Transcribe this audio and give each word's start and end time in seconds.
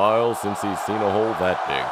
While 0.00 0.34
since 0.34 0.62
he's 0.62 0.80
seen 0.80 0.96
a 0.96 1.12
hole 1.12 1.34
that 1.34 1.60
big. 1.68 1.84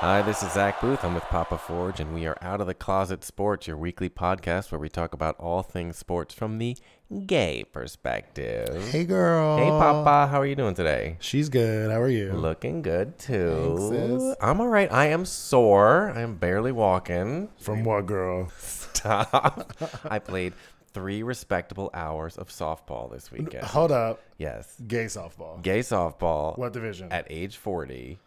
Hi, 0.00 0.20
this 0.20 0.42
is 0.42 0.52
Zach 0.52 0.78
Booth. 0.78 1.02
I'm 1.02 1.14
with 1.14 1.22
Papa 1.24 1.56
Forge, 1.56 2.00
and 2.00 2.12
we 2.12 2.26
are 2.26 2.36
Out 2.42 2.60
of 2.60 2.66
the 2.66 2.74
Closet 2.74 3.24
Sports, 3.24 3.66
your 3.66 3.78
weekly 3.78 4.10
podcast 4.10 4.70
where 4.70 4.78
we 4.78 4.90
talk 4.90 5.14
about 5.14 5.40
all 5.40 5.62
things 5.62 5.96
sports 5.96 6.34
from 6.34 6.58
the 6.58 6.76
gay 7.24 7.64
perspective. 7.64 8.90
Hey, 8.90 9.04
girl. 9.04 9.56
Hey, 9.56 9.70
Papa. 9.70 10.30
How 10.30 10.42
are 10.42 10.46
you 10.46 10.54
doing 10.54 10.74
today? 10.74 11.16
She's 11.18 11.48
good. 11.48 11.90
How 11.90 12.02
are 12.02 12.10
you? 12.10 12.34
Looking 12.34 12.82
good, 12.82 13.18
too. 13.18 13.90
Thanks, 13.90 14.22
sis. 14.22 14.36
I'm 14.42 14.60
all 14.60 14.68
right. 14.68 14.92
I 14.92 15.06
am 15.06 15.24
sore. 15.24 16.12
I 16.14 16.20
am 16.20 16.36
barely 16.36 16.72
walking. 16.72 17.48
From 17.58 17.84
what, 17.84 18.04
girl? 18.04 18.50
Stop. 18.58 19.72
I 20.04 20.18
played 20.18 20.52
three 20.92 21.22
respectable 21.22 21.90
hours 21.94 22.36
of 22.36 22.48
softball 22.48 23.10
this 23.10 23.30
weekend. 23.30 23.64
Hold 23.64 23.92
up. 23.92 24.20
Yes. 24.38 24.76
Gay 24.86 25.06
softball. 25.06 25.62
Gay 25.62 25.80
softball. 25.80 26.56
What 26.58 26.72
division? 26.72 27.12
At 27.12 27.26
age 27.30 27.56
40. 27.56 28.18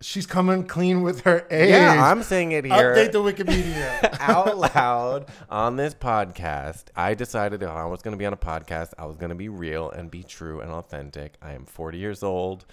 She's 0.00 0.26
coming 0.26 0.66
clean 0.66 1.02
with 1.02 1.22
her 1.22 1.46
age. 1.50 1.70
Yeah, 1.70 2.10
I'm 2.10 2.22
saying 2.22 2.52
it 2.52 2.66
here. 2.66 2.94
Update 2.94 3.12
the 3.12 3.20
Wikipedia. 3.22 4.16
out 4.20 4.58
loud 4.58 5.26
on 5.48 5.76
this 5.76 5.94
podcast. 5.94 6.84
I 6.94 7.14
decided 7.14 7.62
if 7.62 7.70
I 7.70 7.86
was 7.86 8.02
going 8.02 8.12
to 8.12 8.18
be 8.18 8.26
on 8.26 8.34
a 8.34 8.36
podcast, 8.36 8.92
I 8.98 9.06
was 9.06 9.16
going 9.16 9.30
to 9.30 9.36
be 9.36 9.48
real 9.48 9.90
and 9.90 10.10
be 10.10 10.22
true 10.22 10.60
and 10.60 10.70
authentic. 10.70 11.34
I 11.40 11.52
am 11.52 11.64
40 11.64 11.96
years 11.96 12.22
old, 12.22 12.66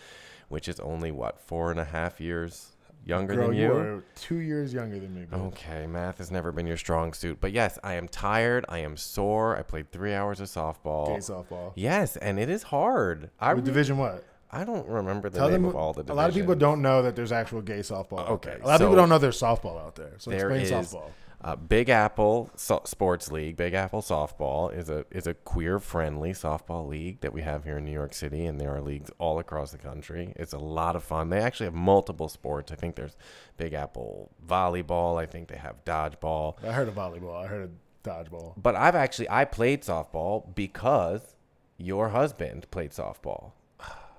which 0.50 0.68
is 0.68 0.80
only 0.82 1.12
what 1.12 1.40
four 1.40 1.72
and 1.72 1.80
a 1.80 1.86
half 1.86 2.20
years 2.20 2.71
younger 3.06 3.36
Girl, 3.36 3.48
than 3.48 3.56
you 3.58 3.64
you. 3.64 3.74
are 3.74 4.04
two 4.16 4.38
years 4.38 4.74
younger 4.74 5.00
than 5.00 5.14
me. 5.16 5.26
bitch. 5.30 5.40
Okay, 5.48 5.88
math 5.88 6.18
has 6.20 6.32
never 6.32 6.52
been 6.52 6.68
your 6.68 6.78
strong 6.78 7.14
suit, 7.14 7.38
but 7.42 7.52
yes, 7.52 7.78
I 7.84 7.94
am 7.96 8.08
tired. 8.08 8.66
I 8.70 8.80
am 8.80 8.98
sore. 8.98 9.58
I 9.58 9.62
played 9.64 9.92
three 9.92 10.14
hours 10.14 10.40
of 10.40 10.48
softball. 10.48 11.08
Gay 11.08 11.18
softball. 11.18 11.74
Yes, 11.76 12.16
and 12.18 12.40
it 12.40 12.50
is 12.50 12.64
hard. 12.64 13.30
I 13.40 13.52
re- 13.52 13.62
division 13.62 13.98
what? 13.98 14.24
I 14.54 14.66
don't 14.66 14.88
remember 14.88 15.30
the 15.30 15.38
Tell 15.40 15.50
name 15.50 15.62
them. 15.62 15.70
of 15.70 15.76
all 15.78 15.94
the. 15.94 16.12
a 16.12 16.14
lot 16.14 16.28
of 16.30 16.36
people 16.36 16.56
don't 16.56 16.82
know 16.82 17.02
that 17.04 17.16
there's 17.16 17.32
actual 17.32 17.62
gay 17.62 17.80
softball. 17.80 18.30
Okay. 18.32 18.58
A 18.62 18.68
lot 18.68 18.76
of 18.76 18.82
people 18.82 18.96
don't 18.98 19.08
know 19.10 19.18
there's 19.18 19.40
softball 19.40 19.80
out 19.82 19.96
there. 19.96 20.12
So 20.18 20.30
There 20.30 20.52
explain 20.52 20.80
is 20.80 20.88
softball. 20.94 21.10
Uh, 21.44 21.56
Big 21.56 21.90
Apple 21.90 22.50
so- 22.56 22.82
Sports 22.86 23.32
League. 23.32 23.58
Big 23.58 23.74
Apple 23.74 24.02
Softball 24.02 24.76
is 24.76 24.90
a 24.90 25.06
is 25.12 25.28
a 25.28 25.34
queer 25.34 25.80
friendly 25.80 26.32
softball 26.32 26.88
league 26.88 27.22
that 27.22 27.34
we 27.34 27.42
have 27.42 27.64
here 27.64 27.78
in 27.78 27.86
New 27.86 27.92
York 27.92 28.14
City, 28.14 28.46
and 28.46 28.60
there 28.60 28.74
are 28.76 28.82
leagues 28.82 29.12
all 29.18 29.40
across 29.40 29.72
the 29.72 29.78
country. 29.78 30.34
It's 30.36 30.54
a 30.54 30.60
lot 30.60 30.96
of 30.96 31.04
fun. 31.04 31.30
They 31.30 31.40
actually 31.40 31.66
have 31.66 31.74
multiple 31.74 32.30
sports. 32.30 32.72
I 32.72 32.76
think 32.76 32.96
there's 32.96 33.16
Big 33.58 33.74
Apple 33.74 34.32
volleyball. 34.46 35.20
I 35.20 35.26
think 35.26 35.48
they 35.48 35.58
have 35.58 35.84
dodgeball. 35.86 36.64
I 36.64 36.72
heard 36.72 36.88
of 36.88 36.96
volleyball. 36.96 37.44
I 37.44 37.48
heard 37.48 37.64
of 37.64 37.72
dodgeball. 38.04 38.54
But 38.62 38.76
I've 38.76 38.96
actually 38.96 39.30
I 39.30 39.46
played 39.46 39.82
softball 39.82 40.54
because 40.54 41.36
your 41.78 42.10
husband 42.10 42.70
played 42.72 42.92
softball. 42.92 43.54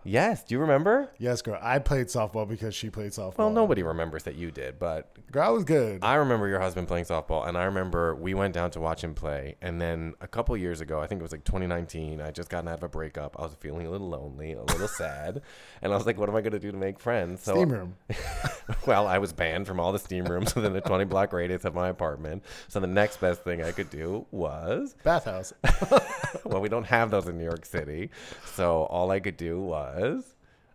Yes, 0.05 0.45
do 0.45 0.55
you 0.55 0.61
remember? 0.61 1.11
Yes, 1.19 1.43
girl. 1.43 1.59
I 1.63 1.79
played 1.79 2.07
softball 2.07 2.49
because 2.49 2.75
she 2.75 2.91
played 2.91 3.13
softball. 3.13 3.39
Well, 3.39 3.51
nobody 3.51 3.83
remembers 3.83 4.25
that 4.25 4.35
you 4.35 4.51
did, 4.51 4.79
but 4.79 5.17
Girl, 5.33 5.49
I 5.49 5.49
was 5.49 5.65
good. 5.65 6.05
I 6.05 6.17
remember 6.17 6.47
your 6.47 6.61
husband 6.61 6.89
playing 6.89 7.07
softball, 7.07 7.49
and 7.49 7.57
I 7.57 7.65
remember 7.65 8.15
we 8.15 8.35
went 8.35 8.53
down 8.53 8.71
to 8.73 8.81
watch 8.81 9.03
him 9.03 9.15
play. 9.15 9.57
And 9.63 9.81
then 9.81 10.13
a 10.21 10.29
couple 10.29 10.55
years 10.59 10.83
ago, 10.83 11.01
I 11.01 11.07
think 11.07 11.21
it 11.21 11.23
was 11.23 11.33
like 11.33 11.45
2019, 11.45 12.21
I 12.21 12.31
just 12.33 12.51
gotten 12.51 12.69
out 12.69 12.75
of 12.75 12.83
a 12.83 12.89
breakup. 12.91 13.37
I 13.39 13.43
was 13.45 13.55
feeling 13.55 13.87
a 13.87 13.91
little 13.91 14.11
lonely, 14.11 14.53
a 14.53 14.63
little 14.63 14.89
sad, 14.99 15.41
and 15.81 15.91
I 15.91 15.97
was 15.97 16.05
like, 16.05 16.19
"What 16.19 16.29
am 16.29 16.37
I 16.37 16.43
going 16.43 16.53
to 16.53 16.59
do 16.59 16.71
to 16.71 16.77
make 16.77 17.01
friends?" 17.01 17.45
So, 17.45 17.55
Steam 17.55 17.71
room. 17.71 17.97
well, 18.87 19.07
I 19.07 19.17
was 19.17 19.33
banned 19.33 19.67
from 19.67 19.81
all 19.81 19.91
the 19.91 19.99
steam 19.99 20.27
rooms 20.27 20.55
within 20.55 20.77
a 20.77 20.83
20 20.83 21.07
block 21.07 21.33
radius 21.33 21.65
of 21.65 21.75
my 21.75 21.89
apartment. 21.89 22.45
So 22.69 22.79
the 22.79 22.87
next 22.87 23.19
best 23.19 23.43
thing 23.43 23.63
I 23.63 23.73
could 23.73 23.89
do 23.89 24.27
was, 24.33 24.97
Bathhouse. 25.03 25.55
well, 26.45 26.61
we 26.61 26.69
don't 26.69 26.85
have 26.85 27.11
those 27.11 27.27
in 27.27 27.39
New 27.39 27.45
York 27.45 27.65
City, 27.65 28.11
so 28.45 28.83
all 28.85 29.11
I 29.11 29.21
could 29.21 29.39
do 29.39 29.63
was. 29.63 29.92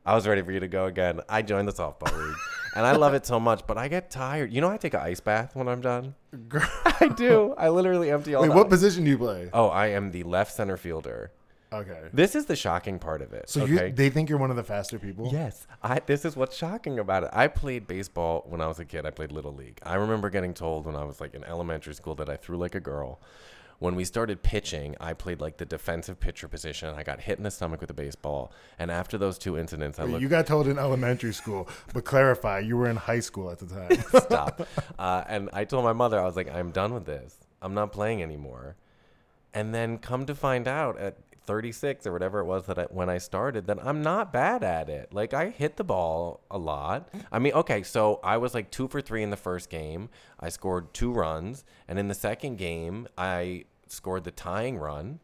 I 0.06 0.16
was 0.16 0.26
ready 0.26 0.42
for 0.42 0.52
you 0.52 0.62
to 0.62 0.68
go 0.68 0.86
again. 0.86 1.20
I 1.28 1.42
joined 1.42 1.68
the 1.68 1.74
softball 1.74 2.18
league, 2.18 2.38
and 2.76 2.86
I 2.86 2.94
love 2.94 3.14
it 3.14 3.26
so 3.26 3.40
much. 3.40 3.68
But 3.68 3.78
I 3.78 3.90
get 3.90 4.10
tired. 4.10 4.54
You 4.54 4.62
know, 4.62 4.70
I 4.70 4.78
take 4.78 4.94
an 4.94 5.02
ice 5.02 5.20
bath 5.20 5.56
when 5.56 5.68
I'm 5.68 5.82
done. 5.82 6.16
Girl. 6.48 6.70
I 6.86 7.10
do. 7.10 7.54
I 7.58 7.70
literally 7.70 8.10
empty 8.10 8.34
all. 8.34 8.42
Wait, 8.42 8.50
the 8.50 8.56
what 8.56 8.68
ice. 8.68 8.72
position 8.72 9.04
do 9.04 9.10
you 9.10 9.18
play? 9.18 9.50
Oh, 9.52 9.68
I 9.68 9.88
am 9.88 10.12
the 10.12 10.24
left 10.24 10.54
center 10.54 10.78
fielder. 10.78 11.32
Okay. 11.74 12.04
This 12.14 12.36
is 12.36 12.46
the 12.46 12.56
shocking 12.56 12.98
part 12.98 13.22
of 13.22 13.34
it. 13.34 13.50
So 13.50 13.64
okay? 13.64 13.88
you, 13.88 13.92
they 13.92 14.10
think 14.10 14.30
you're 14.30 14.40
one 14.40 14.50
of 14.50 14.56
the 14.56 14.64
faster 14.64 14.98
people? 14.98 15.30
Yes, 15.34 15.68
I. 15.84 16.00
This 16.06 16.24
is 16.24 16.38
what's 16.38 16.56
shocking 16.56 17.00
about 17.00 17.26
it. 17.26 17.30
I 17.34 17.48
played 17.48 17.88
baseball 17.88 18.46
when 18.48 18.62
I 18.62 18.68
was 18.68 18.80
a 18.80 18.86
kid. 18.86 19.06
I 19.06 19.10
played 19.10 19.34
little 19.34 19.54
league. 19.54 19.80
I 19.84 19.96
remember 19.96 20.30
getting 20.30 20.54
told 20.54 20.86
when 20.86 20.96
I 20.96 21.04
was 21.04 21.20
like 21.20 21.34
in 21.34 21.44
elementary 21.44 21.94
school 21.94 22.16
that 22.16 22.30
I 22.30 22.38
threw 22.38 22.56
like 22.56 22.76
a 22.76 22.80
girl. 22.80 23.20
When 23.80 23.94
we 23.94 24.06
started 24.06 24.42
pitching, 24.42 24.96
I 25.00 25.14
played 25.14 25.40
like 25.40 25.58
the 25.58 25.66
defensive 25.66 26.20
pitcher 26.20 26.48
position. 26.48 26.96
I 26.96 27.04
got 27.04 27.22
hit 27.22 27.38
in 27.38 27.44
the 27.44 27.52
stomach 27.52 27.80
with 27.80 27.92
a 27.92 27.94
baseball, 27.94 28.52
and 28.80 28.90
after 28.90 29.20
those 29.20 29.38
two 29.38 29.58
incidents, 29.58 30.00
I 30.00 30.04
looked. 30.06 30.22
You 30.22 30.30
got 30.30 30.48
told 30.48 30.68
in 30.68 30.80
elementary 30.80 31.34
school, 31.34 31.70
but 31.94 32.04
clarify, 32.04 32.60
you 32.60 32.76
were 32.76 32.90
in 32.90 32.96
high 32.96 33.20
school 33.20 33.52
at 33.52 33.60
the 33.60 33.68
time. 33.68 34.22
stop. 34.24 34.68
Uh, 34.98 35.24
and 35.28 35.50
I 35.54 35.66
told 35.66 35.84
my 35.84 35.94
mother, 35.94 36.20
I 36.20 36.24
was 36.24 36.36
like, 36.36 36.50
I'm 36.52 36.72
done 36.72 36.94
with 36.94 37.06
this. 37.06 37.36
I'm 37.62 37.76
not 37.76 37.92
playing 37.92 38.24
anymore. 38.24 38.76
And 39.54 39.74
then 39.74 40.00
come 40.00 40.26
to 40.26 40.36
find 40.36 40.68
out 40.68 40.98
at 40.98 41.18
36 41.48 42.06
or 42.06 42.12
whatever 42.12 42.40
it 42.40 42.46
was 42.46 42.66
that 42.68 42.78
I, 42.78 42.84
when 42.84 43.10
I 43.10 43.18
started 43.18 43.66
that 43.68 43.80
I'm 43.84 44.02
not 44.02 44.32
bad 44.32 44.64
at 44.64 44.90
it. 44.90 45.14
Like 45.14 45.34
I 45.34 45.50
hit 45.50 45.78
the 45.78 45.84
ball 45.84 46.42
a 46.52 46.58
lot. 46.58 47.12
Mm-hmm. 47.12 47.26
I 47.32 47.40
mean, 47.40 47.54
okay, 47.54 47.82
so 47.82 48.20
I 48.24 48.38
was 48.38 48.54
like 48.54 48.70
2 48.70 48.88
for 48.90 49.02
3 49.02 49.24
in 49.24 49.30
the 49.32 49.38
first 49.38 49.70
game. 49.70 50.10
I 50.40 50.50
scored 50.50 50.94
2 50.94 51.12
runs, 51.12 51.66
and 51.88 51.98
in 51.98 52.08
the 52.10 52.14
second 52.14 52.58
game, 52.58 53.08
I 53.18 53.66
scored 53.88 54.26
the 54.26 54.32
tying 54.32 54.78
run. 54.78 55.20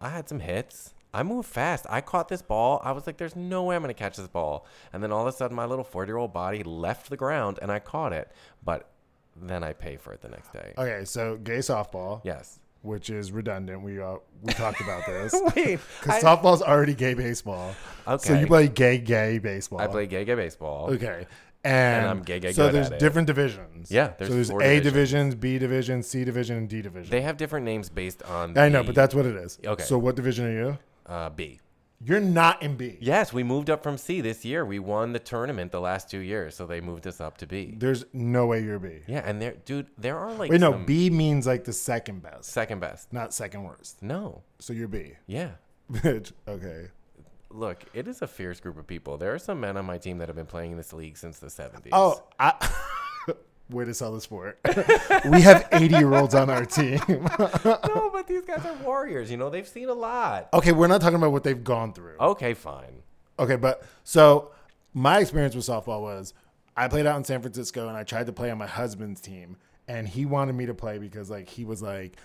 I 0.00 0.10
had 0.10 0.28
some 0.28 0.40
hits. 0.40 0.94
I 1.12 1.22
moved 1.22 1.48
fast. 1.48 1.86
I 1.88 2.02
caught 2.02 2.28
this 2.28 2.42
ball. 2.42 2.80
I 2.84 2.92
was 2.92 3.06
like, 3.06 3.16
there's 3.16 3.36
no 3.36 3.64
way 3.64 3.74
I'm 3.74 3.82
going 3.82 3.94
to 3.94 3.98
catch 3.98 4.16
this 4.16 4.28
ball. 4.28 4.66
And 4.92 5.02
then 5.02 5.12
all 5.12 5.22
of 5.26 5.34
a 5.34 5.36
sudden, 5.36 5.56
my 5.56 5.64
little 5.64 5.84
40 5.84 6.10
year 6.10 6.18
old 6.18 6.32
body 6.32 6.62
left 6.62 7.08
the 7.08 7.16
ground 7.16 7.58
and 7.62 7.72
I 7.72 7.78
caught 7.78 8.12
it. 8.12 8.30
But 8.62 8.90
then 9.34 9.62
I 9.64 9.72
pay 9.72 9.96
for 9.96 10.12
it 10.12 10.20
the 10.20 10.28
next 10.28 10.52
day. 10.52 10.74
okay, 10.76 11.04
so 11.04 11.36
gay 11.36 11.58
softball, 11.58 12.20
Yes. 12.24 12.60
Which 12.86 13.10
is 13.10 13.32
redundant. 13.32 13.82
We 13.82 14.00
uh, 14.00 14.16
we 14.42 14.52
talked 14.52 14.80
about 14.80 15.04
this. 15.06 15.34
Wait. 15.56 15.80
Because 16.00 16.22
softball's 16.22 16.62
already 16.62 16.94
gay 16.94 17.14
baseball. 17.14 17.74
Okay, 18.06 18.28
So 18.28 18.38
you 18.38 18.46
play 18.46 18.68
gay, 18.68 18.98
gay 18.98 19.38
baseball. 19.38 19.80
I 19.80 19.88
play 19.88 20.06
gay 20.06 20.24
gay 20.24 20.34
baseball. 20.34 20.90
Okay. 20.92 21.26
And, 21.64 22.06
I'm 22.06 22.22
gay, 22.22 22.38
gay 22.38 22.52
So 22.52 22.70
there's 22.70 22.86
at 22.86 22.92
it. 22.92 22.98
different 23.00 23.26
divisions. 23.26 23.90
Yeah, 23.90 24.12
there's 24.18 24.30
so 24.30 24.34
there's 24.36 24.50
A 24.50 24.54
divisions. 24.80 24.84
divisions, 24.84 25.34
B 25.34 25.58
division, 25.58 26.02
C 26.04 26.24
division, 26.24 26.56
and 26.58 26.68
D 26.68 26.80
division. 26.80 27.10
They 27.10 27.22
have 27.22 27.36
different 27.36 27.64
names 27.66 27.88
based 27.90 28.22
on. 28.22 28.56
I 28.56 28.68
know, 28.68 28.84
but 28.84 28.94
that's 28.94 29.14
what 29.16 29.26
it 29.26 29.34
is. 29.34 29.58
Okay. 29.64 29.82
So 29.82 29.98
what 29.98 30.14
division 30.14 30.46
are 30.46 30.52
you? 30.52 30.78
uh, 31.06 31.30
B. 31.30 31.58
You're 32.04 32.20
not 32.20 32.62
in 32.62 32.76
B. 32.76 32.98
Yes, 33.00 33.32
we 33.32 33.42
moved 33.42 33.70
up 33.70 33.82
from 33.82 33.96
C 33.96 34.20
this 34.20 34.44
year. 34.44 34.64
We 34.66 34.78
won 34.78 35.12
the 35.12 35.18
tournament 35.18 35.72
the 35.72 35.80
last 35.80 36.10
two 36.10 36.18
years, 36.18 36.54
so 36.54 36.66
they 36.66 36.80
moved 36.80 37.06
us 37.06 37.20
up 37.20 37.38
to 37.38 37.46
B. 37.46 37.74
There's 37.76 38.04
no 38.12 38.46
way 38.46 38.62
you're 38.62 38.78
B. 38.78 39.00
Yeah, 39.06 39.22
and 39.24 39.40
there, 39.40 39.54
dude, 39.64 39.86
there 39.96 40.18
are 40.18 40.32
like 40.34 40.50
Wait, 40.50 40.60
no, 40.60 40.72
some 40.72 40.84
B 40.84 41.08
means 41.08 41.46
like 41.46 41.64
the 41.64 41.72
second 41.72 42.22
best, 42.22 42.44
second 42.50 42.80
best. 42.80 43.12
not 43.12 43.32
second 43.32 43.62
worst. 43.64 44.02
No, 44.02 44.42
So 44.58 44.72
you're 44.72 44.88
B. 44.88 45.14
yeah. 45.26 45.52
Bitch. 45.92 46.32
Okay. 46.46 46.88
Look, 47.48 47.84
it 47.94 48.08
is 48.08 48.20
a 48.20 48.26
fierce 48.26 48.60
group 48.60 48.76
of 48.76 48.86
people. 48.86 49.16
There 49.16 49.32
are 49.32 49.38
some 49.38 49.60
men 49.60 49.76
on 49.76 49.86
my 49.86 49.96
team 49.98 50.18
that 50.18 50.28
have 50.28 50.36
been 50.36 50.46
playing 50.46 50.72
in 50.72 50.76
this 50.76 50.92
league 50.92 51.16
since 51.16 51.38
the 51.38 51.46
70s. 51.46 51.88
Oh, 51.92 52.22
I, 52.38 52.52
way 53.70 53.84
to 53.84 53.94
sell 53.94 54.12
the 54.12 54.20
sport. 54.20 54.58
we 55.30 55.40
have 55.42 55.68
80 55.72 55.96
year 55.96 56.14
olds 56.14 56.34
on 56.34 56.50
our 56.50 56.64
team. 56.64 57.00
no, 57.08 58.10
but 58.12 58.26
these 58.26 58.42
guys 58.42 58.64
are 58.64 58.74
warriors. 58.84 59.30
You 59.30 59.36
know, 59.36 59.50
they've 59.50 59.66
seen 59.66 59.88
a 59.88 59.94
lot. 59.94 60.48
okay, 60.52 60.72
we're 60.72 60.86
not 60.86 61.00
talking 61.00 61.16
about 61.16 61.32
what 61.32 61.44
they've 61.44 61.64
gone 61.64 61.92
through. 61.92 62.16
Okay, 62.20 62.54
fine. 62.54 63.02
Okay, 63.38 63.56
but 63.56 63.82
so 64.04 64.52
my 64.94 65.18
experience 65.18 65.54
with 65.54 65.66
softball 65.66 66.00
was 66.00 66.32
I 66.76 66.88
played 66.88 67.06
out 67.06 67.16
in 67.16 67.24
San 67.24 67.40
Francisco 67.40 67.88
and 67.88 67.96
I 67.96 68.04
tried 68.04 68.26
to 68.26 68.32
play 68.32 68.50
on 68.50 68.58
my 68.58 68.66
husband's 68.66 69.20
team 69.20 69.56
and 69.88 70.08
he 70.08 70.24
wanted 70.26 70.54
me 70.54 70.66
to 70.66 70.74
play 70.74 70.98
because 70.98 71.30
like 71.30 71.48
he 71.48 71.64
was 71.64 71.82
like 71.82 72.16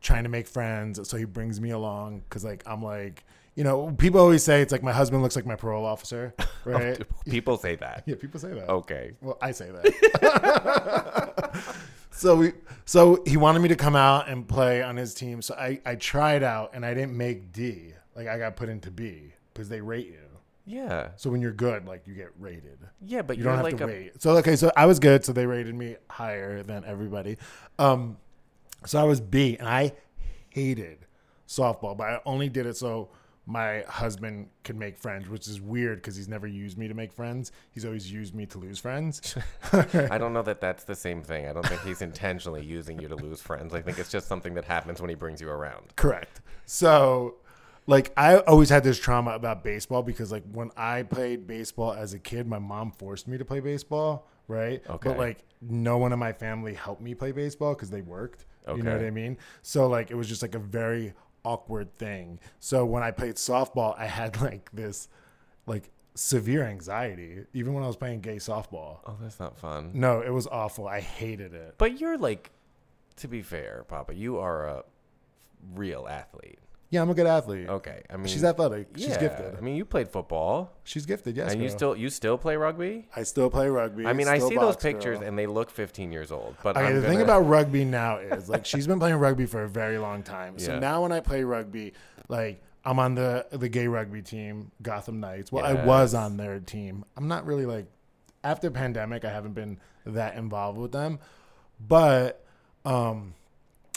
trying 0.00 0.24
to 0.24 0.28
make 0.28 0.46
friends 0.46 1.06
so 1.08 1.16
he 1.16 1.24
brings 1.24 1.60
me 1.60 1.70
along 1.70 2.22
cuz 2.28 2.44
like 2.44 2.62
I'm 2.66 2.82
like 2.82 3.24
you 3.54 3.62
know 3.64 3.92
people 3.98 4.20
always 4.20 4.42
say 4.42 4.60
it's 4.62 4.72
like 4.72 4.82
my 4.82 4.92
husband 4.92 5.22
looks 5.22 5.36
like 5.36 5.46
my 5.46 5.54
parole 5.56 5.84
officer 5.84 6.34
right 6.64 7.00
People 7.26 7.56
say 7.56 7.76
that. 7.76 8.02
yeah 8.06 8.16
people 8.16 8.40
say 8.40 8.52
that 8.52 8.68
Okay. 8.68 9.12
well 9.20 9.38
I 9.40 9.52
say 9.52 9.70
that 9.70 11.62
so 12.10 12.36
we 12.36 12.52
so 12.84 13.22
he 13.26 13.36
wanted 13.36 13.60
me 13.60 13.68
to 13.68 13.76
come 13.76 13.96
out 13.96 14.28
and 14.28 14.46
play 14.48 14.82
on 14.82 14.96
his 14.96 15.14
team 15.14 15.42
so 15.42 15.54
I 15.54 15.80
I 15.86 15.94
tried 15.96 16.42
out 16.42 16.70
and 16.74 16.84
I 16.84 16.94
didn't 16.94 17.16
make 17.16 17.52
D 17.52 17.92
like 18.16 18.28
I 18.28 18.38
got 18.38 18.56
put 18.56 18.68
into 18.68 18.90
B 18.90 19.32
because 19.52 19.68
they 19.68 19.80
rate 19.80 20.06
you 20.06 20.18
Yeah. 20.66 21.08
so 21.16 21.30
when 21.30 21.40
you're 21.40 21.52
good, 21.52 21.86
like 21.86 22.06
you 22.06 22.14
get 22.14 22.30
rated. 22.38 22.78
Yeah, 23.00 23.22
but 23.22 23.36
You 23.36 23.44
you're 23.44 23.52
don't 23.52 23.58
have 23.58 23.64
like 23.64 23.76
to 23.78 23.84
a, 23.84 23.86
wait. 23.86 24.22
So 24.22 24.36
okay, 24.38 24.56
so 24.56 24.70
I 24.76 24.86
was 24.86 24.98
good, 24.98 25.24
so 25.24 25.32
they 25.32 25.46
rated 25.46 25.74
me 25.74 25.96
higher 26.10 26.62
than 26.62 26.84
everybody. 26.84 27.36
Um, 27.78 28.16
so 28.86 28.98
I 28.98 29.04
was 29.04 29.20
B, 29.20 29.56
and 29.58 29.68
I 29.68 29.92
hated 30.50 31.06
softball, 31.46 31.96
but 31.96 32.04
I 32.08 32.20
only 32.24 32.48
did 32.48 32.66
it 32.66 32.76
so 32.76 33.10
my 33.46 33.82
husband 33.88 34.48
could 34.62 34.76
make 34.76 34.96
friends, 34.96 35.28
which 35.28 35.48
is 35.48 35.60
weird 35.60 35.98
because 35.98 36.16
he's 36.16 36.28
never 36.28 36.46
used 36.46 36.78
me 36.78 36.88
to 36.88 36.94
make 36.94 37.12
friends. 37.12 37.52
He's 37.72 37.84
always 37.84 38.10
used 38.10 38.34
me 38.34 38.46
to 38.46 38.58
lose 38.58 38.78
friends. 38.78 39.36
I 39.72 40.16
don't 40.16 40.32
know 40.32 40.42
that 40.42 40.60
that's 40.60 40.84
the 40.84 40.94
same 40.94 41.22
thing. 41.22 41.46
I 41.46 41.52
don't 41.52 41.66
think 41.66 41.82
he's 41.82 42.00
intentionally 42.00 42.64
using 42.64 42.98
you 42.98 43.08
to 43.08 43.16
lose 43.16 43.42
friends. 43.42 43.74
I 43.74 43.82
think 43.82 43.98
it's 43.98 44.10
just 44.10 44.28
something 44.28 44.54
that 44.54 44.64
happens 44.64 45.00
when 45.00 45.10
he 45.10 45.16
brings 45.16 45.40
you 45.42 45.50
around. 45.50 45.94
Correct. 45.96 46.40
So, 46.64 47.36
like, 47.86 48.12
I 48.16 48.38
always 48.38 48.70
had 48.70 48.82
this 48.82 48.98
trauma 48.98 49.32
about 49.32 49.62
baseball 49.62 50.02
because, 50.02 50.32
like, 50.32 50.44
when 50.50 50.70
I 50.76 51.02
played 51.02 51.46
baseball 51.46 51.92
as 51.92 52.14
a 52.14 52.18
kid, 52.18 52.48
my 52.48 52.58
mom 52.58 52.92
forced 52.92 53.28
me 53.28 53.36
to 53.36 53.44
play 53.44 53.60
baseball, 53.60 54.26
right? 54.48 54.82
Okay. 54.88 55.10
But, 55.10 55.18
like, 55.18 55.44
no 55.60 55.98
one 55.98 56.14
in 56.14 56.18
my 56.18 56.32
family 56.32 56.72
helped 56.72 57.02
me 57.02 57.14
play 57.14 57.32
baseball 57.32 57.74
because 57.74 57.90
they 57.90 58.00
worked. 58.00 58.46
Okay. 58.66 58.78
You 58.78 58.82
know 58.82 58.96
what 58.96 59.04
I 59.04 59.10
mean? 59.10 59.36
So, 59.60 59.86
like, 59.86 60.10
it 60.10 60.14
was 60.14 60.28
just 60.28 60.40
like 60.40 60.54
a 60.54 60.58
very 60.58 61.12
awkward 61.44 61.96
thing. 61.98 62.40
So, 62.60 62.84
when 62.84 63.02
I 63.02 63.10
played 63.10 63.36
softball, 63.36 63.98
I 63.98 64.06
had, 64.06 64.40
like, 64.40 64.70
this, 64.72 65.08
like, 65.66 65.90
severe 66.14 66.64
anxiety, 66.64 67.44
even 67.52 67.74
when 67.74 67.82
I 67.82 67.86
was 67.86 67.96
playing 67.96 68.20
gay 68.20 68.36
softball. 68.36 68.98
Oh, 69.06 69.16
that's 69.20 69.40
not 69.40 69.58
fun. 69.58 69.90
No, 69.94 70.20
it 70.20 70.30
was 70.30 70.46
awful. 70.46 70.86
I 70.86 71.00
hated 71.00 71.54
it. 71.54 71.74
But 71.78 72.00
you're 72.00 72.18
like, 72.18 72.50
to 73.16 73.28
be 73.28 73.42
fair, 73.42 73.84
Papa, 73.88 74.14
you 74.14 74.38
are 74.38 74.66
a 74.66 74.84
real 75.74 76.06
athlete. 76.08 76.58
Yeah, 76.94 77.02
I'm 77.02 77.10
a 77.10 77.14
good 77.14 77.26
athlete. 77.26 77.68
Okay, 77.68 78.02
I 78.08 78.16
mean, 78.16 78.26
She's 78.28 78.44
athletic. 78.44 78.88
She's 78.96 79.08
yeah, 79.08 79.18
gifted. 79.20 79.56
I 79.56 79.60
mean, 79.60 79.74
you 79.74 79.84
played 79.84 80.08
football, 80.08 80.72
She's 80.84 81.04
gifted, 81.06 81.36
yes. 81.36 81.52
and 81.52 81.60
you 81.60 81.68
girl. 81.68 81.76
still 81.76 81.96
you 81.96 82.08
still 82.08 82.38
play 82.38 82.56
rugby. 82.56 83.08
I 83.16 83.24
still 83.24 83.50
play 83.50 83.68
rugby. 83.68 84.06
I 84.06 84.12
mean, 84.12 84.28
I 84.28 84.38
see 84.38 84.54
those 84.54 84.76
pictures, 84.76 85.18
girl. 85.18 85.28
and 85.28 85.36
they 85.38 85.46
look 85.46 85.70
15 85.70 86.12
years 86.12 86.30
old. 86.30 86.54
But 86.62 86.76
Okay, 86.76 86.86
I'm 86.86 86.94
the 86.94 87.02
thing 87.02 87.12
gonna- 87.18 87.24
about 87.24 87.40
rugby 87.48 87.84
now 87.84 88.18
is 88.18 88.48
like 88.48 88.64
she's 88.64 88.86
been 88.86 88.98
playing 89.00 89.16
rugby 89.16 89.46
for 89.46 89.62
a 89.64 89.68
very 89.68 89.98
long 89.98 90.22
time. 90.22 90.58
So 90.58 90.72
Yeah. 90.74 90.78
now 90.78 91.02
when 91.02 91.10
I 91.12 91.18
play 91.20 91.42
rugby, 91.42 91.94
like 92.28 92.62
I'm 92.84 92.98
on 93.00 93.14
the 93.16 93.46
the 93.50 93.68
gay 93.68 93.88
rugby 93.88 94.22
team, 94.22 94.70
Gotham 94.80 95.18
Knights. 95.18 95.50
Well, 95.50 95.64
I 95.64 95.72
was 95.84 96.14
on 96.14 96.36
their 96.36 96.60
team. 96.60 97.04
I'm 97.16 97.26
not 97.26 97.44
really 97.44 97.66
like 97.66 97.86
after 98.44 98.70
pandemic, 98.70 99.24
I 99.24 99.30
haven't 99.30 99.54
been 99.54 99.80
that 100.06 100.36
involved 100.36 100.78
with 100.78 100.92
them. 100.92 101.18
But 101.80 102.44
um 102.84 103.34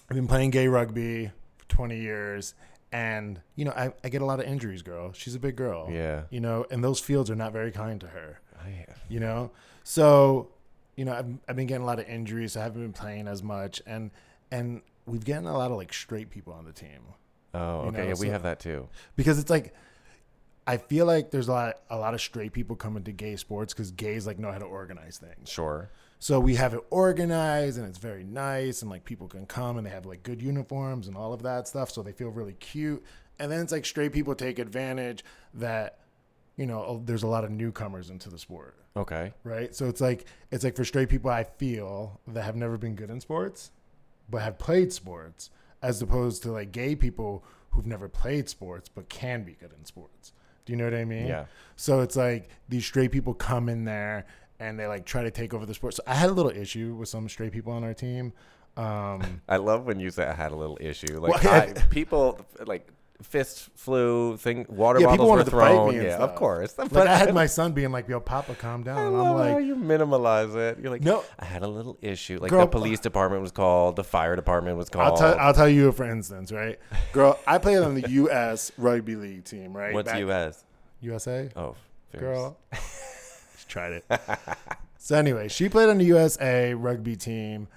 I've 0.10 0.16
been 0.16 0.28
playing 0.28 0.52
gay 0.52 0.68
rugby 0.68 1.32
for 1.58 1.66
20 1.68 2.00
years 2.00 2.54
and 2.92 3.42
you 3.56 3.66
know, 3.66 3.72
I, 3.72 3.92
I 4.04 4.10
get 4.10 4.22
a 4.22 4.26
lot 4.26 4.40
of 4.40 4.46
injuries, 4.46 4.82
girl. 4.82 5.12
She's 5.14 5.36
a 5.36 5.40
big 5.40 5.56
girl. 5.56 5.90
Yeah. 5.92 6.24
You 6.30 6.40
know, 6.40 6.66
and 6.72 6.84
those 6.84 7.00
fields 7.00 7.30
are 7.30 7.36
not 7.36 7.52
very 7.54 7.72
kind 7.72 8.00
to 8.02 8.08
her 8.08 8.40
I- 8.62 8.86
you 9.08 9.20
know 9.20 9.52
so 9.84 10.50
you 10.96 11.06
know 11.06 11.14
I've, 11.14 11.28
I've 11.48 11.56
been 11.56 11.68
getting 11.68 11.84
a 11.84 11.86
lot 11.86 12.00
of 12.00 12.08
injuries 12.08 12.58
i 12.58 12.64
haven't 12.64 12.82
been 12.82 12.92
playing 12.92 13.28
as 13.28 13.42
much 13.44 13.82
and 13.86 14.10
and 14.52 14.82
we've 15.06 15.24
gotten 15.24 15.46
a 15.46 15.56
lot 15.58 15.70
of 15.72 15.78
like 15.78 15.94
straight 15.94 16.30
people 16.32 16.52
on 16.54 16.66
the 16.66 16.74
team 16.74 17.00
oh, 17.54 17.84
You 17.84 17.88
okay, 17.90 17.98
know, 18.00 18.08
yeah, 18.10 18.14
we 18.20 18.28
have 18.30 18.44
that 18.44 18.60
too. 18.60 18.90
because 19.16 19.38
it's 19.40 19.50
like 19.52 19.74
i 20.66 20.76
feel 20.78 21.06
like 21.06 21.30
there's 21.32 21.48
a 21.48 21.52
lot 21.52 21.76
a 21.92 21.98
lot 21.98 22.14
of 22.16 22.20
straight 22.20 22.52
people 22.52 22.76
coming 22.76 23.04
to 23.04 23.12
gay 23.12 23.36
sports 23.36 23.74
because 23.74 23.92
gays 23.92 24.26
like 24.28 24.40
know 24.40 24.52
how 24.52 24.58
to 24.58 24.66
organize 24.66 25.18
things 25.20 25.48
Sure. 25.50 25.90
So 26.20 26.40
we 26.40 26.56
have 26.56 26.74
it 26.74 26.82
organized 26.90 27.78
and 27.78 27.88
it's 27.88 27.98
very 28.00 28.24
nice 28.24 28.82
and 28.82 28.90
like 28.90 29.06
people 29.06 29.28
can 29.28 29.46
come 29.46 29.78
and 29.78 29.86
they 29.86 29.92
have 29.92 30.06
like 30.06 30.24
good 30.24 30.42
uniforms 30.42 31.08
and 31.08 31.16
all 31.16 31.34
of 31.34 31.44
that 31.44 31.68
stuff 31.68 31.92
so 31.92 32.02
they 32.02 32.12
feel 32.12 32.30
really 32.30 32.54
cute 32.54 33.04
and 33.40 33.52
then 33.52 33.62
it's 33.62 33.72
like 33.72 33.86
straight 33.86 34.12
people 34.14 34.34
take 34.36 34.58
advantage 34.60 35.24
that 35.54 36.00
you 36.56 36.66
know 36.66 37.02
there's 37.06 37.24
a 37.24 37.28
lot 37.28 37.44
of 37.44 37.52
newcomers 37.52 38.10
into 38.10 38.30
the 38.30 38.38
sport 38.40 38.76
Okay. 38.96 39.32
right? 39.44 39.76
So 39.76 39.88
it's 39.88 40.02
like 40.02 40.26
it's 40.50 40.64
like 40.64 40.76
for 40.76 40.84
straight 40.84 41.10
people 41.10 41.30
I 41.30 41.44
feel 41.44 42.20
that 42.30 42.42
have 42.44 42.56
never 42.56 42.80
been 42.80 42.96
good 42.96 43.12
in 43.12 43.22
sports, 43.22 43.70
but 44.28 44.42
have 44.42 44.58
played 44.58 44.92
sports, 44.92 45.52
as 45.84 46.02
opposed 46.02 46.42
to 46.44 46.52
like 46.52 46.72
gay 46.72 46.96
people 46.96 47.44
who've 47.70 47.86
never 47.86 48.10
played 48.10 48.50
sports 48.50 48.90
but 48.90 49.08
can 49.08 49.44
be 49.44 49.52
good 49.54 49.72
in 49.78 49.86
sports. 49.86 50.34
Do 50.66 50.74
you 50.74 50.78
know 50.78 50.86
what 50.86 50.96
I 50.96 51.06
mean? 51.06 51.28
Yeah. 51.28 51.46
So 51.76 52.02
it's 52.02 52.16
like 52.16 52.50
these 52.68 52.88
straight 52.88 53.12
people 53.12 53.36
come 53.36 53.70
in 53.70 53.86
there 53.86 54.26
and 54.60 54.80
they 54.80 54.88
like 54.88 55.06
try 55.06 55.24
to 55.24 55.32
take 55.32 55.54
over 55.54 55.66
the 55.66 55.74
sport. 55.74 55.94
So 55.94 56.04
I 56.08 56.16
had 56.16 56.30
a 56.30 56.34
little 56.34 56.52
issue 56.52 56.96
with 56.96 57.10
some 57.10 57.28
straight 57.30 57.52
people 57.52 57.74
on 57.74 57.84
our 57.84 57.94
team. 57.94 58.34
Um, 58.76 59.42
I 59.50 59.58
love 59.58 59.86
when 59.86 60.00
you 60.00 60.10
say 60.10 60.26
I 60.26 60.34
had 60.34 60.52
a 60.52 60.56
little 60.56 60.78
issue. 60.82 61.20
Like 61.20 61.44
Well, 61.44 61.54
I, 61.78 61.82
people 61.90 62.40
like 62.66 62.88
fists 63.24 63.68
flew, 63.74 64.38
thing 64.38 64.64
water 64.70 65.00
Yeah, 65.00 65.08
bottles 65.08 65.26
were 65.26 65.30
wanted 65.38 65.46
to 65.46 65.52
fight 65.52 65.72
thrown. 65.74 65.96
yeah, 65.96 66.18
stuff. 66.18 66.30
of 66.30 66.36
course. 66.36 66.74
But 66.74 66.92
like 66.92 67.08
I 67.08 67.18
had 67.18 67.34
my 67.34 67.48
son 67.48 67.72
being 67.72 67.92
like, 67.92 68.08
"Yo, 68.08 68.20
Papa, 68.20 68.54
calm 68.54 68.84
down," 68.84 68.98
I 69.00 69.08
and 69.08 69.16
I'm 69.18 69.34
like, 69.56 69.66
you 69.66 69.76
minimalize 69.76 70.56
it. 70.56 70.78
You're 70.80 70.92
like, 70.92 71.02
No. 71.02 71.24
I 71.40 71.46
had 71.46 71.64
a 71.64 71.68
little 71.68 71.98
issue. 72.02 72.38
Like 72.40 72.52
Girl, 72.52 72.62
the 72.62 72.68
police 72.68 73.00
department 73.00 73.42
was 73.42 73.52
called, 73.52 73.96
the 73.96 74.04
fire 74.04 74.36
department 74.36 74.78
was 74.78 74.90
called. 74.90 75.08
I'll 75.14 75.18
tell 75.18 75.40
I'll 75.40 75.54
tell 75.56 75.68
you 75.70 75.92
for 75.92 76.04
instance, 76.04 76.52
right? 76.52 76.78
Girl, 77.12 77.40
I 77.48 77.58
played 77.58 77.80
on 77.80 77.96
the 78.00 78.08
U.S. 78.08 78.72
rugby 78.78 79.16
league 79.16 79.46
team, 79.46 79.76
right? 79.76 79.96
What's 79.96 80.12
Back- 80.12 80.20
U.S.? 80.20 80.64
USA? 81.02 81.50
Oh, 81.56 81.76
fierce. 82.12 82.22
girl. 82.22 82.58
she 83.68 83.74
tried 83.74 83.94
it. 83.94 84.06
so 84.98 85.16
anyway, 85.16 85.48
she 85.48 85.70
played 85.70 85.90
on 85.90 85.98
the 85.98 86.06
USA 86.06 86.74
rugby 86.74 87.16
team. 87.16 87.68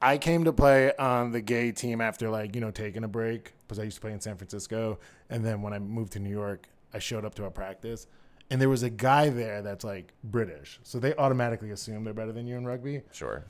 I 0.00 0.18
came 0.18 0.44
to 0.44 0.52
play 0.52 0.94
on 0.96 1.32
the 1.32 1.40
gay 1.40 1.72
team 1.72 2.00
after 2.00 2.28
like, 2.30 2.54
you 2.54 2.60
know, 2.60 2.70
taking 2.70 3.04
a 3.04 3.08
break 3.08 3.54
because 3.66 3.78
I 3.78 3.84
used 3.84 3.96
to 3.96 4.00
play 4.00 4.12
in 4.12 4.20
San 4.20 4.36
Francisco. 4.36 4.98
And 5.30 5.44
then 5.44 5.62
when 5.62 5.72
I 5.72 5.78
moved 5.78 6.12
to 6.12 6.18
New 6.18 6.30
York, 6.30 6.68
I 6.92 6.98
showed 6.98 7.24
up 7.24 7.34
to 7.36 7.44
a 7.44 7.50
practice. 7.50 8.06
And 8.50 8.60
there 8.60 8.68
was 8.68 8.82
a 8.82 8.90
guy 8.90 9.30
there 9.30 9.62
that's 9.62 9.84
like 9.84 10.12
British. 10.22 10.78
So 10.82 10.98
they 10.98 11.14
automatically 11.14 11.70
assume 11.70 12.04
they're 12.04 12.12
better 12.12 12.32
than 12.32 12.46
you 12.46 12.56
in 12.56 12.66
rugby. 12.66 13.02
Sure. 13.12 13.44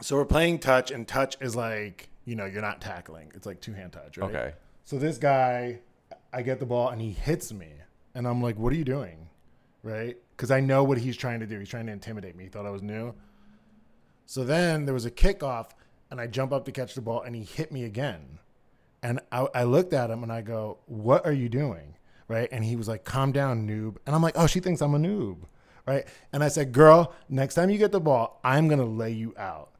So 0.00 0.16
we're 0.16 0.24
playing 0.24 0.58
touch, 0.58 0.90
and 0.90 1.06
touch 1.06 1.36
is 1.40 1.54
like, 1.54 2.08
you 2.24 2.34
know, 2.34 2.46
you're 2.46 2.62
not 2.62 2.80
tackling. 2.80 3.30
It's 3.34 3.46
like 3.46 3.60
two 3.60 3.72
hand 3.72 3.92
touch, 3.92 4.18
right? 4.18 4.28
Okay. 4.28 4.52
So 4.84 4.98
this 4.98 5.18
guy, 5.18 5.78
I 6.32 6.42
get 6.42 6.58
the 6.58 6.66
ball 6.66 6.88
and 6.88 7.00
he 7.00 7.12
hits 7.12 7.52
me, 7.52 7.68
and 8.14 8.26
I'm 8.26 8.42
like, 8.42 8.58
"What 8.58 8.72
are 8.72 8.76
you 8.76 8.84
doing?" 8.84 9.28
Right? 9.84 10.16
Because 10.34 10.50
I 10.50 10.60
know 10.60 10.82
what 10.82 10.98
he's 10.98 11.16
trying 11.16 11.40
to 11.40 11.46
do. 11.46 11.58
He's 11.60 11.68
trying 11.68 11.86
to 11.86 11.92
intimidate 11.92 12.34
me. 12.34 12.44
He 12.44 12.50
thought 12.50 12.66
I 12.66 12.70
was 12.70 12.82
new. 12.82 13.14
So 14.26 14.42
then 14.42 14.86
there 14.86 14.94
was 14.94 15.04
a 15.04 15.10
kickoff, 15.10 15.70
and 16.10 16.18
I 16.18 16.26
jump 16.26 16.52
up 16.52 16.64
to 16.64 16.72
catch 16.72 16.94
the 16.94 17.02
ball, 17.02 17.20
and 17.20 17.36
he 17.36 17.44
hit 17.44 17.70
me 17.70 17.84
again. 17.84 18.38
And 19.02 19.20
I, 19.30 19.46
I 19.54 19.64
looked 19.64 19.92
at 19.92 20.10
him 20.10 20.22
and 20.22 20.32
I 20.32 20.40
go, 20.40 20.78
"What 20.86 21.26
are 21.26 21.32
you 21.32 21.50
doing?" 21.50 21.96
Right? 22.26 22.48
And 22.50 22.64
he 22.64 22.76
was 22.76 22.88
like, 22.88 23.04
"Calm 23.04 23.32
down, 23.32 23.68
noob." 23.68 23.98
And 24.06 24.16
I'm 24.16 24.22
like, 24.22 24.34
"Oh, 24.38 24.46
she 24.46 24.60
thinks 24.60 24.80
I'm 24.80 24.94
a 24.94 24.98
noob." 24.98 25.40
Right? 25.86 26.06
And 26.32 26.42
I 26.42 26.48
said, 26.48 26.72
"Girl, 26.72 27.12
next 27.28 27.54
time 27.54 27.68
you 27.68 27.76
get 27.76 27.92
the 27.92 28.00
ball, 28.00 28.40
I'm 28.42 28.66
gonna 28.66 28.86
lay 28.86 29.10
you 29.10 29.34
out." 29.36 29.72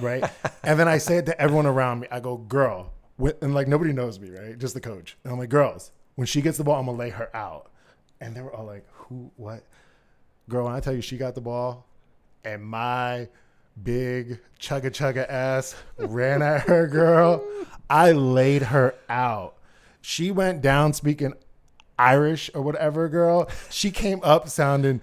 Right? 0.00 0.24
and 0.64 0.80
then 0.80 0.88
I 0.88 0.98
say 0.98 1.18
it 1.18 1.26
to 1.26 1.40
everyone 1.40 1.66
around 1.66 2.00
me. 2.00 2.08
I 2.10 2.18
go, 2.18 2.36
"Girl," 2.36 2.92
and 3.40 3.54
like 3.54 3.68
nobody 3.68 3.92
knows 3.92 4.18
me, 4.18 4.30
right? 4.30 4.58
Just 4.58 4.74
the 4.74 4.80
coach. 4.80 5.16
And 5.22 5.32
I'm 5.32 5.38
like, 5.38 5.50
"Girls, 5.50 5.92
when 6.16 6.26
she 6.26 6.42
gets 6.42 6.58
the 6.58 6.64
ball, 6.64 6.80
I'm 6.80 6.86
gonna 6.86 6.98
lay 6.98 7.10
her 7.10 7.34
out." 7.36 7.70
And 8.22 8.34
they 8.34 8.40
were 8.40 8.54
all 8.54 8.64
like, 8.66 8.86
"Who? 8.92 9.30
What?" 9.36 9.64
Girl, 10.48 10.64
when 10.64 10.74
I 10.74 10.80
tell 10.80 10.94
you 10.94 11.02
she 11.02 11.16
got 11.16 11.34
the 11.34 11.40
ball, 11.40 11.86
and 12.44 12.62
my 12.64 13.28
big 13.82 14.40
chugga 14.60 14.90
chugga 14.90 15.28
ass 15.28 15.74
ran 15.98 16.42
at 16.42 16.62
her, 16.62 16.86
girl. 16.86 17.44
I 17.88 18.12
laid 18.12 18.62
her 18.62 18.94
out. 19.08 19.54
She 20.00 20.30
went 20.30 20.60
down 20.62 20.92
speaking 20.94 21.34
Irish 21.98 22.50
or 22.54 22.62
whatever, 22.62 23.08
girl. 23.08 23.48
She 23.70 23.90
came 23.90 24.20
up 24.22 24.48
sounding 24.48 25.00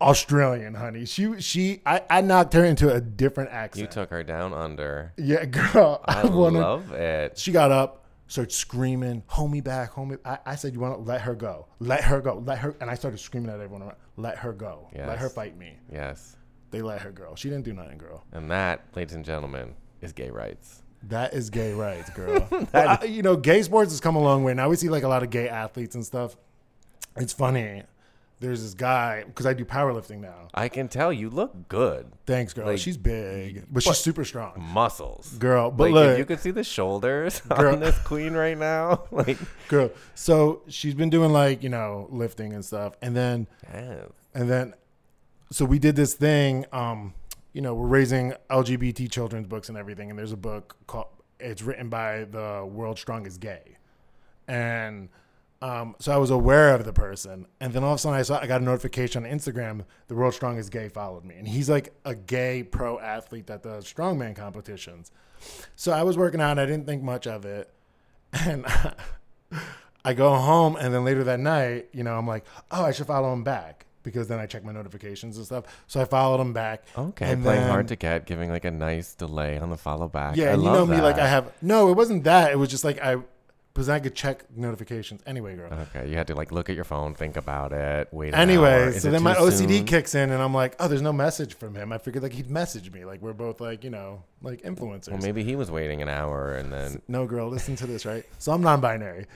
Australian, 0.00 0.74
honey. 0.74 1.04
She 1.04 1.40
she 1.40 1.82
I, 1.84 2.02
I 2.08 2.20
knocked 2.20 2.54
her 2.54 2.64
into 2.64 2.92
a 2.92 3.00
different 3.00 3.50
accent. 3.50 3.86
You 3.88 3.92
took 3.92 4.10
her 4.10 4.22
down 4.22 4.54
under. 4.54 5.12
yeah, 5.16 5.44
girl. 5.44 6.02
I, 6.04 6.22
I 6.22 6.26
wanna 6.26 6.60
love 6.60 6.92
it. 6.92 7.36
she 7.38 7.52
got 7.52 7.70
up, 7.70 7.99
started 8.30 8.52
screaming, 8.52 9.22
"Hold 9.26 9.50
me 9.50 9.60
back, 9.60 9.90
hold 9.90 10.08
me!" 10.08 10.16
I, 10.24 10.38
I 10.46 10.54
said, 10.56 10.72
"You 10.72 10.80
want 10.80 10.94
to 10.96 11.00
let 11.02 11.20
her 11.22 11.34
go? 11.34 11.66
Let 11.78 12.02
her 12.04 12.20
go. 12.20 12.42
Let 12.46 12.58
her." 12.58 12.74
And 12.80 12.90
I 12.90 12.94
started 12.94 13.18
screaming 13.18 13.50
at 13.50 13.56
everyone 13.56 13.82
around, 13.82 13.96
"Let 14.16 14.38
her 14.38 14.52
go. 14.52 14.88
Let 14.96 15.18
her 15.18 15.28
fight 15.28 15.56
me." 15.58 15.76
Yes. 15.92 16.36
They 16.70 16.82
let 16.82 17.02
her, 17.02 17.10
girl. 17.10 17.34
She 17.34 17.48
didn't 17.50 17.64
do 17.64 17.72
nothing, 17.72 17.98
girl. 17.98 18.24
And 18.32 18.48
that, 18.50 18.84
ladies 18.94 19.14
and 19.16 19.24
gentlemen, 19.24 19.74
is 20.00 20.12
gay 20.12 20.30
rights. 20.30 20.82
That 21.04 21.34
is 21.34 21.50
gay 21.50 21.72
rights, 21.72 22.10
girl. 22.14 22.46
Well, 22.50 22.98
I- 23.00 23.04
you 23.06 23.22
know, 23.22 23.34
gay 23.36 23.62
sports 23.62 23.90
has 23.90 24.00
come 24.00 24.14
a 24.16 24.20
long 24.22 24.44
way. 24.44 24.54
Now 24.54 24.68
we 24.68 24.76
see 24.76 24.88
like 24.88 25.02
a 25.02 25.08
lot 25.08 25.22
of 25.24 25.30
gay 25.30 25.48
athletes 25.48 25.94
and 25.96 26.04
stuff. 26.06 26.36
It's 27.16 27.32
funny. 27.32 27.82
There's 28.40 28.62
this 28.62 28.72
guy 28.74 29.24
because 29.24 29.44
I 29.44 29.52
do 29.52 29.64
powerlifting 29.66 30.20
now. 30.20 30.48
I 30.54 30.68
can 30.68 30.88
tell 30.88 31.12
you 31.12 31.28
look 31.28 31.68
good. 31.68 32.10
Thanks, 32.26 32.54
girl. 32.54 32.66
Like, 32.66 32.78
she's 32.78 32.96
big, 32.96 33.66
but 33.70 33.82
she's 33.82 33.98
super 33.98 34.24
strong, 34.24 34.54
Muscles. 34.56 35.30
girl. 35.38 35.70
But 35.70 35.90
like 35.90 35.92
look, 35.92 36.18
you 36.18 36.24
could 36.24 36.40
see 36.40 36.50
the 36.50 36.64
shoulders 36.64 37.40
Girl. 37.48 37.74
on 37.74 37.80
this 37.80 37.98
queen 37.98 38.32
right 38.32 38.56
now. 38.56 39.04
Like 39.12 39.38
girl. 39.68 39.90
So 40.14 40.62
she's 40.68 40.94
been 40.94 41.10
doing 41.10 41.32
like 41.32 41.62
you 41.62 41.68
know 41.68 42.08
lifting 42.10 42.54
and 42.54 42.64
stuff, 42.64 42.94
and 43.02 43.14
then 43.14 43.46
yes. 43.72 44.08
and 44.34 44.48
then 44.50 44.74
so 45.52 45.64
we 45.64 45.78
did 45.78 45.96
this 45.96 46.14
thing 46.14 46.64
um 46.72 47.12
you 47.52 47.60
know 47.60 47.74
we're 47.74 47.88
raising 47.88 48.32
lgbt 48.50 49.10
children's 49.10 49.48
books 49.48 49.68
and 49.68 49.76
everything 49.76 50.08
and 50.08 50.18
there's 50.18 50.30
a 50.32 50.36
book 50.36 50.76
called 50.86 51.08
it's 51.40 51.60
written 51.62 51.88
by 51.88 52.24
the 52.24 52.64
world's 52.70 53.00
strongest 53.00 53.40
gay 53.40 53.76
and 54.46 55.08
um, 55.62 55.94
so 55.98 56.12
I 56.12 56.16
was 56.16 56.30
aware 56.30 56.74
of 56.74 56.84
the 56.84 56.92
person, 56.92 57.46
and 57.60 57.72
then 57.72 57.84
all 57.84 57.92
of 57.92 57.96
a 57.96 57.98
sudden 57.98 58.18
I 58.18 58.22
saw 58.22 58.38
I 58.40 58.46
got 58.46 58.62
a 58.62 58.64
notification 58.64 59.26
on 59.26 59.30
Instagram. 59.30 59.84
The 60.08 60.14
world's 60.14 60.36
strongest 60.36 60.70
gay 60.70 60.88
followed 60.88 61.24
me, 61.24 61.34
and 61.36 61.46
he's 61.46 61.68
like 61.68 61.92
a 62.04 62.14
gay 62.14 62.62
pro 62.62 62.98
athlete 62.98 63.46
that 63.48 63.62
does 63.62 63.84
strongman 63.84 64.34
competitions. 64.34 65.10
So 65.76 65.92
I 65.92 66.02
was 66.02 66.16
working 66.16 66.40
out, 66.40 66.52
and 66.52 66.60
I 66.60 66.66
didn't 66.66 66.86
think 66.86 67.02
much 67.02 67.26
of 67.26 67.44
it, 67.44 67.70
and 68.32 68.64
I 70.04 70.14
go 70.14 70.34
home, 70.34 70.76
and 70.76 70.94
then 70.94 71.04
later 71.04 71.24
that 71.24 71.40
night, 71.40 71.88
you 71.92 72.04
know, 72.04 72.16
I'm 72.16 72.26
like, 72.26 72.46
oh, 72.70 72.84
I 72.84 72.92
should 72.92 73.06
follow 73.06 73.32
him 73.32 73.44
back 73.44 73.84
because 74.02 74.28
then 74.28 74.38
I 74.38 74.46
check 74.46 74.64
my 74.64 74.72
notifications 74.72 75.36
and 75.36 75.44
stuff. 75.44 75.64
So 75.86 76.00
I 76.00 76.06
followed 76.06 76.40
him 76.40 76.54
back. 76.54 76.84
Okay, 76.96 77.30
and 77.30 77.42
playing 77.42 77.60
then- 77.60 77.70
hard 77.70 77.88
to 77.88 77.96
get, 77.96 78.24
giving 78.24 78.48
like 78.48 78.64
a 78.64 78.70
nice 78.70 79.14
delay 79.14 79.58
on 79.58 79.68
the 79.68 79.76
follow 79.76 80.08
back. 80.08 80.36
Yeah, 80.36 80.46
I 80.46 80.52
and 80.52 80.62
you 80.62 80.70
know 80.70 80.86
me, 80.86 81.02
like. 81.02 81.18
I 81.18 81.28
have 81.28 81.52
no, 81.60 81.90
it 81.90 81.96
wasn't 81.98 82.24
that. 82.24 82.50
It 82.50 82.56
was 82.56 82.70
just 82.70 82.82
like 82.82 82.98
I, 83.02 83.16
because 83.72 83.88
I 83.88 84.00
could 84.00 84.14
check 84.14 84.44
notifications 84.56 85.22
anyway, 85.26 85.54
girl. 85.54 85.72
Okay, 85.72 86.08
you 86.08 86.16
had 86.16 86.26
to 86.26 86.34
like 86.34 86.50
look 86.50 86.68
at 86.68 86.76
your 86.76 86.84
phone, 86.84 87.14
think 87.14 87.36
about 87.36 87.72
it, 87.72 88.08
wait. 88.12 88.34
Anyway, 88.34 88.92
so 88.92 89.10
then 89.10 89.22
my 89.22 89.34
OCD 89.34 89.78
soon? 89.78 89.86
kicks 89.86 90.14
in, 90.14 90.30
and 90.30 90.42
I'm 90.42 90.52
like, 90.52 90.74
oh, 90.80 90.88
there's 90.88 91.02
no 91.02 91.12
message 91.12 91.54
from 91.54 91.74
him. 91.74 91.92
I 91.92 91.98
figured 91.98 92.22
like 92.22 92.32
he'd 92.32 92.50
message 92.50 92.90
me, 92.92 93.04
like 93.04 93.22
we're 93.22 93.32
both 93.32 93.60
like 93.60 93.84
you 93.84 93.90
know 93.90 94.24
like 94.42 94.62
influencers. 94.62 95.10
Well, 95.10 95.20
maybe 95.22 95.44
he 95.44 95.56
was 95.56 95.70
waiting 95.70 96.02
an 96.02 96.08
hour 96.08 96.54
and 96.54 96.72
then. 96.72 97.00
No, 97.08 97.26
girl, 97.26 97.48
listen 97.48 97.76
to 97.76 97.86
this, 97.86 98.04
right? 98.04 98.24
So 98.38 98.52
I'm 98.52 98.62
non-binary. 98.62 99.26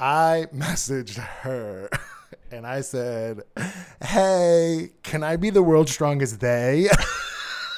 I 0.00 0.46
messaged 0.54 1.16
her, 1.16 1.88
and 2.50 2.66
I 2.66 2.80
said, 2.80 3.42
"Hey, 4.02 4.90
can 5.02 5.22
I 5.22 5.36
be 5.36 5.50
the 5.50 5.62
world's 5.62 5.92
strongest 5.92 6.40
they?" 6.40 6.88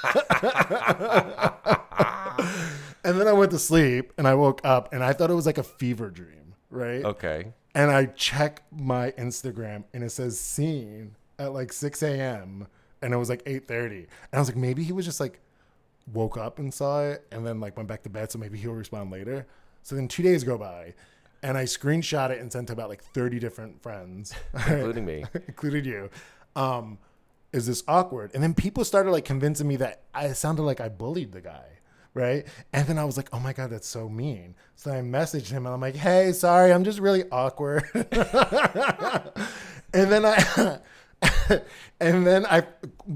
and 3.11 3.21
then 3.21 3.29
I 3.29 3.33
went 3.33 3.51
to 3.53 3.59
sleep, 3.59 4.13
and 4.19 4.27
I 4.27 4.35
woke 4.35 4.61
up, 4.65 4.93
and 4.93 5.03
I 5.05 5.13
thought 5.13 5.31
it 5.31 5.35
was 5.35 5.47
like 5.47 5.59
a 5.59 5.63
fever 5.63 6.11
dream, 6.11 6.55
right? 6.71 7.05
Okay. 7.05 7.53
And 7.75 7.91
I 7.91 8.07
check 8.07 8.63
my 8.73 9.13
Instagram, 9.13 9.85
and 9.93 10.03
it 10.03 10.11
says 10.11 10.39
"seen" 10.41 11.17
at 11.39 11.53
like 11.53 11.73
6 11.73 12.03
a.m. 12.03 12.67
and 13.01 13.15
it 13.15 13.17
was 13.17 13.29
like 13.29 13.45
8:30, 13.45 13.97
and 13.99 14.09
I 14.33 14.39
was 14.39 14.49
like, 14.49 14.57
maybe 14.57 14.83
he 14.83 14.93
was 14.93 15.05
just 15.05 15.21
like 15.21 15.41
woke 16.13 16.37
up 16.37 16.59
and 16.59 16.73
saw 16.73 17.03
it 17.03 17.27
and 17.31 17.47
then 17.47 17.61
like 17.61 17.77
went 17.77 17.89
back 17.89 18.03
to 18.03 18.09
bed 18.09 18.31
so 18.31 18.39
maybe 18.39 18.59
he'll 18.59 18.73
respond 18.73 19.11
later 19.11 19.47
so 19.83 19.95
then 19.95 20.09
two 20.09 20.23
days 20.23 20.45
go 20.45 20.59
by 20.59 20.93
and 21.43 21.57
i 21.57 21.65
screenshot 21.65 22.31
it 22.31 22.41
and 22.41 22.51
sent 22.53 22.67
to 22.67 22.73
about 22.73 22.89
like 22.89 23.03
30 23.03 23.39
different 23.39 23.83
friends 23.83 24.35
Including 24.69 25.05
me. 25.05 25.25
included 25.47 25.87
you 25.87 26.11
um 26.57 26.99
is 27.53 27.67
this 27.67 27.83
awkward 27.87 28.31
and 28.35 28.43
then 28.43 28.55
people 28.55 28.85
started 28.85 29.11
like 29.11 29.25
convincing 29.25 29.69
me 29.69 29.77
that 29.77 30.03
i 30.15 30.33
sounded 30.33 30.63
like 30.63 30.81
i 30.81 30.89
bullied 30.89 31.33
the 31.33 31.41
guy 31.41 31.65
right? 32.15 32.47
And 32.73 32.87
then 32.87 32.99
i 32.99 33.05
was 33.05 33.17
like 33.17 33.29
oh 33.33 33.41
my 33.41 33.53
god 33.53 33.71
that's 33.71 33.89
so 33.89 34.09
mean. 34.09 34.55
So 34.77 34.91
i 34.91 34.97
messaged 35.03 35.51
him 35.51 35.67
and 35.67 35.75
i'm 35.75 35.81
like 35.81 35.97
hey 35.97 36.33
sorry 36.33 36.73
i'm 36.73 36.85
just 36.85 36.99
really 36.99 37.25
awkward. 37.31 37.85
And 39.93 40.11
then 40.11 40.25
I 40.25 40.79
and 42.01 42.27
then 42.27 42.47
I 42.47 42.65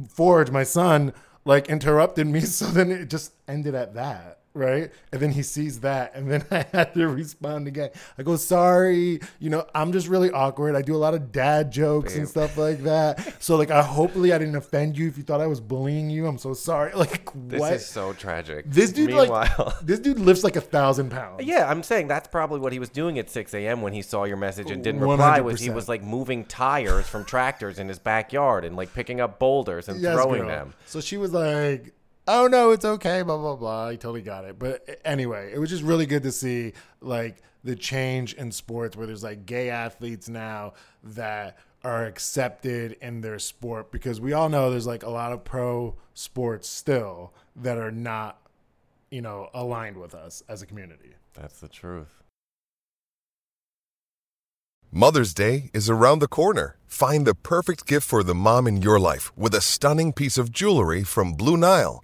Forge, 0.09 0.51
my 0.51 0.65
son, 0.65 1.13
like 1.45 1.69
interrupted 1.69 2.27
me, 2.27 2.41
so 2.43 2.67
then 2.67 2.91
it 2.91 3.11
just 3.11 3.33
ended 3.49 3.75
at 3.75 3.95
that, 3.95 4.41
right? 4.55 4.91
And 5.13 5.21
then 5.21 5.33
he 5.33 5.43
sees 5.43 5.81
that, 5.81 6.15
and 6.15 6.31
then 6.31 6.45
I 6.51 6.65
had 6.73 6.95
to 6.95 7.09
respond 7.09 7.67
again. 7.69 7.91
I 8.17 8.23
go, 8.23 8.37
sorry, 8.37 9.21
you 9.41 9.51
know, 9.51 9.67
I'm 9.75 9.93
just 9.93 10.09
really 10.09 10.31
awkward. 10.31 10.77
I 10.77 10.83
do 10.83 10.95
a 10.95 10.99
lot 10.99 11.13
of 11.15 11.33
dad 11.33 11.71
jokes 11.73 12.15
and 12.17 12.29
stuff 12.29 12.57
like 12.57 12.85
that. 12.85 13.43
So 13.43 13.57
like 13.57 13.71
I 13.71 13.83
hopefully 13.83 14.33
I 14.33 14.39
didn't 14.39 14.57
offend 14.57 14.97
you 14.97 15.09
if 15.09 15.17
you 15.19 15.25
thought 15.25 15.41
I 15.41 15.47
was 15.47 15.61
bullying 15.61 16.09
you. 16.11 16.27
I'm 16.27 16.39
so 16.39 16.55
sorry. 16.55 16.93
Like 17.05 17.29
This 17.35 17.61
what? 17.61 17.73
is 17.75 17.85
so 17.87 18.13
tragic. 18.13 18.65
this 18.71 18.93
dude 18.93 19.09
Meanwhile, 19.11 19.51
like 19.59 19.81
this 19.83 19.99
dude 19.99 20.19
lifts 20.19 20.45
like 20.45 20.57
a 20.57 20.61
thousand 20.61 21.11
pounds. 21.11 21.45
Yeah, 21.45 21.69
I'm 21.69 21.83
saying 21.83 22.09
that's 22.09 22.29
probably 22.29 22.61
what 22.61 22.73
he 22.73 22.79
was 22.79 22.89
doing 22.89 23.19
at 23.19 23.29
6 23.29 23.53
a.m. 23.55 23.83
when 23.83 23.93
he 23.93 24.01
saw 24.01 24.25
your 24.25 24.37
message 24.37 24.71
and 24.71 24.83
didn't 24.83 25.01
reply. 25.01 25.41
Was 25.41 25.61
he 25.61 25.71
was 25.71 25.89
like 25.89 26.03
moving 26.03 26.45
tires 26.45 27.07
from 27.07 27.25
tractors 27.25 27.79
in 27.79 27.89
his 27.89 27.99
backyard 27.99 28.65
and 28.65 28.77
like 28.77 28.95
picking 28.95 29.21
up 29.21 29.39
boulders 29.39 29.89
and 29.89 30.01
Yes, 30.01 30.15
throwing 30.15 30.43
girl. 30.43 30.49
them. 30.49 30.75
So 30.87 31.01
she 31.01 31.17
was 31.17 31.33
like, 31.33 31.93
"Oh 32.27 32.47
no, 32.47 32.71
it's 32.71 32.85
okay." 32.85 33.23
Blah 33.23 33.39
blah 33.39 33.57
blah. 33.57 33.89
I 33.89 33.97
totally 33.97 34.23
got 34.23 34.45
it. 34.45 34.59
But 34.59 35.01
anyway, 35.05 35.53
it 35.53 35.59
was 35.59 35.71
just 35.71 35.83
really 35.83 36.07
good 36.07 36.23
to 36.23 36.33
see 36.33 36.73
like 37.01 37.43
the 37.63 37.75
change 37.75 38.35
in 38.35 38.53
sports 38.53 38.97
where 38.97 39.07
there's 39.07 39.25
like 39.25 39.47
gay 39.47 39.71
athletes 39.71 40.29
now 40.29 40.75
that 41.03 41.59
are 41.83 42.07
accepted 42.07 42.97
in 43.03 43.21
their 43.21 43.39
sport 43.39 43.91
because 43.93 44.21
we 44.21 44.33
all 44.33 44.49
know 44.49 44.71
there's 44.71 44.87
like 44.87 45.03
a 45.03 45.11
lot 45.11 45.33
of 45.33 45.45
pro 45.45 45.95
sports 46.15 46.69
still 46.69 47.35
that 47.57 47.77
are 47.77 47.91
not, 47.91 48.39
you 49.11 49.21
know, 49.21 49.51
aligned 49.53 49.97
with 49.97 50.15
us 50.15 50.43
as 50.49 50.63
a 50.63 50.67
community. 50.67 51.15
That's 51.35 51.61
the 51.61 51.69
truth. 51.69 52.23
Mother's 54.91 55.35
Day 55.35 55.71
is 55.75 55.91
around 55.91 56.21
the 56.21 56.29
corner. 56.29 56.77
Find 56.87 57.27
the 57.27 57.35
perfect 57.35 57.85
gift 57.85 58.07
for 58.07 58.23
the 58.23 58.35
mom 58.35 58.69
in 58.69 58.81
your 58.81 59.01
life 59.01 59.37
with 59.37 59.53
a 59.53 59.61
stunning 59.61 60.13
piece 60.13 60.39
of 60.39 60.53
jewelry 60.53 61.03
from 61.03 61.33
Blue 61.33 61.57
Nile. 61.57 62.04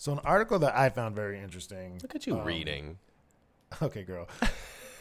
So 0.00 0.12
an 0.12 0.20
article 0.20 0.58
that 0.60 0.74
I 0.74 0.88
found 0.88 1.14
very 1.14 1.38
interesting. 1.38 1.98
Look 2.00 2.14
at 2.14 2.26
you 2.26 2.38
um, 2.38 2.46
reading. 2.46 2.96
Okay, 3.82 4.02
girl. 4.02 4.26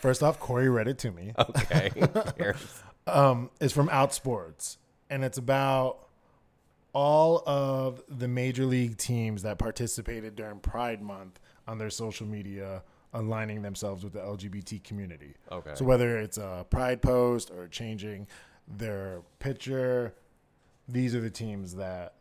First 0.01 0.22
off, 0.22 0.39
Corey 0.39 0.70
read 0.70 0.88
it 0.89 1.00
to 1.00 1.12
me. 1.12 1.34
Okay. 1.39 1.91
Um, 3.08 3.50
is 3.60 3.72
from 3.72 3.88
Outsports, 3.88 4.77
and 5.10 5.24
it's 5.24 5.39
about 5.39 6.10
all 6.94 7.41
of 7.48 8.03
the 8.08 8.27
major 8.27 8.65
league 8.65 8.98
teams 8.98 9.41
that 9.41 9.58
participated 9.58 10.36
during 10.36 10.60
Pride 10.60 11.01
Month 11.01 11.39
on 11.68 11.79
their 11.79 11.89
social 11.89 12.27
media, 12.27 12.84
aligning 13.13 13.63
themselves 13.63 14.03
with 14.03 14.13
the 14.13 14.20
LGBT 14.20 14.84
community. 14.84 15.34
Okay. 15.51 15.72
So 15.74 15.86
whether 15.86 16.20
it's 16.20 16.38
a 16.38 16.68
Pride 16.70 17.01
post 17.01 17.50
or 17.50 17.68
changing 17.68 18.27
their 18.68 19.22
picture, 19.39 20.13
these 20.88 21.15
are 21.15 21.22
the 21.22 21.32
teams 21.32 21.75
that 21.75 22.13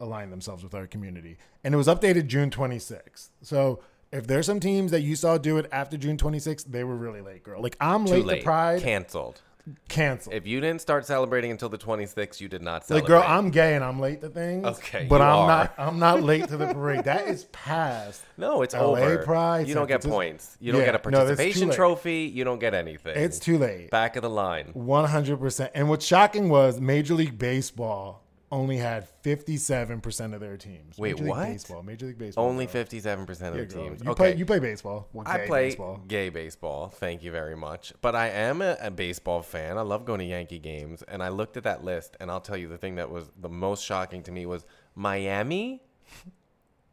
align 0.00 0.30
themselves 0.30 0.64
with 0.64 0.74
our 0.74 0.86
community. 0.86 1.36
And 1.62 1.74
it 1.74 1.76
was 1.76 1.86
updated 1.86 2.26
June 2.26 2.50
26th. 2.50 3.28
So 3.42 3.80
if 4.12 4.26
there's 4.26 4.46
some 4.46 4.58
teams 4.60 4.90
that 4.90 5.02
you 5.02 5.14
saw 5.14 5.38
do 5.38 5.58
it 5.58 5.66
after 5.70 5.96
June 5.96 6.16
26th, 6.16 6.64
they 6.66 6.84
were 6.84 6.96
really 6.96 7.20
late, 7.20 7.42
girl. 7.44 7.62
Like 7.62 7.76
I'm 7.80 8.04
Too 8.06 8.14
late, 8.14 8.24
late. 8.26 8.38
to 8.38 8.44
Pride. 8.44 8.82
Canceled. 8.82 9.40
cancel. 9.88 10.32
If 10.32 10.46
you 10.46 10.60
didn't 10.60 10.80
start 10.80 11.04
celebrating 11.06 11.50
until 11.50 11.68
the 11.68 11.78
26th, 11.78 12.40
you 12.40 12.48
did 12.48 12.62
not 12.62 12.86
celebrate. 12.86 13.14
Like, 13.14 13.22
girl, 13.22 13.30
I'm 13.30 13.50
gay 13.50 13.74
and 13.76 13.84
I'm 13.84 14.00
late 14.00 14.20
to 14.22 14.28
things. 14.30 14.64
Okay, 14.66 15.06
but 15.08 15.20
I'm 15.20 15.40
are. 15.40 15.46
not. 15.46 15.74
I'm 15.78 15.98
not 15.98 16.22
late 16.22 16.48
to 16.48 16.56
the 16.56 16.66
parade. 16.74 17.04
That 17.04 17.28
is 17.28 17.44
past. 17.52 18.22
no, 18.38 18.62
it's 18.62 18.74
LA 18.74 18.80
over. 18.80 19.18
Pride, 19.18 19.68
you 19.68 19.74
don't 19.74 19.86
get 19.86 20.02
points. 20.02 20.56
You 20.60 20.72
don't 20.72 20.80
Yeah, 20.80 20.92
get 20.92 21.06
a 21.06 21.10
no, 21.10 21.18
participation 21.18 21.68
late. 21.68 21.76
trophy. 21.76 22.22
You 22.34 22.42
don't 22.42 22.58
get 22.58 22.72
anything. 22.74 23.16
It's 23.16 23.38
too 23.38 23.58
late. 23.58 23.90
back 23.90 24.16
of 24.16 24.22
the 24.22 24.30
line. 24.30 24.70
One 24.72 25.04
hundred 25.04 25.38
percent. 25.38 25.70
And 25.74 25.88
what's 25.90 26.06
shocking 26.06 26.48
was 26.48 26.80
Major 26.80 27.14
League 27.14 27.38
Baseball 27.38 28.19
only 28.52 28.76
had 28.76 29.08
fifty-seven 29.22 30.00
percent 30.00 30.34
of 30.34 30.40
their 30.40 30.56
teams. 30.56 30.98
Wait, 30.98 31.12
Major 31.12 31.24
League 31.24 31.30
what? 31.30 31.46
Baseball. 31.48 31.82
Major 31.82 32.06
League 32.06 32.18
Baseball. 32.18 32.46
Only 32.48 32.66
girl. 32.66 32.84
57% 32.84 33.28
of 33.30 33.40
Yeah, 33.40 33.50
the 33.50 33.66
teams. 33.66 34.02
You 34.02 34.10
okay. 34.10 34.32
play. 34.32 34.36
You 34.36 34.46
play 34.46 34.58
baseball. 34.58 35.08
Well, 35.12 35.24
I 35.26 35.46
play 35.46 35.66
baseball. 35.68 36.00
gay 36.08 36.28
baseball. 36.30 36.88
Thank 36.88 37.22
you 37.22 37.30
very 37.30 37.56
much. 37.56 37.92
But 38.00 38.14
I 38.14 38.28
am 38.28 38.60
a, 38.62 38.76
a 38.80 38.90
baseball 38.90 39.42
fan. 39.42 39.78
I 39.78 39.82
love 39.82 40.04
going 40.04 40.18
to 40.20 40.24
Yankee 40.26 40.58
games. 40.58 41.02
And 41.02 41.22
I 41.22 41.28
looked 41.28 41.56
at 41.56 41.62
that 41.64 41.84
list, 41.84 42.16
and 42.20 42.30
I'll 42.30 42.40
tell 42.40 42.56
you 42.56 42.68
the 42.68 42.78
thing 42.78 42.96
that 42.96 43.10
was 43.10 43.30
the 43.40 43.48
most 43.48 43.84
shocking 43.84 44.22
to 44.24 44.32
me 44.32 44.46
was 44.46 44.64
Miami. 44.94 45.82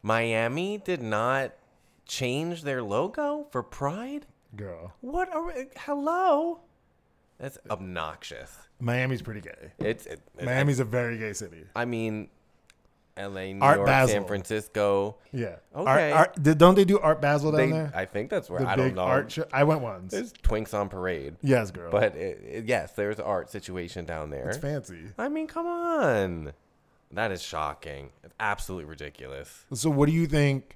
Miami 0.04 0.78
did 0.78 1.02
not 1.02 1.54
change 2.06 2.64
their 2.64 2.82
logo 2.84 3.48
for 3.52 3.64
Pride. 3.64 4.26
Girl, 4.56 4.94
What? 5.02 5.30
Are 5.34 5.52
hello. 5.78 6.62
That's 7.40 7.58
obnoxious. 7.70 8.56
Miami's 8.80 9.22
pretty 9.22 9.42
gay. 9.42 9.72
It's 9.80 10.06
it, 10.06 10.22
it- 10.38 10.46
Miami's 10.46 10.80
a 10.80 10.86
very 10.86 11.18
gay 11.18 11.34
city. 11.34 11.64
I 11.76 11.86
mean, 11.86 12.30
L.A., 13.16 13.54
New 13.54 13.62
Art 13.62 13.78
York, 13.78 13.88
Basel. 13.88 14.14
San 14.14 14.26
Francisco. 14.26 15.18
Yeah. 15.32 15.56
Okay. 15.76 16.12
Art, 16.12 16.14
art, 16.30 16.44
did- 16.44 16.58
don't 16.60 16.76
they 16.76 16.86
do 16.86 17.00
Art 17.00 17.20
Basel 17.22 17.52
down 17.52 17.60
They, 17.60 17.72
there? 17.72 17.92
I 17.96 18.06
think 18.06 18.30
that's 18.30 18.50
where 18.50 18.60
the 18.62 18.68
I 18.70 18.76
big 18.76 18.86
don't 18.90 18.96
know. 18.96 19.02
art. 19.12 19.32
Show? 19.32 19.46
I 19.52 19.64
went 19.64 19.82
once. 19.82 20.12
There's 20.12 20.34
twinks 20.34 20.74
on 20.74 20.90
parade. 20.90 21.36
yes, 21.42 21.72
girl. 21.72 21.92
But 21.92 22.16
it, 22.16 22.42
it- 22.44 22.66
yes, 22.68 22.92
there's 22.94 23.20
art 23.20 23.50
situation 23.52 24.06
down 24.06 24.30
there. 24.30 24.48
it's 24.50 24.58
fancy. 24.58 25.00
I 25.18 25.30
mean, 25.30 25.48
come 25.48 25.66
on. 25.66 26.54
That 27.12 27.32
is 27.32 27.42
shocking. 27.42 28.10
It's 28.24 28.34
absolutely 28.40 28.86
ridiculous. 28.86 29.66
So, 29.74 29.90
what 29.90 30.08
do 30.08 30.12
you 30.12 30.28
think? 30.28 30.76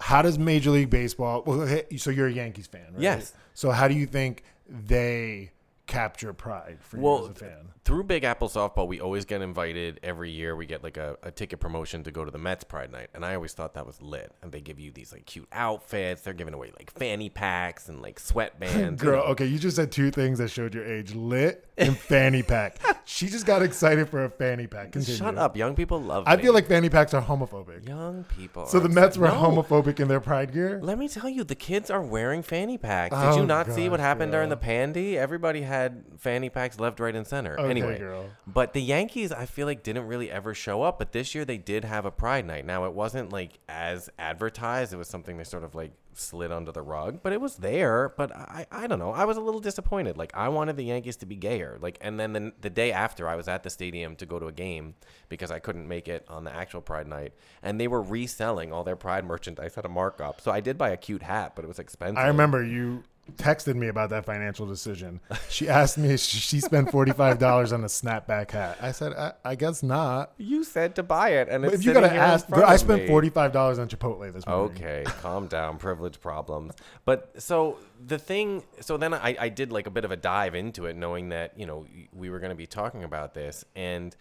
How 0.00 0.22
does 0.22 0.38
Major 0.38 0.70
League 0.70 0.90
Baseball? 0.90 1.42
Well, 1.44 1.66
hey, 1.66 1.84
so 1.98 2.10
you're 2.10 2.28
a 2.28 2.32
Yankees 2.32 2.66
fan, 2.68 2.86
right? 2.92 3.00
Yes. 3.02 3.32
So, 3.54 3.70
how 3.72 3.86
do 3.88 3.94
you 3.94 4.06
think 4.06 4.44
they 4.68 5.50
capture 5.88 6.32
pride 6.32 6.78
for 6.80 6.98
you 6.98 7.18
as 7.24 7.30
a 7.30 7.34
fan? 7.34 7.68
through 7.84 8.04
Big 8.04 8.22
Apple 8.22 8.48
Softball, 8.48 8.86
we 8.86 9.00
always 9.00 9.24
get 9.24 9.40
invited 9.42 9.98
every 10.02 10.30
year. 10.30 10.54
We 10.54 10.66
get 10.66 10.84
like 10.84 10.96
a, 10.96 11.16
a 11.22 11.30
ticket 11.30 11.58
promotion 11.58 12.04
to 12.04 12.10
go 12.12 12.24
to 12.24 12.30
the 12.30 12.38
Mets 12.38 12.62
Pride 12.62 12.92
Night. 12.92 13.08
And 13.14 13.24
I 13.24 13.34
always 13.34 13.54
thought 13.54 13.74
that 13.74 13.86
was 13.86 14.00
lit. 14.00 14.30
And 14.42 14.52
they 14.52 14.60
give 14.60 14.78
you 14.78 14.92
these 14.92 15.12
like 15.12 15.26
cute 15.26 15.48
outfits. 15.52 16.22
They're 16.22 16.34
giving 16.34 16.54
away 16.54 16.70
like 16.78 16.92
fanny 16.92 17.30
packs 17.30 17.88
and 17.88 18.00
like 18.02 18.20
sweatbands. 18.20 18.90
you 18.90 18.96
Girl, 18.96 19.24
know. 19.24 19.32
okay, 19.32 19.46
you 19.46 19.58
just 19.58 19.76
said 19.76 19.90
two 19.90 20.10
things 20.10 20.38
that 20.38 20.50
showed 20.50 20.74
your 20.74 20.84
age: 20.84 21.14
lit 21.14 21.64
and 21.78 21.96
fanny 21.96 22.42
pack. 22.42 22.78
she 23.04 23.26
just 23.28 23.46
got 23.46 23.62
excited 23.62 24.08
for 24.08 24.24
a 24.24 24.30
fanny 24.30 24.66
pack. 24.66 24.92
Continue. 24.92 25.18
Shut 25.18 25.36
up. 25.38 25.56
Young 25.56 25.74
people 25.74 26.00
love 26.00 26.24
that. 26.24 26.30
I 26.30 26.36
me. 26.36 26.42
feel 26.42 26.52
like 26.54 26.66
fanny 26.66 26.88
packs 26.88 27.14
are 27.14 27.22
homophobic. 27.22 27.86
young 27.88 28.24
people. 28.36 28.66
So 28.66 28.78
are 28.78 28.80
the 28.82 28.88
Mets 28.88 29.16
were. 29.16 29.28
No. 29.28 29.34
homophobic 29.34 30.00
in 30.00 30.08
their 30.08 30.20
pride 30.20 30.52
gear. 30.52 30.80
Let 30.82 30.98
me 30.98 31.08
tell 31.08 31.28
you, 31.28 31.44
the 31.44 31.54
kids 31.54 31.90
are 31.90 32.02
wearing 32.02 32.42
fanny 32.42 32.78
packs. 32.78 33.14
Did 33.14 33.24
Oh, 33.24 33.36
you 33.40 33.46
not 33.46 33.70
see 33.72 33.88
what 33.88 33.98
gosh, 33.98 34.04
happened 34.06 34.32
during 34.32 34.48
the 34.48 34.56
girl. 34.56 34.62
pandy? 34.64 35.16
Everybody 35.18 35.62
had 35.62 36.04
fanny 36.18 36.48
packs 36.50 36.78
left, 36.80 37.00
right, 37.00 37.14
and 37.14 37.26
center. 37.26 37.58
Okay, 37.58 37.68
anyway, 37.70 37.98
girl. 37.98 38.26
but 38.46 38.72
the 38.72 38.82
Yankees, 38.82 39.32
I 39.32 39.46
feel 39.46 39.66
like 39.66 39.82
didn't 39.82 40.06
really 40.06 40.30
ever 40.30 40.54
show 40.54 40.82
up. 40.82 40.98
But 40.98 41.12
this 41.12 41.34
year 41.34 41.44
they 41.44 41.58
did 41.58 41.84
have 41.84 42.04
a 42.04 42.10
Pride 42.10 42.46
Night. 42.46 42.64
Now 42.66 42.84
it 42.86 42.92
wasn't 42.92 43.32
like 43.32 43.58
as 43.68 44.08
advertised. 44.18 44.92
It 44.92 44.96
was 44.96 45.08
something 45.08 45.36
they 45.36 45.44
sort 45.44 45.64
of 45.64 45.74
like 45.74 45.92
slid 46.14 46.50
under 46.50 46.72
the 46.72 46.82
rug, 46.82 47.20
but 47.22 47.32
it 47.32 47.40
was 47.40 47.56
there. 47.56 48.08
But 48.16 48.34
I, 48.34 48.66
I 48.72 48.86
don't 48.86 48.98
know. 48.98 49.12
I 49.12 49.24
was 49.24 49.36
a 49.36 49.40
little 49.40 49.60
disappointed. 49.60 50.16
Like 50.16 50.32
I 50.34 50.48
wanted 50.48 50.76
the 50.76 50.84
Yankees 50.84 51.16
to 51.18 51.26
be 51.26 51.36
gayer. 51.36 51.67
Like, 51.80 51.98
and 52.00 52.18
then 52.18 52.32
the, 52.32 52.52
the 52.60 52.70
day 52.70 52.92
after, 52.92 53.28
I 53.28 53.36
was 53.36 53.48
at 53.48 53.62
the 53.62 53.70
stadium 53.70 54.16
to 54.16 54.26
go 54.26 54.38
to 54.38 54.46
a 54.46 54.52
game 54.52 54.94
because 55.28 55.50
I 55.50 55.58
couldn't 55.58 55.86
make 55.86 56.08
it 56.08 56.24
on 56.28 56.44
the 56.44 56.54
actual 56.54 56.80
Pride 56.80 57.06
Night, 57.06 57.34
and 57.62 57.80
they 57.80 57.88
were 57.88 58.00
reselling 58.00 58.72
all 58.72 58.84
their 58.84 58.96
Pride 58.96 59.24
merchandise 59.24 59.76
at 59.76 59.84
a 59.84 59.88
markup. 59.88 60.40
So 60.40 60.50
I 60.50 60.60
did 60.60 60.78
buy 60.78 60.90
a 60.90 60.96
cute 60.96 61.22
hat, 61.22 61.52
but 61.54 61.64
it 61.64 61.68
was 61.68 61.78
expensive. 61.78 62.18
I 62.18 62.28
remember 62.28 62.64
you 62.64 63.04
texted 63.36 63.74
me 63.74 63.88
about 63.88 64.10
that 64.10 64.24
financial 64.24 64.66
decision. 64.66 65.20
She 65.48 65.68
asked 65.68 65.98
me 65.98 66.10
if 66.10 66.20
she 66.20 66.60
spent 66.60 66.90
forty 66.90 67.12
five 67.12 67.38
dollars 67.38 67.72
on 67.72 67.82
a 67.84 67.86
snapback 67.86 68.50
hat. 68.50 68.78
I 68.80 68.92
said, 68.92 69.12
I, 69.12 69.32
I 69.44 69.54
guess 69.54 69.82
not. 69.82 70.32
You 70.38 70.64
said 70.64 70.94
to 70.96 71.02
buy 71.02 71.30
it, 71.30 71.48
and 71.48 71.64
if 71.64 71.84
you 71.84 71.92
gotta 71.92 72.06
sitting 72.06 72.20
here 72.20 72.24
in 72.24 72.30
ask, 72.30 72.52
I 72.52 72.76
spent 72.76 73.06
forty 73.06 73.30
five 73.30 73.52
dollars 73.52 73.78
on 73.78 73.88
Chipotle 73.88 74.32
this 74.32 74.46
morning. 74.46 74.76
Okay, 74.76 75.04
calm 75.20 75.46
down, 75.46 75.78
privilege 75.78 76.20
problems. 76.20 76.74
But 77.04 77.40
so 77.40 77.78
the 78.06 78.18
thing, 78.18 78.62
so 78.80 78.96
then 78.96 79.14
I, 79.14 79.36
I 79.38 79.48
did 79.48 79.72
like 79.72 79.86
a 79.86 79.90
bit 79.90 80.04
of 80.04 80.10
a 80.10 80.16
dive 80.16 80.54
into 80.54 80.86
it, 80.86 80.96
knowing 80.96 81.30
that 81.30 81.58
you 81.58 81.66
know 81.66 81.86
we 82.12 82.30
were 82.30 82.38
going 82.38 82.50
to 82.50 82.56
be 82.56 82.66
talking 82.66 83.04
about 83.04 83.34
this, 83.34 83.64
and 83.74 84.14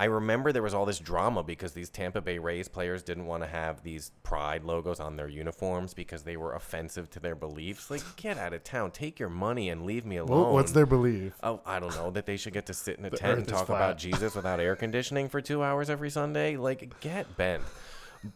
I 0.00 0.04
remember 0.04 0.52
there 0.52 0.62
was 0.62 0.74
all 0.74 0.84
this 0.86 1.00
drama 1.00 1.42
because 1.42 1.72
these 1.72 1.90
Tampa 1.90 2.20
Bay 2.20 2.38
Rays 2.38 2.68
players 2.68 3.02
didn't 3.02 3.26
want 3.26 3.42
to 3.42 3.48
have 3.48 3.82
these 3.82 4.12
pride 4.22 4.62
logos 4.62 5.00
on 5.00 5.16
their 5.16 5.26
uniforms 5.28 5.92
because 5.92 6.22
they 6.22 6.36
were 6.36 6.54
offensive 6.54 7.10
to 7.10 7.20
their 7.20 7.34
beliefs. 7.34 7.90
Like, 7.90 8.02
get 8.16 8.38
out 8.38 8.52
of 8.52 8.62
town, 8.62 8.92
take 8.92 9.18
your 9.18 9.28
money 9.28 9.68
and 9.70 9.84
leave 9.84 10.06
me 10.06 10.18
alone. 10.18 10.38
What- 10.44 10.52
What's 10.52 10.72
their 10.72 10.86
belief? 10.86 11.34
Oh, 11.42 11.60
I 11.66 11.80
don't 11.80 11.94
know 11.96 12.10
that 12.12 12.26
they 12.26 12.36
should 12.36 12.52
get 12.52 12.66
to 12.66 12.74
sit 12.74 12.98
in 12.98 13.04
a 13.06 13.10
tent 13.10 13.38
and 13.38 13.48
talk 13.48 13.66
flat. 13.66 13.76
about 13.76 13.98
Jesus 13.98 14.36
without 14.36 14.60
air 14.60 14.76
conditioning 14.76 15.28
for 15.28 15.40
two 15.40 15.64
hours 15.64 15.90
every 15.90 16.10
Sunday. 16.10 16.56
Like, 16.56 17.00
get 17.00 17.36
bent. 17.36 17.62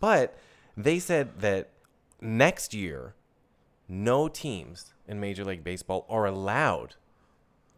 But 0.01 0.37
they 0.77 0.99
said 1.01 1.41
that 1.41 1.71
next 2.21 2.73
year, 2.73 3.15
no 3.89 4.29
teams 4.29 4.95
in 5.09 5.19
Major 5.21 5.45
League 5.45 5.65
Baseball 5.65 6.07
are 6.09 6.25
allowed 6.25 6.95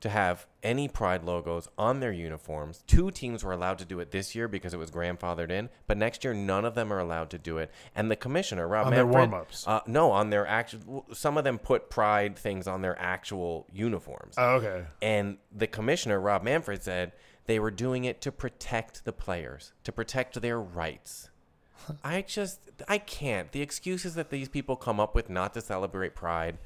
to 0.01 0.11
have 0.11 0.47
any 0.65 0.89
pride 0.89 1.23
logos 1.23 1.69
on 1.79 2.01
their 2.01 2.11
uniforms. 2.13 2.83
Two 2.87 3.11
teams 3.11 3.45
were 3.45 3.53
allowed 3.53 3.79
to 3.79 3.85
do 3.85 4.01
it 4.01 4.11
this 4.11 4.35
year 4.35 4.49
because 4.49 4.75
it 4.75 4.79
was 4.79 4.91
grandfathered 4.91 5.51
in, 5.51 5.69
but 5.87 5.97
next 5.97 6.25
year 6.25 6.35
none 6.35 6.65
of 6.65 6.75
them 6.75 6.93
are 6.93 6.99
allowed 6.99 7.31
to 7.31 7.39
do 7.39 7.59
it. 7.59 7.71
And 7.95 8.11
the 8.11 8.17
commissioner, 8.17 8.67
Rob 8.67 8.87
On 8.87 8.95
their 8.95 9.05
Manfred, 9.05 9.31
warm-ups? 9.31 9.69
uh, 9.69 9.81
no, 9.87 10.11
on 10.11 10.31
their 10.31 10.47
actual. 10.47 11.07
Some 11.13 11.37
of 11.37 11.45
them 11.45 11.59
put 11.59 11.91
pride 11.91 12.37
things 12.37 12.67
on 12.67 12.83
their 12.83 12.99
actual 13.01 13.67
uniforms. 13.73 14.35
Oh, 14.39 14.55
okay. 14.57 14.87
And 15.03 15.37
the 15.55 15.67
commissioner, 15.67 16.19
Rob 16.19 16.43
Manfred, 16.43 16.83
said 16.83 17.13
they 17.47 17.59
were 17.61 17.71
doing 17.71 18.05
it 18.05 18.21
to 18.23 18.33
protect 18.33 19.05
the 19.05 19.13
players, 19.13 19.73
to 19.85 19.93
protect 19.93 20.41
their 20.41 20.59
rights. 20.59 21.29
I 22.03 22.23
just, 22.23 22.61
I 22.89 22.99
can't. 22.99 23.53
The 23.53 23.61
excuses 23.61 24.15
that 24.15 24.31
these 24.31 24.49
people 24.49 24.77
come 24.77 24.99
up 24.99 25.15
with 25.15 25.29
not 25.29 25.53
to 25.55 25.61
celebrate 25.61 26.15
Pride 26.15 26.57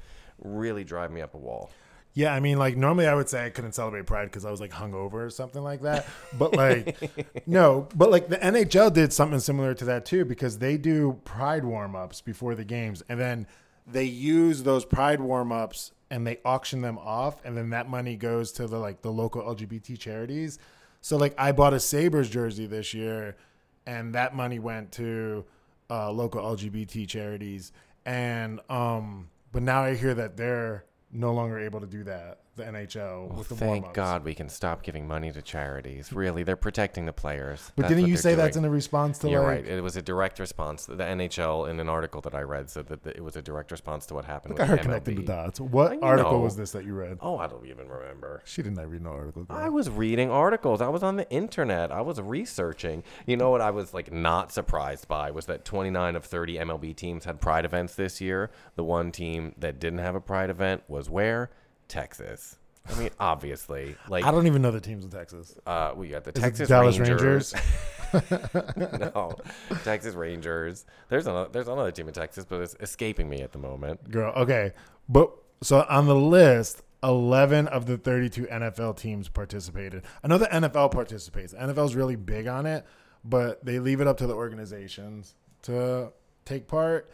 really 0.41 0.85
drive 0.85 1.11
me 1.11 1.19
up 1.21 1.33
a 1.33 1.37
wall. 1.37 1.69
Yeah, 2.13 2.33
I 2.33 2.39
mean, 2.39 2.57
like 2.57 2.75
normally 2.75 3.07
I 3.07 3.13
would 3.13 3.29
say 3.29 3.45
I 3.45 3.49
couldn't 3.49 3.73
celebrate 3.73 4.05
Pride 4.05 4.25
because 4.25 4.43
I 4.43 4.51
was 4.51 4.59
like 4.59 4.71
hungover 4.71 5.13
or 5.13 5.29
something 5.29 5.63
like 5.63 5.83
that. 5.83 6.05
But 6.37 6.55
like, 6.55 6.97
no, 7.47 7.87
but 7.95 8.09
like 8.09 8.29
the 8.29 8.37
NHL 8.37 8.91
did 8.93 9.13
something 9.13 9.39
similar 9.39 9.73
to 9.75 9.85
that 9.85 10.05
too 10.05 10.25
because 10.25 10.57
they 10.57 10.77
do 10.77 11.19
Pride 11.23 11.63
warm 11.63 11.95
ups 11.95 12.21
before 12.21 12.55
the 12.55 12.65
games, 12.65 13.03
and 13.09 13.19
then 13.19 13.47
they 13.87 14.05
use 14.05 14.63
those 14.63 14.85
Pride 14.85 15.21
warm 15.21 15.51
ups 15.51 15.91
and 16.11 16.25
they 16.25 16.39
auction 16.43 16.81
them 16.81 16.97
off, 16.97 17.43
and 17.45 17.55
then 17.55 17.69
that 17.69 17.87
money 17.87 18.15
goes 18.15 18.51
to 18.53 18.67
the 18.67 18.79
like 18.79 19.01
the 19.01 19.11
local 19.11 19.43
LGBT 19.43 19.97
charities. 19.97 20.57
So 21.01 21.17
like, 21.17 21.33
I 21.37 21.51
bought 21.51 21.73
a 21.73 21.79
Sabres 21.79 22.29
jersey 22.29 22.65
this 22.65 22.93
year, 22.93 23.37
and 23.85 24.13
that 24.15 24.35
money 24.35 24.59
went 24.59 24.91
to 24.93 25.45
uh, 25.89 26.11
local 26.11 26.41
LGBT 26.41 27.07
charities, 27.07 27.71
and 28.05 28.59
um, 28.69 29.29
but 29.51 29.61
now 29.63 29.83
I 29.83 29.95
hear 29.95 30.13
that 30.15 30.35
they're 30.35 30.85
no 31.11 31.33
longer 31.33 31.59
able 31.59 31.79
to 31.79 31.87
do 31.87 32.03
that. 32.03 32.39
The 32.59 32.65
NHL 32.65 33.33
with 33.35 33.49
the 33.49 33.55
Thank 33.55 33.83
warm-ups. 33.85 33.95
God 33.95 34.23
we 34.25 34.33
can 34.35 34.49
stop 34.49 34.83
giving 34.83 35.07
money 35.07 35.31
to 35.31 35.41
charities. 35.41 36.11
Really, 36.11 36.43
they're 36.43 36.55
protecting 36.55 37.05
the 37.05 37.13
players. 37.13 37.71
But 37.75 37.83
That's 37.83 37.89
didn't 37.91 38.03
what 38.03 38.09
you 38.09 38.15
they're 38.17 38.21
say 38.21 38.35
that's 38.35 38.57
in 38.57 38.65
a 38.65 38.69
response 38.69 39.17
to 39.19 39.29
You're 39.29 39.39
like? 39.41 39.49
right. 39.49 39.65
It 39.67 39.81
was 39.81 39.95
a 39.95 40.01
direct 40.01 40.39
response. 40.39 40.85
The 40.85 40.95
NHL, 40.95 41.69
in 41.69 41.79
an 41.79 41.87
article 41.89 42.19
that 42.21 42.35
I 42.35 42.41
read, 42.41 42.69
said 42.69 42.87
that 42.87 43.05
it 43.05 43.23
was 43.23 43.35
a 43.35 43.41
direct 43.41 43.71
response 43.71 44.05
to 44.07 44.13
what 44.13 44.25
happened 44.25 44.51
Look 44.55 44.59
with 44.59 44.69
her 44.69 44.75
the 44.75 44.81
connecting 44.81 45.15
the 45.15 45.21
MLB. 45.23 45.25
dots. 45.27 45.59
What 45.61 45.93
You 45.93 46.01
article 46.01 46.33
know. 46.33 46.39
was 46.39 46.55
this 46.57 46.71
that 46.71 46.83
you 46.85 46.93
read? 46.93 47.17
Oh, 47.21 47.37
I 47.37 47.47
don't 47.47 47.65
even 47.65 47.87
remember. 47.87 48.41
She 48.45 48.61
did 48.61 48.75
not 48.75 48.89
read 48.89 49.01
no 49.03 49.11
article. 49.11 49.43
girl. 49.45 49.57
I 49.57 49.69
was 49.69 49.89
reading 49.89 50.29
articles. 50.29 50.81
I 50.81 50.89
was 50.89 51.01
on 51.03 51.15
the 51.15 51.29
internet. 51.31 51.91
I 51.91 52.01
was 52.01 52.19
researching. 52.21 53.03
You 53.25 53.37
know 53.37 53.49
what 53.51 53.61
I 53.61 53.71
was 53.71 53.93
like 53.93 54.11
not 54.11 54.51
surprised 54.51 55.07
by 55.07 55.31
was 55.31 55.45
that 55.45 55.63
29 55.65 56.15
of 56.15 56.25
30 56.25 56.55
MLB 56.57 56.95
teams 56.95 57.25
had 57.25 57.39
pride 57.39 57.63
events 57.65 57.95
this 57.95 58.19
year. 58.19 58.51
The 58.75 58.83
one 58.83 59.11
team 59.11 59.55
that 59.57 59.79
didn't 59.79 59.99
have 59.99 60.15
a 60.15 60.21
pride 60.21 60.49
event 60.49 60.83
was 60.87 61.09
where? 61.09 61.49
Texas. 61.89 62.57
I 62.89 62.97
mean, 62.97 63.09
obviously, 63.19 63.95
like 64.09 64.23
I 64.23 64.31
don't 64.31 64.47
even 64.47 64.61
know 64.61 64.71
the 64.71 64.79
teams 64.79 65.03
in 65.03 65.11
Texas. 65.11 65.59
uh, 65.67 65.91
we 65.95 66.07
got 66.07 66.23
the 66.23 66.31
Is 66.31 66.41
Texas 66.41 66.69
Dallas 66.69 66.97
Rangers. 66.97 67.53
no, 68.75 69.35
Texas 69.83 70.15
Rangers. 70.15 70.85
There's 71.09 71.27
another. 71.27 71.49
There's 71.51 71.67
another 71.67 71.91
team 71.91 72.07
in 72.07 72.13
Texas, 72.13 72.45
but 72.45 72.61
it's 72.61 72.75
escaping 72.79 73.29
me 73.29 73.41
at 73.41 73.51
the 73.51 73.59
moment. 73.59 74.09
Girl, 74.09 74.33
okay. 74.35 74.71
But 75.07 75.31
so 75.61 75.85
on 75.89 76.07
the 76.07 76.15
list, 76.15 76.81
11 77.03 77.67
of 77.67 77.85
the 77.85 77.97
32 77.97 78.45
NFL 78.45 78.97
teams 78.97 79.29
participated. 79.29 80.03
I 80.23 80.27
know 80.27 80.37
the 80.37 80.47
NFL 80.47 80.91
participates. 80.91 81.53
The 81.53 81.59
NFL 81.59 81.85
is 81.85 81.95
really 81.95 82.15
big 82.15 82.47
on 82.47 82.65
it, 82.65 82.85
but 83.23 83.63
they 83.63 83.79
leave 83.79 84.01
it 84.01 84.07
up 84.07 84.17
to 84.17 84.27
the 84.27 84.33
organizations 84.33 85.35
to 85.63 86.11
take 86.45 86.67
part. 86.67 87.11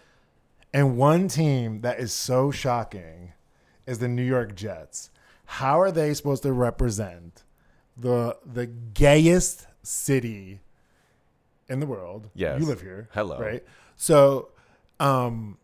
And 0.74 0.98
one 0.98 1.28
team 1.28 1.82
that 1.82 2.00
is 2.00 2.12
so 2.12 2.52
shocking 2.52 3.34
is 3.86 4.00
the 4.00 4.08
New 4.08 4.24
York 4.24 4.56
Jets. 4.56 5.10
How 5.46 5.80
are 5.80 5.92
they 5.92 6.14
supposed 6.14 6.44
to 6.44 6.52
represent 6.52 7.44
the 7.98 8.38
the 8.46 8.66
gayest 8.66 9.68
city 9.84 10.62
in 11.68 11.80
the 11.80 11.86
world? 11.86 12.30
Yes. 12.34 12.60
You 12.60 12.66
live 12.66 12.82
here. 12.82 13.10
Hello. 13.14 13.40
Right. 13.40 13.64
So, 13.96 14.50
um, 15.00 15.58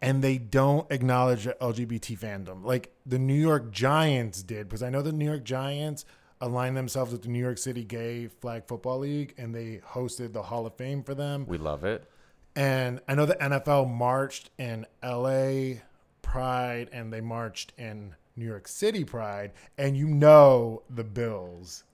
and 0.00 0.22
they 0.22 0.38
don't 0.38 0.90
acknowledge 0.90 1.46
LGBT 1.46 2.18
fandom 2.18 2.64
like 2.64 2.92
the 3.04 3.18
New 3.18 3.34
York 3.34 3.70
Giants 3.70 4.42
did, 4.42 4.68
because 4.68 4.82
I 4.82 4.90
know 4.90 5.02
the 5.02 5.12
New 5.12 5.26
York 5.26 5.44
Giants 5.44 6.04
aligned 6.40 6.76
themselves 6.76 7.12
with 7.12 7.22
the 7.22 7.28
New 7.28 7.38
York 7.38 7.58
City 7.58 7.84
Gay 7.84 8.28
Flag 8.28 8.66
Football 8.66 9.00
League, 9.00 9.34
and 9.38 9.54
they 9.54 9.80
hosted 9.86 10.32
the 10.32 10.42
Hall 10.42 10.66
of 10.66 10.74
Fame 10.74 11.02
for 11.02 11.14
them. 11.14 11.46
We 11.46 11.58
love 11.58 11.84
it. 11.84 12.08
And 12.54 13.00
I 13.06 13.14
know 13.14 13.26
the 13.26 13.34
NFL 13.34 13.90
marched 13.90 14.50
in 14.58 14.86
LA 15.02 15.80
Pride 16.36 16.90
and 16.92 17.10
they 17.10 17.22
marched 17.22 17.72
in 17.78 18.14
New 18.36 18.44
York 18.44 18.68
City 18.68 19.04
Pride. 19.04 19.52
And 19.78 19.96
you 19.96 20.06
know 20.06 20.82
the 20.90 21.02
Bills 21.02 21.84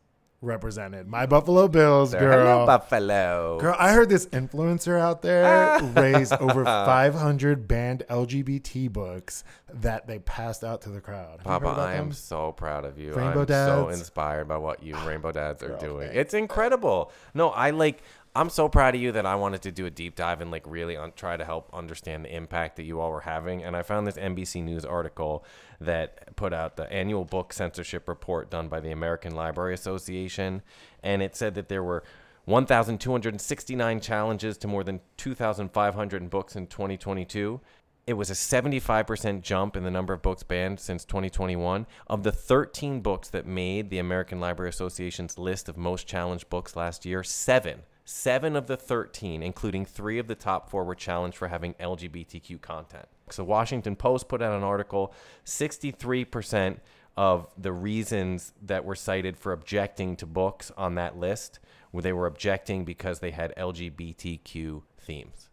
represented. 0.41 1.07
My 1.07 1.27
Buffalo 1.27 1.69
Bills, 1.69 2.13
girl. 2.13 2.45
Hello, 2.45 2.67
Buffalo. 2.67 3.59
Girl, 3.61 3.77
I 3.79 3.93
heard 3.93 4.09
this 4.09 4.27
influencer 4.27 4.99
out 4.99 5.23
there 5.23 5.81
raised 5.95 6.33
over 6.35 6.65
500 6.65 7.69
banned 7.69 8.03
LGBT 8.11 8.93
books 8.93 9.45
that 9.73 10.09
they 10.09 10.19
passed 10.19 10.65
out 10.65 10.83
to 10.83 10.89
the 10.91 11.01
crowd. 11.01 11.39
Have 11.39 11.45
Papa, 11.45 11.65
heard 11.67 11.73
about 11.75 11.89
I 11.89 11.95
am 11.95 12.13
so 12.13 12.51
proud 12.51 12.85
of 12.85 12.99
you. 12.99 13.15
Rainbow 13.15 13.43
I'm 13.43 13.47
so 13.47 13.89
inspired 13.91 14.49
by 14.49 14.57
what 14.57 14.83
you 14.83 14.97
Rainbow 15.07 15.31
Dads 15.31 15.63
are 15.63 15.69
Girl, 15.69 15.79
doing. 15.79 16.11
It's 16.13 16.35
incredible. 16.35 17.13
No, 17.33 17.51
I 17.51 17.71
like. 17.71 18.03
I'm 18.35 18.49
so 18.49 18.67
proud 18.67 18.95
of 18.95 19.01
you 19.01 19.13
that 19.13 19.27
I 19.27 19.35
wanted 19.35 19.61
to 19.63 19.73
do 19.73 19.85
a 19.85 19.91
deep 19.91 20.17
dive 20.17 20.41
and 20.41 20.51
like 20.51 20.65
really 20.67 20.97
un- 20.97 21.13
try 21.15 21.37
to 21.37 21.45
help 21.45 21.69
understand 21.75 22.25
the 22.25 22.35
impact 22.35 22.77
that 22.77 22.85
you 22.85 22.99
all 22.99 23.11
were 23.11 23.21
having. 23.21 23.63
And 23.63 23.77
I 23.77 23.83
found 23.83 24.07
this 24.07 24.17
NBC 24.17 24.65
News 24.65 24.87
article 24.87 25.45
that 25.83 26.35
put 26.35 26.55
out 26.55 26.77
the 26.77 26.91
annual 26.91 27.27
book 27.27 27.53
censorship 27.53 28.09
report 28.09 28.51
done 28.51 28.69
by 28.69 28.81
the 28.81 28.91
American 28.91 29.35
Library 29.35 29.75
Association, 29.75 30.63
and 31.03 31.21
it 31.21 31.37
said 31.37 31.55
that 31.57 31.69
there 31.69 31.83
were 31.83 32.05
1,269 32.47 34.01
challenges 34.01 34.57
to 34.57 34.67
more 34.67 34.83
than 34.83 35.01
2,500 35.19 36.31
books 36.31 36.57
in 36.57 36.67
2022. 36.67 37.61
It 38.07 38.15
was 38.15 38.31
a 38.31 38.35
75% 38.35 39.43
jump 39.43 39.77
in 39.77 39.85
the 39.85 39.91
number 39.91 40.15
of 40.15 40.23
books 40.23 40.43
banned 40.43 40.81
since 40.81 41.05
2021. 41.05 41.87
Of 42.07 42.23
the 42.23 42.33
13 42.33 43.01
books 43.01 43.29
that 43.29 43.47
made 43.47 43.91
the 43.91 43.99
American 43.99 44.41
Library 44.41 44.71
Association's 44.71 45.39
list 45.39 45.69
of 45.69 45.77
most 45.77 46.07
challenged 46.07 46.49
books 46.49 46.75
last 46.75 47.05
year, 47.05 47.23
seven, 47.23 47.83
seven 48.05 48.57
of 48.57 48.67
the 48.67 48.77
13, 48.77 49.43
including 49.43 49.85
three 49.85 50.19
of 50.19 50.27
the 50.27 50.35
top 50.35 50.69
four, 50.69 50.85
were 50.85 50.95
challenged 50.95 51.37
for 51.37 51.49
having 51.49 51.75
LGBTQ 51.75 52.61
content. 52.61 53.07
So, 53.31 53.45
Washington 53.45 53.97
Post 53.97 54.29
put 54.29 54.43
out 54.43 54.57
an 54.57 54.63
article 54.63 55.15
63% 55.45 56.79
of 57.17 57.47
the 57.59 57.73
reasons 57.73 58.53
that 58.63 58.85
were 58.85 58.95
cited 58.95 59.37
for 59.37 59.53
objecting 59.53 60.17
to 60.17 60.27
books 60.27 60.73
on 60.77 60.95
that 60.95 61.19
list 61.19 61.61
where 61.91 62.03
they 62.03 62.13
were 62.13 62.27
objecting 62.27 62.85
because 62.85 63.21
they 63.21 63.31
had 63.31 63.55
LGBTQ 63.57 64.83
themes. 64.99 65.51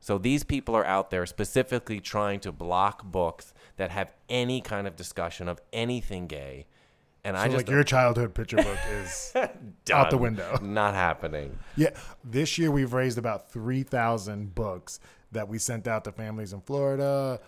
So 0.00 0.18
these 0.18 0.42
people 0.42 0.74
are 0.74 0.84
out 0.84 1.10
there 1.10 1.26
specifically 1.26 2.00
trying 2.00 2.40
to 2.40 2.50
block 2.50 3.04
books 3.04 3.54
that 3.76 3.90
have 3.92 4.12
any 4.28 4.60
kind 4.60 4.88
of 4.88 4.96
discussion 4.96 5.46
of 5.46 5.60
anything 5.72 6.26
gay. 6.26 6.66
And 7.24 7.36
I 7.36 7.44
So, 7.44 7.52
just 7.52 7.66
like 7.66 7.68
your 7.68 7.84
childhood 7.84 8.34
picture 8.34 8.56
book 8.56 8.78
is 9.02 9.32
out 9.92 10.10
the 10.10 10.18
window. 10.18 10.58
Not 10.60 10.94
happening. 10.94 11.56
Yeah, 11.76 11.90
this 12.24 12.58
year 12.58 12.70
we've 12.70 12.92
raised 12.92 13.16
about 13.18 13.50
3,000 13.52 14.54
books 14.54 14.98
that 15.30 15.48
we 15.48 15.58
sent 15.58 15.86
out 15.86 16.04
to 16.04 16.12
families 16.12 16.52
in 16.52 16.60
Florida, 16.62 17.40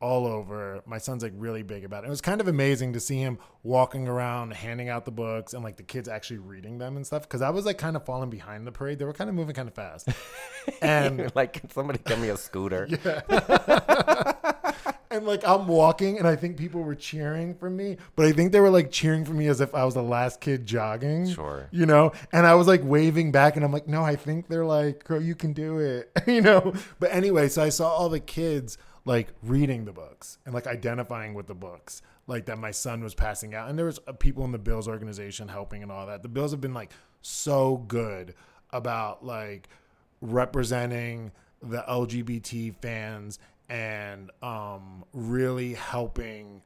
all 0.00 0.26
over. 0.26 0.80
My 0.86 0.98
son's 0.98 1.22
like 1.22 1.34
really 1.36 1.62
big 1.62 1.84
about 1.84 2.04
it. 2.04 2.06
It 2.06 2.10
was 2.10 2.20
kind 2.20 2.40
of 2.40 2.48
amazing 2.48 2.94
to 2.94 3.00
see 3.00 3.18
him 3.18 3.38
walking 3.62 4.08
around 4.08 4.52
handing 4.54 4.88
out 4.88 5.04
the 5.04 5.10
books 5.10 5.52
and 5.54 5.62
like 5.62 5.76
the 5.76 5.82
kids 5.82 6.08
actually 6.08 6.38
reading 6.38 6.78
them 6.78 6.96
and 6.96 7.06
stuff. 7.06 7.28
Cause 7.28 7.42
I 7.42 7.50
was 7.50 7.66
like 7.66 7.76
kind 7.78 7.96
of 7.96 8.04
falling 8.04 8.30
behind 8.30 8.66
the 8.66 8.72
parade. 8.72 8.98
They 8.98 9.04
were 9.04 9.12
kind 9.12 9.28
of 9.28 9.36
moving 9.36 9.54
kind 9.54 9.68
of 9.68 9.74
fast. 9.74 10.08
And 10.82 11.32
like, 11.34 11.54
can 11.54 11.70
somebody 11.70 11.98
give 12.04 12.18
me 12.18 12.28
a 12.28 12.36
scooter? 12.36 12.86
and 15.10 15.26
like 15.26 15.46
I'm 15.46 15.66
walking 15.66 16.18
and 16.18 16.26
I 16.26 16.36
think 16.36 16.56
people 16.56 16.82
were 16.82 16.94
cheering 16.94 17.54
for 17.54 17.70
me, 17.70 17.96
but 18.16 18.26
I 18.26 18.32
think 18.32 18.52
they 18.52 18.60
were 18.60 18.70
like 18.70 18.90
cheering 18.90 19.24
for 19.24 19.32
me 19.32 19.46
as 19.46 19.60
if 19.60 19.74
I 19.74 19.84
was 19.84 19.94
the 19.94 20.02
last 20.02 20.40
kid 20.40 20.66
jogging. 20.66 21.28
Sure. 21.28 21.68
You 21.70 21.86
know? 21.86 22.12
And 22.32 22.46
I 22.46 22.54
was 22.54 22.66
like 22.66 22.80
waving 22.84 23.32
back 23.32 23.56
and 23.56 23.64
I'm 23.64 23.72
like, 23.72 23.88
no, 23.88 24.02
I 24.02 24.16
think 24.16 24.48
they're 24.48 24.64
like, 24.64 25.04
girl, 25.04 25.22
you 25.22 25.34
can 25.34 25.52
do 25.52 25.78
it. 25.78 26.10
you 26.26 26.40
know? 26.40 26.74
But 27.00 27.12
anyway, 27.12 27.48
so 27.48 27.62
I 27.62 27.70
saw 27.70 27.88
all 27.88 28.08
the 28.08 28.20
kids 28.20 28.78
like 29.04 29.28
reading 29.42 29.84
the 29.84 29.92
books 29.92 30.38
and 30.44 30.54
like 30.54 30.66
identifying 30.66 31.34
with 31.34 31.46
the 31.46 31.54
books 31.54 32.02
like 32.26 32.44
that 32.44 32.58
my 32.58 32.70
son 32.70 33.02
was 33.02 33.14
passing 33.14 33.54
out. 33.54 33.70
And 33.70 33.78
there 33.78 33.86
was 33.86 33.98
uh, 34.06 34.12
people 34.12 34.44
in 34.44 34.52
the 34.52 34.58
Bills 34.58 34.86
organization 34.86 35.48
helping 35.48 35.82
and 35.82 35.90
all 35.90 36.06
that. 36.06 36.22
The 36.22 36.28
Bills 36.28 36.50
have 36.52 36.60
been 36.60 36.74
like 36.74 36.92
so 37.22 37.78
good 37.88 38.34
about 38.70 39.24
like 39.24 39.68
representing 40.20 41.32
the 41.62 41.82
LGBT 41.88 42.74
fans 42.76 43.38
and 43.68 44.30
um, 44.42 45.04
really 45.12 45.74
helping, 45.74 46.62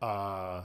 uh, 0.00 0.62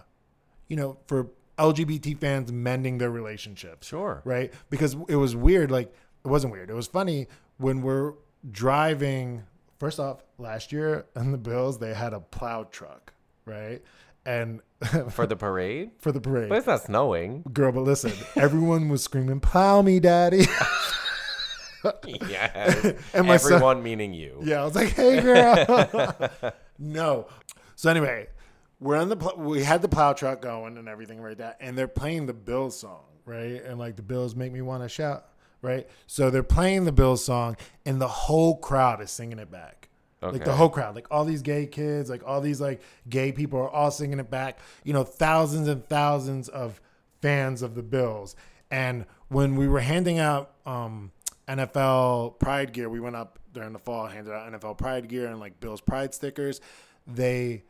you 0.67 0.75
know, 0.75 0.97
for 1.07 1.27
LGBT 1.57 2.17
fans 2.19 2.51
mending 2.51 2.97
their 2.97 3.11
relationships. 3.11 3.87
Sure. 3.87 4.21
Right? 4.25 4.53
Because 4.69 4.95
it 5.07 5.15
was 5.15 5.35
weird. 5.35 5.71
Like, 5.71 5.93
it 6.23 6.27
wasn't 6.27 6.53
weird. 6.53 6.69
It 6.69 6.73
was 6.75 6.87
funny 6.87 7.27
when 7.57 7.81
we're 7.81 8.13
driving. 8.51 9.43
First 9.79 9.99
off, 9.99 10.23
last 10.37 10.71
year 10.71 11.05
in 11.15 11.31
the 11.31 11.37
Bills, 11.37 11.79
they 11.79 11.93
had 11.93 12.13
a 12.13 12.19
plow 12.19 12.63
truck, 12.63 13.13
right? 13.45 13.81
And 14.25 14.61
For 15.11 15.27
the 15.27 15.35
parade? 15.35 15.91
for 15.99 16.11
the 16.11 16.19
parade. 16.21 16.49
But 16.49 16.59
it's 16.59 16.67
not 16.67 16.83
snowing. 16.83 17.43
Girl, 17.53 17.71
but 17.71 17.81
listen, 17.81 18.11
everyone 18.35 18.89
was 18.89 19.03
screaming, 19.03 19.39
"Plow 19.39 19.81
me, 19.81 19.99
daddy!" 19.99 20.45
yes. 22.29 22.93
And 23.13 23.27
my 23.27 23.37
son- 23.37 23.53
Everyone 23.53 23.83
meaning 23.83 24.13
you. 24.13 24.39
yeah, 24.43 24.61
I 24.61 24.65
was 24.65 24.75
like, 24.75 24.89
"Hey, 24.89 25.21
girl." 25.21 26.29
no. 26.79 27.27
So 27.75 27.89
anyway, 27.89 28.27
we're 28.79 28.97
on 28.97 29.09
the 29.09 29.17
pl- 29.17 29.37
we 29.37 29.63
had 29.63 29.81
the 29.81 29.87
plow 29.89 30.13
truck 30.13 30.41
going 30.41 30.77
and 30.77 30.87
everything 30.87 31.19
right 31.21 31.37
that, 31.37 31.57
and 31.59 31.77
they're 31.77 31.87
playing 31.87 32.25
the 32.25 32.33
Bills 32.33 32.77
song, 32.79 33.03
right? 33.25 33.63
And 33.63 33.77
like 33.79 33.95
the 33.95 34.01
Bills 34.01 34.35
make 34.35 34.51
me 34.51 34.61
want 34.61 34.83
to 34.83 34.89
shout, 34.89 35.25
right? 35.61 35.87
So 36.07 36.29
they're 36.29 36.43
playing 36.43 36.85
the 36.85 36.91
Bills 36.91 37.23
song, 37.23 37.57
and 37.85 37.99
the 38.01 38.07
whole 38.07 38.57
crowd 38.57 39.01
is 39.01 39.11
singing 39.11 39.39
it 39.39 39.51
back. 39.51 39.89
Like 40.21 40.43
the 40.45 40.53
whole 40.53 40.69
crowd, 40.69 40.95
like 40.95 41.05
all 41.11 41.23
these 41.23 41.43
gay 41.43 41.67
kids, 41.67 42.09
like 42.09 42.23
all 42.25 42.41
these 42.41 42.59
like 42.59 42.81
gay 43.07 43.31
people 43.31 43.59
are 43.59 43.69
all 43.69 43.91
singing 43.91 44.17
it 44.19 44.31
back. 44.31 44.57
You 44.83 44.91
know, 44.93 45.03
thousands 45.03 45.67
and 45.67 45.85
thousands 45.85 46.49
of 46.49 46.81
fans 47.21 47.61
of 47.61 47.75
the 47.75 47.83
Bills. 47.83 48.35
And 48.71 49.05
when 49.27 49.55
we 49.55 49.67
were 49.67 49.81
handing 49.81 50.17
out 50.17 50.55
um, 50.65 51.11
NFL 51.47 52.39
Pride 52.39 52.73
gear, 52.73 52.89
we 52.89 52.99
went 52.99 53.15
up 53.15 53.39
during 53.53 53.73
the 53.73 53.79
fall, 53.79 54.07
handed 54.07 54.33
out 54.33 54.51
NFL 54.51 54.77
Pride 54.77 55.07
gear 55.07 55.27
and 55.27 55.39
like 55.39 55.59
Bills 55.59 55.81
Pride 55.81 56.13
stickers. 56.13 56.61
They, 57.07 57.63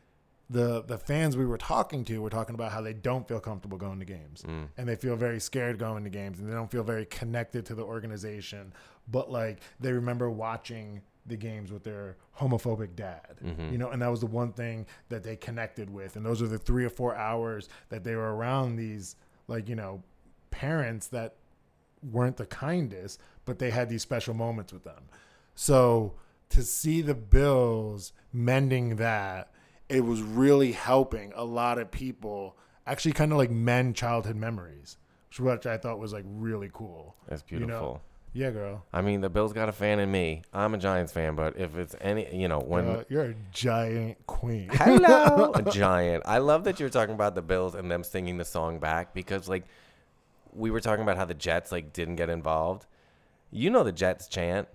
the 0.50 0.84
the 0.84 0.98
fans 0.98 1.36
we 1.36 1.46
were 1.46 1.58
talking 1.58 2.06
to, 2.06 2.22
were 2.22 2.30
talking 2.30 2.56
about 2.56 2.72
how 2.72 2.82
they 2.82 2.94
don't 2.94 3.28
feel 3.28 3.40
comfortable 3.40 3.78
going 3.78 4.00
to 4.00 4.06
games, 4.06 4.44
mm. 4.48 4.68
and 4.78 4.88
they 4.88 4.96
feel 4.96 5.16
very 5.16 5.40
scared 5.40 5.78
going 5.78 6.04
to 6.04 6.10
games, 6.10 6.40
and 6.40 6.50
they 6.50 6.54
don't 6.54 6.72
feel 6.72 6.84
very 6.84 7.06
connected 7.06 7.66
to 7.66 7.76
the 7.76 7.84
organization. 7.84 8.74
But 9.10 9.32
like 9.32 9.60
they 9.80 9.92
remember 9.92 10.30
watching 10.30 11.02
the 11.26 11.36
games 11.36 11.72
with 11.72 11.84
their 11.84 12.18
homophobic 12.40 12.96
dad, 12.96 13.38
mm-hmm. 13.44 13.72
you 13.72 13.78
know, 13.78 13.90
and 13.90 14.02
that 14.02 14.12
was 14.12 14.20
the 14.20 14.28
one 14.28 14.54
thing 14.54 14.86
that 15.10 15.24
they 15.24 15.36
connected 15.36 15.90
with. 15.90 16.16
And 16.16 16.26
those 16.26 16.42
are 16.42 16.48
the 16.48 16.60
three 16.60 16.86
or 16.86 16.90
four 16.90 17.16
hours 17.16 17.68
that 17.90 18.04
they 18.04 18.16
were 18.16 18.36
around 18.36 18.76
these, 18.76 19.16
like, 19.48 19.68
you 19.68 19.76
know, 19.76 20.04
parents 20.52 21.08
that 21.08 21.36
weren't 22.12 22.38
the 22.38 22.46
kindest, 22.46 23.20
but 23.46 23.60
they 23.60 23.70
had 23.72 23.90
these 23.90 24.02
special 24.02 24.34
moments 24.34 24.74
with 24.74 24.84
them. 24.84 25.04
So 25.56 26.14
to 26.50 26.64
see 26.64 27.02
the 27.02 27.16
Bills 27.16 28.12
mending 28.34 28.98
that, 28.98 29.52
it 29.90 30.02
was 30.04 30.22
really 30.22 30.72
helping 30.74 31.32
a 31.36 31.44
lot 31.46 31.78
of 31.78 31.92
people 31.92 32.58
actually 32.88 33.14
kind 33.14 33.32
of 33.32 33.38
like 33.38 33.52
mend 33.52 33.96
childhood 33.96 34.36
memories, 34.36 34.98
which 35.40 35.66
I 35.66 35.78
thought 35.78 36.00
was 36.00 36.14
like 36.14 36.26
really 36.28 36.70
cool. 36.74 37.16
That's 37.28 37.44
You 37.50 37.60
know? 37.60 37.66
beautiful. 37.66 38.02
Yeah, 38.34 38.52
girl. 38.52 38.84
I 38.92 39.02
mean, 39.02 39.22
the 39.22 39.30
Bills 39.30 39.54
got 39.54 39.70
a 39.70 39.72
fan 39.72 40.00
in 40.00 40.12
me. 40.12 40.42
I'm 40.54 40.74
a 40.74 40.78
Giants 40.78 41.14
fan, 41.14 41.36
but 41.36 41.56
if 41.58 41.78
it's 41.78 41.96
any, 42.02 42.36
you 42.36 42.50
know, 42.50 42.60
when 42.60 42.86
Uh, 42.86 43.04
you're 43.08 43.24
a 43.28 43.36
giant 43.54 44.28
queen. 44.28 44.68
Hello, 44.74 45.54
a 45.56 45.62
giant. 45.72 46.22
I 46.26 46.40
love 46.40 46.66
that 46.66 46.78
you're 46.78 46.90
talking 46.90 47.16
about 47.16 47.34
the 47.36 47.42
Bills 47.42 47.76
and 47.76 47.90
them 47.90 48.04
singing 48.04 48.36
the 48.38 48.44
song 48.44 48.80
back 48.80 49.14
because, 49.14 49.48
like, 49.48 49.64
we 50.52 50.70
were 50.70 50.82
talking 50.82 51.02
about 51.04 51.16
how 51.16 51.24
the 51.24 51.34
Jets 51.34 51.72
like 51.72 51.94
didn't 51.94 52.18
get 52.18 52.30
involved. 52.30 52.86
You 53.56 53.70
know 53.70 53.86
the 53.86 53.94
Jets 53.94 54.28
chant. 54.28 54.68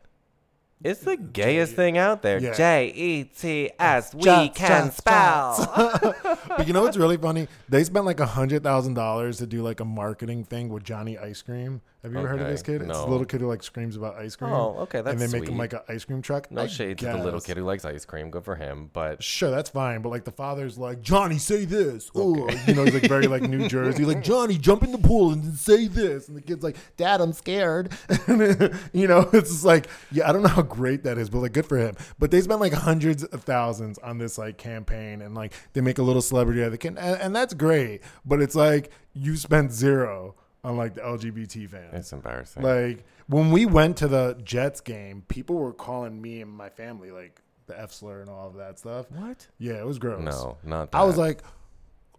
It's 0.82 1.00
the 1.00 1.16
gayest 1.16 1.74
thing 1.74 1.98
out 1.98 2.22
there. 2.22 2.38
Yeah. 2.40 2.54
J 2.54 2.86
E 2.94 3.24
T 3.24 3.70
S. 3.78 4.14
We 4.14 4.22
Jets, 4.22 4.58
can 4.58 4.84
Jets, 4.86 4.96
spell. 4.96 6.14
But 6.48 6.66
you 6.66 6.72
know 6.72 6.82
what's 6.82 6.96
really 6.96 7.16
funny? 7.16 7.48
They 7.68 7.84
spent 7.84 8.04
like 8.06 8.18
a 8.20 8.26
hundred 8.26 8.62
thousand 8.62 8.94
dollars 8.94 9.38
to 9.38 9.46
do 9.46 9.62
like 9.62 9.80
a 9.80 9.84
marketing 9.84 10.44
thing 10.44 10.68
with 10.70 10.82
Johnny 10.82 11.16
Ice 11.18 11.42
Cream. 11.42 11.80
Have 12.02 12.12
you 12.12 12.18
ever 12.18 12.28
heard 12.28 12.36
of 12.40 12.46
Okay, 12.46 12.52
this 12.52 12.62
kid? 12.62 12.80
It's 12.80 12.88
no. 12.88 13.04
a 13.04 13.08
little 13.10 13.26
kid 13.26 13.42
who 13.42 13.46
like 13.46 13.62
screams 13.62 13.94
about 13.94 14.16
ice 14.16 14.34
cream. 14.34 14.52
Oh, 14.52 14.74
okay, 14.80 14.98
And 15.00 15.06
they 15.06 15.12
that's 15.16 15.32
make 15.32 15.42
him 15.42 15.48
sweet. 15.48 15.58
like 15.58 15.72
an 15.74 15.80
ice 15.86 16.02
cream 16.06 16.22
truck. 16.22 16.50
No 16.50 16.62
I 16.62 16.66
shade 16.66 16.96
to 16.98 17.04
the 17.04 17.14
little 17.18 17.32
guess. 17.32 17.44
kid 17.46 17.58
who 17.58 17.64
likes 17.64 17.84
ice 17.84 18.06
cream. 18.06 18.30
Good 18.30 18.42
for 18.42 18.56
him. 18.56 18.88
But 18.94 19.22
Sure, 19.22 19.50
that's 19.50 19.68
fine. 19.68 20.00
But 20.00 20.08
like 20.08 20.24
the 20.24 20.30
father's 20.30 20.78
like, 20.78 21.02
Johnny, 21.02 21.36
say 21.36 21.66
this. 21.66 22.10
Oh, 22.14 22.48
you 22.66 22.74
know, 22.74 22.84
he's 22.84 22.94
like 22.94 23.06
very 23.06 23.26
like 23.26 23.42
New 23.42 23.68
Jersey. 23.68 24.06
Like, 24.06 24.22
Johnny, 24.24 24.56
jump 24.56 24.82
in 24.82 24.92
the 24.92 24.98
pool 24.98 25.32
and 25.32 25.54
say 25.54 25.88
this. 25.88 26.28
And 26.28 26.36
the 26.38 26.40
kid's 26.40 26.64
like, 26.64 26.76
Dad, 26.96 27.20
I'm 27.20 27.32
scared. 27.34 27.92
You 28.92 29.06
know, 29.06 29.28
it's 29.32 29.50
just 29.50 29.64
like, 29.64 29.86
yeah, 30.10 30.28
I 30.28 30.32
don't 30.32 30.42
know 30.42 30.48
how 30.48 30.62
great 30.70 31.04
that 31.04 31.18
is, 31.18 31.28
but 31.28 31.40
like, 31.40 31.52
good 31.52 31.66
for 31.66 31.76
him. 31.76 31.96
But 32.18 32.30
they 32.30 32.40
spent 32.40 32.60
like 32.60 32.72
hundreds 32.72 33.24
of 33.24 33.44
thousands 33.44 33.98
on 33.98 34.18
this 34.18 34.38
like 34.38 34.56
campaign 34.56 35.20
and 35.20 35.34
like 35.34 35.52
they 35.74 35.80
make 35.80 35.98
a 35.98 36.02
little 36.02 36.22
celebrity 36.22 36.62
out 36.62 36.66
of 36.66 36.72
the 36.72 36.78
kid. 36.78 36.96
And, 36.98 37.20
and 37.20 37.36
that's 37.36 37.52
great. 37.52 38.02
But 38.24 38.40
it's 38.40 38.54
like, 38.54 38.90
you 39.12 39.36
spent 39.36 39.72
zero 39.72 40.36
on 40.64 40.76
like 40.76 40.94
the 40.94 41.00
LGBT 41.00 41.68
fans. 41.68 41.90
it's 41.92 42.12
embarrassing. 42.12 42.62
Like 42.62 43.04
when 43.26 43.50
we 43.50 43.66
went 43.66 43.96
to 43.98 44.08
the 44.08 44.40
Jets 44.42 44.80
game, 44.80 45.22
people 45.28 45.56
were 45.56 45.72
calling 45.72 46.20
me 46.20 46.42
and 46.42 46.50
my 46.50 46.68
family 46.68 47.10
like 47.10 47.40
the 47.66 47.80
F 47.80 47.92
slur 47.92 48.20
and 48.20 48.28
all 48.28 48.48
of 48.48 48.56
that 48.56 48.78
stuff. 48.78 49.06
what? 49.10 49.46
Yeah, 49.58 49.74
it 49.74 49.86
was 49.86 49.98
gross. 49.98 50.22
No, 50.22 50.56
not 50.64 50.92
that. 50.92 50.98
I 50.98 51.04
was 51.04 51.16
like, 51.16 51.42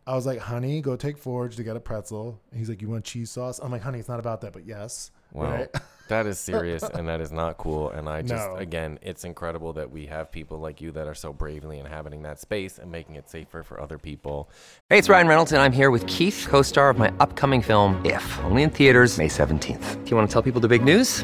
I 0.08 0.16
was 0.16 0.26
like, 0.26 0.40
honey, 0.40 0.82
go 0.82 0.96
take 0.96 1.18
Forge 1.18 1.56
to 1.58 1.64
get 1.64 1.76
a 1.76 1.80
pretzel. 1.80 2.40
And 2.50 2.60
he's 2.60 2.70
like, 2.70 2.82
you 2.82 2.90
want 2.90 3.06
cheese 3.06 3.30
sauce? 3.30 3.60
I'm 3.60 3.72
like, 3.72 3.84
honey, 3.84 4.00
it's 4.00 4.10
not 4.10 4.20
about 4.20 4.42
that, 4.42 4.54
but 4.54 4.66
yes. 4.66 5.12
Well, 5.32 5.52
Right? 5.52 5.70
that 6.10 6.26
is 6.26 6.38
serious 6.40 6.84
and 6.84 7.08
that 7.08 7.22
is 7.22 7.32
not 7.32 7.58
cool. 7.58 7.90
And 7.92 8.10
I 8.10 8.22
just, 8.22 8.50
No. 8.50 8.56
again, 8.58 9.00
it's 9.02 9.24
incredible 9.24 9.72
that 9.74 9.90
we 9.90 10.06
have 10.08 10.32
people 10.32 10.58
like 10.60 10.82
you 10.82 10.92
that 10.92 11.08
are 11.08 11.16
so 11.16 11.32
bravely 11.32 11.80
inhabiting 11.80 12.24
that 12.24 12.40
space 12.40 12.80
and 12.80 12.92
making 12.92 13.16
it 13.16 13.30
safer 13.30 13.64
for 13.64 13.80
other 13.80 13.98
people. 13.98 14.50
Hey, 14.90 14.98
it's 14.98 15.08
Ryan 15.10 15.28
Reynolds, 15.28 15.52
and 15.54 15.62
I'm 15.62 15.72
here 15.72 15.90
with 15.90 16.06
Keith, 16.08 16.48
co 16.50 16.62
star 16.62 16.90
of 16.90 16.98
my 16.98 17.14
upcoming 17.20 17.62
film, 17.62 18.02
If, 18.06 18.40
only 18.44 18.64
in 18.64 18.70
theaters, 18.70 19.18
May 19.18 19.28
17th. 19.30 20.04
Do 20.04 20.10
you 20.10 20.18
want 20.18 20.30
to 20.30 20.34
tell 20.34 20.44
people 20.44 20.60
the 20.62 20.68
big 20.68 20.84
news? 20.84 21.24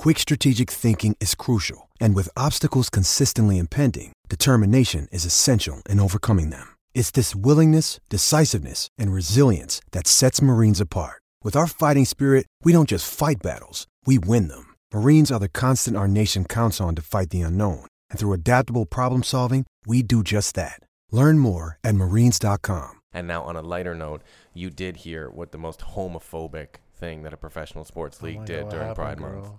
quick 0.00 0.18
strategic 0.18 0.70
thinking 0.70 1.14
is 1.20 1.34
crucial. 1.34 1.90
And 2.00 2.14
with 2.14 2.30
obstacles 2.34 2.88
consistently 2.88 3.58
impending, 3.58 4.14
determination 4.30 5.08
is 5.12 5.26
essential 5.26 5.82
in 5.90 6.00
overcoming 6.00 6.48
them. 6.48 6.74
It's 6.94 7.10
this 7.10 7.36
willingness, 7.36 8.00
decisiveness, 8.08 8.88
and 8.96 9.12
resilience 9.12 9.82
that 9.92 10.06
sets 10.06 10.40
Marines 10.40 10.80
apart. 10.80 11.20
With 11.44 11.54
our 11.54 11.66
fighting 11.66 12.06
spirit, 12.06 12.46
we 12.64 12.72
don't 12.72 12.88
just 12.88 13.12
fight 13.12 13.42
battles, 13.42 13.86
we 14.06 14.18
win 14.18 14.48
them. 14.48 14.74
Marines 14.94 15.30
are 15.30 15.38
the 15.38 15.50
constant 15.50 15.98
our 15.98 16.08
nation 16.08 16.46
counts 16.46 16.80
on 16.80 16.94
to 16.94 17.02
fight 17.02 17.28
the 17.28 17.42
unknown. 17.42 17.84
And 18.08 18.18
through 18.18 18.32
adaptable 18.32 18.86
problem 18.86 19.22
solving, 19.22 19.66
we 19.86 20.02
do 20.02 20.22
just 20.22 20.54
that. 20.54 20.80
Learn 21.12 21.38
more 21.38 21.76
at 21.84 21.94
marines.com. 21.94 22.92
And 23.12 23.28
now, 23.28 23.42
on 23.42 23.54
a 23.54 23.60
lighter 23.60 23.94
note, 23.94 24.22
you 24.54 24.70
did 24.70 24.98
hear 24.98 25.28
what 25.28 25.52
the 25.52 25.58
most 25.58 25.80
homophobic 25.80 26.76
thing 26.94 27.22
that 27.24 27.34
a 27.34 27.36
professional 27.36 27.84
sports 27.84 28.20
oh 28.22 28.26
league 28.26 28.38
Oh 28.40 28.46
did 28.46 28.62
God, 28.62 28.70
during 28.70 28.86
happened, 28.86 28.96
Pride 28.96 29.18
girl? 29.18 29.42
Month. 29.42 29.52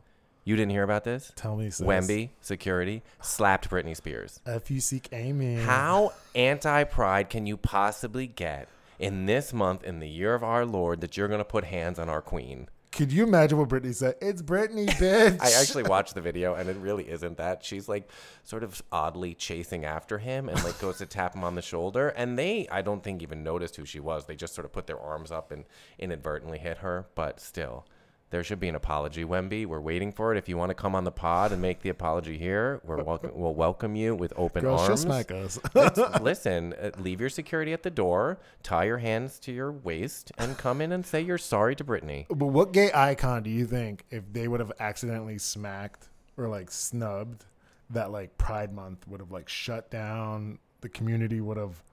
You 0.43 0.55
didn't 0.55 0.71
hear 0.71 0.83
about 0.83 1.03
this? 1.03 1.31
Tell 1.35 1.55
me, 1.55 1.69
sis. 1.69 1.85
Wemby 1.85 2.29
security 2.41 3.03
slapped 3.21 3.69
Britney 3.69 3.95
Spears. 3.95 4.39
F 4.45 4.71
you 4.71 4.79
seek 4.79 5.07
Amy. 5.11 5.55
How 5.55 6.13
anti 6.33 6.83
pride 6.85 7.29
can 7.29 7.45
you 7.45 7.57
possibly 7.57 8.25
get 8.25 8.67
in 8.97 9.27
this 9.27 9.53
month, 9.53 9.83
in 9.83 9.99
the 9.99 10.09
year 10.09 10.33
of 10.33 10.43
our 10.43 10.65
Lord, 10.65 11.01
that 11.01 11.15
you're 11.15 11.27
going 11.27 11.39
to 11.39 11.45
put 11.45 11.65
hands 11.65 11.99
on 11.99 12.09
our 12.09 12.21
queen? 12.21 12.69
Could 12.91 13.11
you 13.11 13.23
imagine 13.23 13.57
what 13.57 13.69
Britney 13.69 13.95
said? 13.95 14.15
It's 14.19 14.41
Britney, 14.41 14.87
bitch. 14.89 15.39
I 15.39 15.61
actually 15.61 15.83
watched 15.83 16.13
the 16.13 16.21
video 16.21 16.55
and 16.55 16.69
it 16.69 16.75
really 16.77 17.09
isn't 17.09 17.37
that. 17.37 17.63
She's 17.63 17.87
like 17.87 18.09
sort 18.43 18.63
of 18.63 18.81
oddly 18.91 19.33
chasing 19.33 19.85
after 19.85 20.17
him 20.17 20.49
and 20.49 20.61
like 20.63 20.77
goes 20.79 20.97
to 20.97 21.05
tap 21.05 21.35
him 21.35 21.43
on 21.43 21.55
the 21.55 21.61
shoulder. 21.61 22.09
And 22.09 22.37
they, 22.37 22.67
I 22.69 22.81
don't 22.81 23.01
think, 23.01 23.21
even 23.21 23.43
noticed 23.43 23.77
who 23.77 23.85
she 23.85 23.99
was. 24.01 24.25
They 24.25 24.35
just 24.35 24.53
sort 24.53 24.65
of 24.65 24.73
put 24.73 24.87
their 24.87 24.99
arms 24.99 25.31
up 25.31 25.51
and 25.51 25.65
inadvertently 25.99 26.57
hit 26.57 26.79
her. 26.79 27.05
But 27.15 27.39
still, 27.39 27.85
there 28.31 28.43
should 28.43 28.59
be 28.59 28.69
an 28.69 28.75
apology, 28.75 29.23
Wemby. 29.23 29.65
We're 29.65 29.79
waiting 29.81 30.11
for 30.11 30.33
it. 30.33 30.37
If 30.37 30.49
you 30.49 30.57
want 30.57 30.69
to 30.69 30.73
come 30.73 30.95
on 30.95 31.03
the 31.03 31.11
pod 31.11 31.51
and 31.51 31.61
make 31.61 31.81
the 31.81 31.89
apology 31.89 32.37
here, 32.37 32.81
we're 32.83 33.03
welcome. 33.03 33.31
We'll 33.35 33.53
welcome 33.53 33.95
you 33.95 34.15
with 34.15 34.33
open 34.37 34.63
Girl, 34.63 34.77
arms. 34.77 35.01
smack 35.01 35.31
us. 35.31 35.59
Listen, 36.21 36.73
uh, 36.81 36.91
leave 36.97 37.19
your 37.21 37.29
security 37.29 37.73
at 37.73 37.83
the 37.83 37.89
door, 37.89 38.39
tie 38.63 38.85
your 38.85 38.97
hands 38.99 39.37
to 39.39 39.51
your 39.51 39.71
waist, 39.71 40.31
and 40.37 40.57
come 40.57 40.81
in 40.81 40.91
and 40.91 41.05
say 41.05 41.21
you're 41.21 41.37
sorry 41.37 41.75
to 41.75 41.83
Britney. 41.83 42.25
But 42.29 42.47
what 42.47 42.71
gay 42.71 42.91
icon 42.93 43.43
do 43.43 43.49
you 43.49 43.65
think 43.65 44.05
if 44.09 44.23
they 44.31 44.47
would 44.47 44.59
have 44.59 44.71
accidentally 44.79 45.37
smacked 45.37 46.09
or 46.37 46.47
like 46.47 46.71
snubbed 46.71 47.45
that 47.89 48.11
like 48.11 48.37
Pride 48.37 48.73
Month 48.73 49.07
would 49.07 49.19
have 49.19 49.31
like 49.31 49.49
shut 49.49 49.91
down? 49.91 50.57
The 50.81 50.89
community 50.89 51.41
would 51.41 51.57
have 51.57 51.83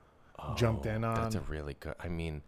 jumped 0.57 0.87
in 0.87 1.03
on 1.05 1.19
Oh, 1.19 1.23
That's 1.23 1.35
a 1.35 1.41
really 1.41 1.77
good. 1.81 1.95
I 1.99 2.09
mean, 2.09 2.43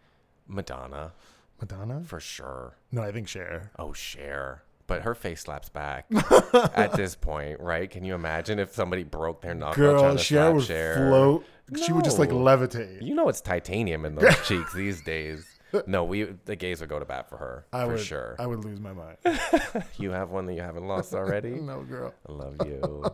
Madonna 0.46 1.12
Madonna. 1.60 2.02
for 2.04 2.20
sure. 2.20 2.76
No, 2.92 3.02
I 3.02 3.12
think 3.12 3.28
Cher. 3.28 3.70
Oh, 3.78 3.92
Cher. 3.92 4.62
But 4.86 5.02
her 5.02 5.14
face 5.14 5.42
slaps 5.42 5.68
back 5.68 6.06
at 6.74 6.94
this 6.94 7.14
point, 7.14 7.60
right? 7.60 7.88
Can 7.88 8.02
you 8.04 8.14
imagine 8.14 8.58
if 8.58 8.72
somebody 8.74 9.04
broke 9.04 9.40
their 9.40 9.54
knuckle 9.54 9.74
Girl, 9.84 10.00
trying 10.00 10.16
to 10.16 10.22
Cher 10.22 10.42
slap 10.46 10.54
would 10.54 10.64
Cher? 10.64 10.94
float. 10.96 11.44
She 11.84 11.92
would 11.92 12.04
just 12.04 12.18
like 12.18 12.30
No. 12.30 12.38
levitate. 12.38 13.00
You 13.00 13.14
know 13.14 13.28
it's 13.28 13.40
titanium 13.40 14.04
in 14.04 14.16
those 14.16 14.34
cheeks 14.48 14.72
these 14.74 15.00
days. 15.02 15.46
No, 15.86 16.02
we 16.02 16.24
the 16.44 16.56
gays 16.56 16.80
would 16.80 16.88
go 16.90 16.98
to 16.98 17.04
bat 17.04 17.28
for 17.28 17.36
her 17.36 17.64
I 17.72 17.84
for 17.84 17.92
would, 17.92 18.00
sure. 18.00 18.34
I 18.40 18.46
would 18.48 18.64
lose 18.64 18.80
my 18.80 18.92
mind. 18.92 19.18
you 19.98 20.10
have 20.10 20.30
one 20.30 20.46
that 20.46 20.54
you 20.54 20.62
haven't 20.62 20.88
lost 20.88 21.14
already. 21.14 21.50
no, 21.50 21.82
girl. 21.82 22.12
I 22.28 22.32
love 22.32 22.56
you. 22.66 23.04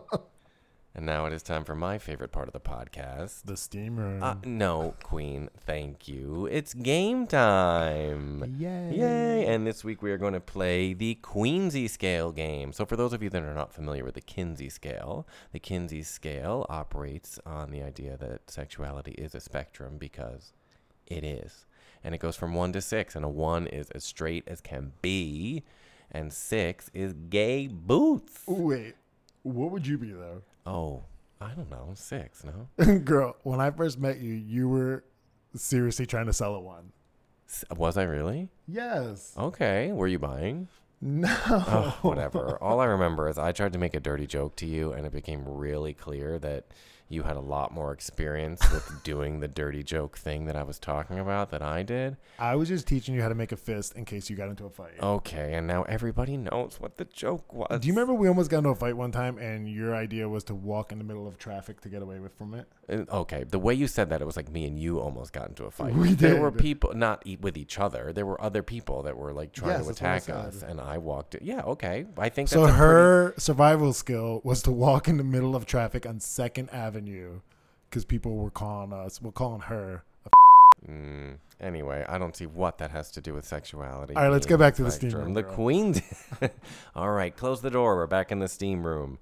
And 0.96 1.04
now 1.04 1.26
it 1.26 1.32
is 1.34 1.42
time 1.42 1.62
for 1.62 1.74
my 1.74 1.98
favorite 1.98 2.32
part 2.32 2.48
of 2.48 2.54
the 2.54 2.60
podcast. 2.60 3.42
The 3.44 3.58
steam 3.58 3.98
room. 3.98 4.22
Uh, 4.22 4.36
no, 4.46 4.94
Queen, 5.02 5.50
thank 5.66 6.08
you. 6.08 6.48
It's 6.50 6.72
game 6.72 7.26
time. 7.26 8.56
Yay. 8.58 8.96
Yay. 8.96 9.46
And 9.46 9.66
this 9.66 9.84
week 9.84 10.00
we 10.00 10.10
are 10.10 10.16
going 10.16 10.32
to 10.32 10.40
play 10.40 10.94
the 10.94 11.18
Queensy 11.22 11.88
scale 11.90 12.32
game. 12.32 12.72
So, 12.72 12.86
for 12.86 12.96
those 12.96 13.12
of 13.12 13.22
you 13.22 13.28
that 13.28 13.42
are 13.42 13.52
not 13.52 13.74
familiar 13.74 14.04
with 14.04 14.14
the 14.14 14.22
Kinsey 14.22 14.70
scale, 14.70 15.26
the 15.52 15.58
Kinsey 15.58 16.02
scale 16.02 16.64
operates 16.70 17.38
on 17.44 17.70
the 17.70 17.82
idea 17.82 18.16
that 18.16 18.50
sexuality 18.50 19.12
is 19.12 19.34
a 19.34 19.40
spectrum 19.40 19.98
because 19.98 20.54
it 21.06 21.24
is. 21.24 21.66
And 22.02 22.14
it 22.14 22.18
goes 22.18 22.36
from 22.36 22.54
one 22.54 22.72
to 22.72 22.80
six, 22.80 23.14
and 23.14 23.24
a 23.24 23.28
one 23.28 23.66
is 23.66 23.90
as 23.90 24.02
straight 24.02 24.44
as 24.46 24.62
can 24.62 24.92
be, 25.02 25.62
and 26.10 26.32
six 26.32 26.90
is 26.94 27.12
gay 27.28 27.66
boots. 27.66 28.44
Wait, 28.46 28.94
what 29.42 29.70
would 29.70 29.86
you 29.86 29.98
be 29.98 30.12
though? 30.12 30.40
Oh, 30.66 31.04
I 31.40 31.50
don't 31.54 31.70
know. 31.70 31.90
Six, 31.94 32.44
no? 32.44 32.94
Girl, 32.98 33.36
when 33.42 33.60
I 33.60 33.70
first 33.70 33.98
met 33.98 34.18
you, 34.18 34.32
you 34.32 34.68
were 34.68 35.04
seriously 35.54 36.06
trying 36.06 36.26
to 36.26 36.32
sell 36.32 36.54
a 36.54 36.60
one. 36.60 36.92
S- 37.48 37.64
Was 37.76 37.96
I 37.96 38.02
really? 38.04 38.48
Yes. 38.66 39.32
Okay. 39.38 39.92
Were 39.92 40.08
you 40.08 40.18
buying? 40.18 40.68
No. 41.00 41.34
Oh, 41.48 41.98
whatever. 42.02 42.58
All 42.62 42.80
I 42.80 42.86
remember 42.86 43.28
is 43.28 43.38
I 43.38 43.52
tried 43.52 43.72
to 43.74 43.78
make 43.78 43.94
a 43.94 44.00
dirty 44.00 44.26
joke 44.26 44.56
to 44.56 44.66
you, 44.66 44.92
and 44.92 45.06
it 45.06 45.12
became 45.12 45.44
really 45.46 45.92
clear 45.94 46.38
that 46.40 46.64
you 47.08 47.22
had 47.22 47.36
a 47.36 47.40
lot 47.40 47.72
more 47.72 47.92
experience 47.92 48.60
with 48.72 49.02
doing 49.04 49.40
the 49.40 49.48
dirty 49.48 49.82
joke 49.82 50.18
thing 50.18 50.46
that 50.46 50.56
I 50.56 50.62
was 50.62 50.78
talking 50.78 51.18
about 51.18 51.50
than 51.50 51.62
I 51.62 51.82
did. 51.82 52.16
I 52.38 52.56
was 52.56 52.68
just 52.68 52.86
teaching 52.86 53.14
you 53.14 53.22
how 53.22 53.28
to 53.28 53.34
make 53.34 53.52
a 53.52 53.56
fist 53.56 53.94
in 53.94 54.04
case 54.04 54.28
you 54.28 54.36
got 54.36 54.48
into 54.48 54.64
a 54.64 54.70
fight. 54.70 54.94
Okay, 55.00 55.54
and 55.54 55.66
now 55.66 55.84
everybody 55.84 56.36
knows 56.36 56.76
what 56.80 56.96
the 56.96 57.04
joke 57.04 57.52
was. 57.52 57.80
Do 57.80 57.86
you 57.86 57.94
remember 57.94 58.14
we 58.14 58.28
almost 58.28 58.50
got 58.50 58.58
into 58.58 58.70
a 58.70 58.74
fight 58.74 58.96
one 58.96 59.12
time 59.12 59.38
and 59.38 59.68
your 59.68 59.94
idea 59.94 60.28
was 60.28 60.44
to 60.44 60.54
walk 60.54 60.90
in 60.92 60.98
the 60.98 61.04
middle 61.04 61.28
of 61.28 61.38
traffic 61.38 61.80
to 61.82 61.88
get 61.88 62.02
away 62.02 62.18
with 62.18 62.36
from 62.36 62.54
it? 62.54 62.66
Okay, 62.88 63.42
the 63.44 63.58
way 63.58 63.74
you 63.74 63.88
said 63.88 64.10
that, 64.10 64.20
it 64.22 64.24
was 64.26 64.36
like 64.36 64.48
me 64.48 64.64
and 64.64 64.78
you 64.78 65.00
almost 65.00 65.32
got 65.32 65.48
into 65.48 65.64
a 65.64 65.70
fight. 65.72 65.92
We 65.92 66.10
did. 66.10 66.18
There 66.18 66.36
were 66.40 66.52
people 66.52 66.94
not 66.94 67.20
e- 67.26 67.36
with 67.40 67.56
each 67.56 67.80
other. 67.80 68.12
There 68.12 68.24
were 68.26 68.40
other 68.40 68.62
people 68.62 69.02
that 69.02 69.16
were 69.16 69.32
like 69.32 69.52
trying 69.52 69.70
Yes, 69.72 69.80
to 69.82 69.86
that's 69.88 70.00
what 70.02 70.08
I 70.10 70.16
attack 70.16 70.46
us, 70.54 70.62
and 70.62 70.80
I 70.80 70.98
walked. 70.98 71.36
Yeah, 71.42 71.62
okay. 71.62 72.06
I 72.16 72.28
think 72.28 72.48
So 72.48 72.60
that's 72.60 72.72
a 72.72 72.76
her 72.76 73.34
survival 73.38 73.92
skill 73.92 74.40
was 74.44 74.62
to 74.62 74.70
walk 74.70 75.08
in 75.08 75.16
the 75.16 75.24
middle 75.24 75.56
of 75.56 75.66
traffic 75.66 76.06
on 76.06 76.20
Second 76.20 76.70
Avenue 76.70 77.40
because 77.90 78.04
people 78.04 78.36
were 78.36 78.50
calling 78.50 78.92
us, 78.92 79.20
well, 79.20 79.32
calling 79.32 79.62
her 79.62 80.04
a 80.24 80.30
Mm, 80.88 81.38
anyway, 81.60 82.04
I 82.08 82.18
don't 82.18 82.36
see 82.36 82.46
what 82.46 82.78
that 82.78 82.92
has 82.92 83.10
to 83.12 83.20
do 83.20 83.34
with 83.34 83.44
sexuality. 83.46 84.14
All 84.14 84.22
right, 84.22 84.28
let's 84.28 84.46
being 84.46 84.58
go 84.58 84.64
back 84.64 84.74
to 84.76 84.84
the 84.84 84.90
steam 84.92 85.10
spectrum. 85.10 85.24
room, 85.24 85.34
The 85.34 85.42
girl. 85.42 85.54
Queens. 85.54 86.02
All 86.94 87.10
right, 87.10 87.36
close 87.36 87.60
the 87.62 87.70
door. 87.70 87.96
We're 87.96 88.06
back 88.06 88.30
in 88.30 88.38
the 88.38 88.46
steam 88.48 88.86
room. 88.86 89.18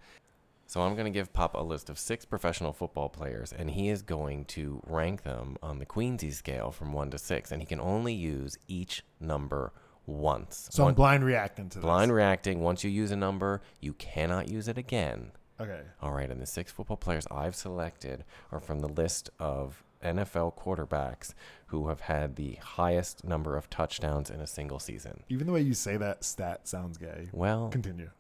So 0.75 0.83
I'm 0.83 0.95
going 0.97 1.05
to 1.05 1.17
give 1.17 1.33
Pop 1.33 1.55
a 1.55 1.63
list 1.63 1.89
of 1.89 2.01
six 2.01 2.25
professional 2.25 2.73
football 2.73 3.09
players, 3.09 3.53
and 3.53 3.71
he 3.71 3.91
is 3.91 4.03
going 4.03 4.45
to 4.47 4.83
rank 4.85 5.23
them 5.23 5.57
on 5.63 5.79
the 5.79 5.87
Queensy 5.87 6.33
scale 6.33 6.73
from 6.73 6.93
one 6.93 7.13
to 7.13 7.19
six, 7.19 7.53
and 7.53 7.63
he 7.63 7.67
can 7.67 7.79
only 7.79 8.13
use 8.13 8.59
each 8.67 9.05
number 9.21 9.73
once. 10.05 10.67
So 10.73 10.83
I'm 10.83 10.87
One- 10.87 10.95
blind 10.95 11.25
reacting 11.25 11.69
to 11.69 11.79
blind 11.79 12.11
this. 12.11 12.17
reacting. 12.17 12.59
Once 12.61 12.83
you 12.83 12.91
use 12.91 13.13
a 13.13 13.17
number, 13.17 13.63
you 13.81 13.93
cannot 13.93 14.49
use 14.49 14.67
it 14.67 14.77
again. 14.77 15.31
Okay. 15.61 15.83
All 16.03 16.11
right, 16.11 16.29
and 16.29 16.43
the 16.43 16.45
six 16.47 16.73
football 16.73 16.97
players 16.97 17.29
I've 17.31 17.55
selected 17.55 18.25
are 18.51 18.59
from 18.59 18.81
the 18.81 18.89
list 18.89 19.31
of 19.39 19.85
NFL 20.03 20.57
quarterbacks 20.59 21.35
who 21.67 21.87
have 21.87 22.01
had 22.01 22.35
the 22.35 22.55
highest 22.57 23.23
number 23.23 23.57
of 23.57 23.71
touchdowns 23.71 24.29
in 24.29 24.41
a 24.41 24.47
single 24.49 24.81
season. 24.81 25.23
Even 25.29 25.47
the 25.47 25.53
way 25.53 25.61
you 25.61 25.73
say 25.75 25.97
that 25.99 26.25
stat 26.25 26.67
sounds 26.67 26.99
gay. 26.99 27.29
Well, 27.33 27.69
Continue. 27.69 28.11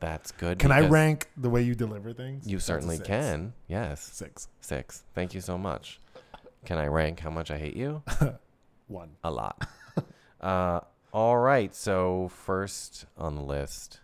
That's 0.00 0.32
good. 0.32 0.58
Can 0.58 0.72
I 0.72 0.80
rank 0.80 1.28
the 1.36 1.50
way 1.50 1.62
you 1.62 1.74
deliver 1.74 2.12
things? 2.12 2.46
You 2.46 2.56
That's 2.56 2.64
a 2.64 2.66
certainly 2.66 2.96
six. 2.96 3.08
can. 3.08 3.52
Yes. 3.68 4.02
Six. 4.02 4.48
Six. 4.60 5.04
Thank 5.14 5.34
you 5.34 5.40
so 5.40 5.56
much. 5.58 6.00
Can 6.64 6.78
I 6.78 6.86
rank 6.86 7.20
how 7.20 7.30
much 7.30 7.50
I 7.50 7.58
hate 7.58 7.76
you? 7.76 8.02
One. 8.88 9.10
A 9.22 9.30
lot. 9.30 9.66
uh, 10.40 10.80
all 11.12 11.36
right. 11.38 11.74
So 11.74 12.30
first 12.34 13.06
on 13.16 13.34
the 13.36 13.42
list, 13.42 14.00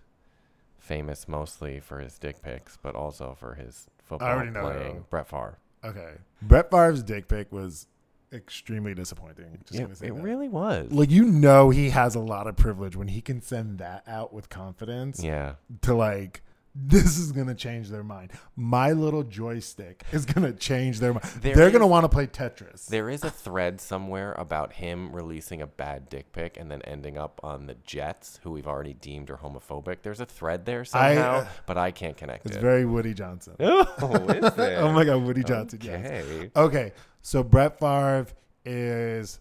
famous 0.79 1.29
mostly 1.29 1.81
for 1.81 2.01
his 2.01 2.19
dick 2.19 2.43
pics, 2.43 2.79
but 2.83 2.95
also 2.95 3.37
for 3.39 3.55
his 3.55 3.87
football 4.05 4.29
already 4.29 4.51
know 4.51 4.63
playing, 4.63 4.95
who. 4.97 5.05
Brett 5.11 5.29
Favre. 5.29 5.59
Okay. 5.85 6.13
Brett 6.43 6.71
Favre's 6.71 7.03
dick 7.03 7.29
pic 7.29 7.51
was 7.53 7.87
extremely 8.33 8.95
disappointing. 8.95 9.59
Just 9.71 9.99
say 10.01 10.07
it 10.09 10.13
really 10.15 10.49
was. 10.49 10.91
Like 10.93 11.11
you 11.11 11.25
know 11.25 11.71
he 11.71 11.91
has 11.91 12.15
a 12.15 12.21
lot 12.21 12.47
of 12.47 12.57
privilege 12.57 12.97
when 12.97 13.09
he 13.09 13.21
can 13.21 13.41
send 13.43 13.79
that 13.79 14.05
out 14.07 14.33
with 14.33 14.49
confidence 14.49 15.23
Yeah. 15.23 15.55
to 15.83 15.95
like 15.95 16.43
this 16.75 17.19
is 17.19 17.33
gonna 17.33 17.55
change 17.55 17.89
their 17.89 18.05
mind. 18.05 18.31
My 18.55 18.93
little 18.93 19.25
joystick 19.25 20.05
is 20.13 20.25
gonna 20.25 20.53
change 20.53 21.01
their 21.01 21.13
mind. 21.13 21.25
There 21.41 21.55
They're 21.57 21.71
gonna 21.71 21.87
want 21.87 22.05
to 22.05 22.09
play 22.09 22.27
Tetris. 22.27 22.87
There 22.87 23.11
is 23.11 23.25
a 23.25 23.31
thread 23.31 23.81
somewhere 23.81 24.33
about 24.35 24.75
him 24.75 25.13
releasing 25.15 25.61
a 25.61 25.67
bad 25.67 26.09
dick 26.09 26.33
pic 26.33 26.57
and 26.59 26.71
then 26.71 26.81
ending 26.83 27.19
up 27.19 27.41
on 27.43 27.67
the 27.67 27.75
Jets, 27.85 28.39
who 28.45 28.53
we've 28.53 28.69
already 28.69 28.95
deemed 28.95 29.31
are 29.31 29.39
homophobic. 29.39 29.99
There's 30.03 30.21
a 30.21 30.27
thread 30.27 30.65
there 30.65 30.81
I, 30.81 30.85
somehow, 30.85 31.39
uh, 31.41 31.47
but 31.67 31.77
I 31.77 31.91
can't 31.91 32.17
connect 32.17 32.47
It's 32.47 32.57
it. 32.57 32.61
very 32.61 32.85
Woody 32.85 33.15
Johnson. 33.15 33.57
oh, 33.61 34.27
is 34.29 34.45
it? 34.45 34.59
oh 34.79 34.93
my 34.93 35.05
god, 35.05 35.23
Woody 35.25 35.43
Johnson. 35.43 35.81
Yes. 35.83 36.07
Okay. 36.07 36.51
Okay, 36.55 36.93
so 37.23 37.43
Brett 37.43 37.79
Favre 37.81 38.27
is 38.65 39.41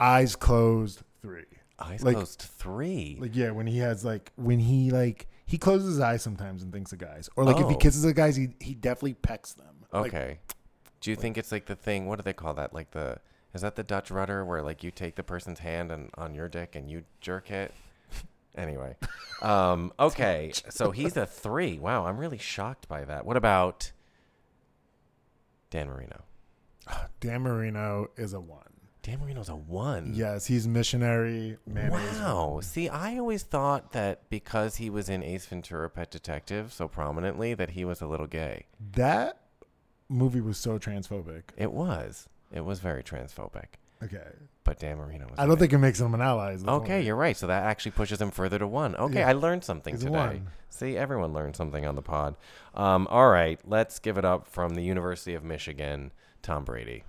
eyes 0.00 0.36
closed 0.36 1.02
three. 1.20 1.44
Eyes 1.78 2.02
Like- 2.02 2.16
closed 2.16 2.40
three. 2.40 3.18
Like 3.20 3.36
yeah, 3.36 3.50
when 3.50 3.66
he 3.66 3.78
has 3.78 4.04
like 4.04 4.32
when 4.36 4.58
he 4.58 4.90
like 4.90 5.28
he 5.46 5.58
closes 5.58 5.88
his 5.90 6.00
eyes 6.00 6.22
sometimes 6.22 6.62
and 6.62 6.72
thinks 6.72 6.92
of 6.92 6.98
guys, 6.98 7.28
or 7.36 7.44
like 7.44 7.56
if 7.60 7.68
he 7.68 7.74
Oh. 7.74 7.78
kisses 7.78 8.02
the 8.02 8.12
guys, 8.12 8.36
he 8.36 8.48
he 8.60 8.74
definitely 8.74 9.14
pecks 9.14 9.52
them. 9.52 9.84
Like, 9.92 10.12
Okay. 10.14 10.38
Do 11.00 11.10
you 11.10 11.16
think 11.16 11.38
it's 11.38 11.52
like 11.52 11.66
the 11.66 11.76
thing? 11.76 12.06
What 12.06 12.16
do 12.16 12.22
they 12.22 12.32
call 12.32 12.54
that? 12.54 12.74
Like 12.74 12.90
the 12.90 13.18
is 13.54 13.62
that 13.62 13.76
the 13.76 13.82
Dutch 13.84 14.10
rudder 14.10 14.44
where 14.44 14.60
like 14.62 14.82
you 14.82 14.90
take 14.90 15.14
the 15.14 15.22
person's 15.22 15.60
hand 15.60 15.90
and 15.92 16.10
on 16.16 16.34
your 16.34 16.48
dick 16.48 16.74
and 16.74 16.90
you 16.90 17.04
jerk 17.20 17.50
it? 17.50 17.72
Anyway, 18.56 18.96
um, 19.42 19.92
okay, 20.00 20.50
so 20.70 20.90
he's 20.90 21.16
a 21.16 21.26
three. 21.26 21.78
Wow, 21.78 22.06
I'm 22.06 22.16
really 22.18 22.38
shocked 22.38 22.88
by 22.88 23.04
that. 23.04 23.24
What 23.26 23.36
about 23.36 23.92
Dan 25.70 25.88
Marino? 25.88 26.22
Dan 27.20 27.42
Marino 27.42 28.08
is 28.16 28.32
a 28.32 28.40
one. 28.40 28.62
Dan 29.06 29.20
Marino's 29.20 29.48
a 29.48 29.54
one. 29.54 30.14
Yes, 30.16 30.46
he's 30.46 30.66
missionary. 30.66 31.58
Wow. 31.64 32.58
See, 32.60 32.88
I 32.88 33.18
always 33.18 33.44
thought 33.44 33.92
that 33.92 34.28
because 34.30 34.76
he 34.76 34.90
was 34.90 35.08
in 35.08 35.22
Ace 35.22 35.46
Ventura: 35.46 35.88
Pet 35.88 36.10
Detective 36.10 36.72
so 36.72 36.88
prominently 36.88 37.54
that 37.54 37.70
he 37.70 37.84
was 37.84 38.00
a 38.00 38.08
little 38.08 38.26
gay. 38.26 38.66
That 38.94 39.38
movie 40.08 40.40
was 40.40 40.58
so 40.58 40.80
transphobic. 40.80 41.42
It 41.56 41.70
was. 41.70 42.28
It 42.50 42.64
was 42.64 42.80
very 42.80 43.04
transphobic. 43.04 43.76
Okay, 44.02 44.26
But 44.64 44.80
Dan 44.80 44.98
Marino 44.98 45.26
was. 45.28 45.38
I 45.38 45.46
don't 45.46 45.56
think 45.56 45.72
it 45.72 45.78
makes 45.78 46.00
him 46.00 46.12
an 46.12 46.20
ally. 46.20 46.56
Okay, 46.66 47.00
you're 47.02 47.14
right. 47.14 47.36
So 47.36 47.46
that 47.46 47.62
actually 47.62 47.92
pushes 47.92 48.20
him 48.20 48.32
further 48.32 48.58
to 48.58 48.66
one. 48.66 48.96
Okay, 48.96 49.20
Yeah. 49.20 49.28
I 49.28 49.34
learned 49.34 49.62
something 49.62 49.94
He's 49.94 50.02
today. 50.02 50.16
one. 50.16 50.48
See, 50.68 50.96
everyone 50.96 51.32
learned 51.32 51.54
something 51.54 51.86
on 51.86 51.94
the 51.94 52.02
pod. 52.02 52.34
Um, 52.74 53.06
all 53.08 53.30
right, 53.30 53.60
let's 53.64 54.00
give 54.00 54.18
it 54.18 54.24
up 54.24 54.48
from 54.48 54.74
the 54.74 54.82
University 54.82 55.34
of 55.34 55.44
Michigan, 55.44 56.10
Tom 56.42 56.64
Brady. 56.64 57.04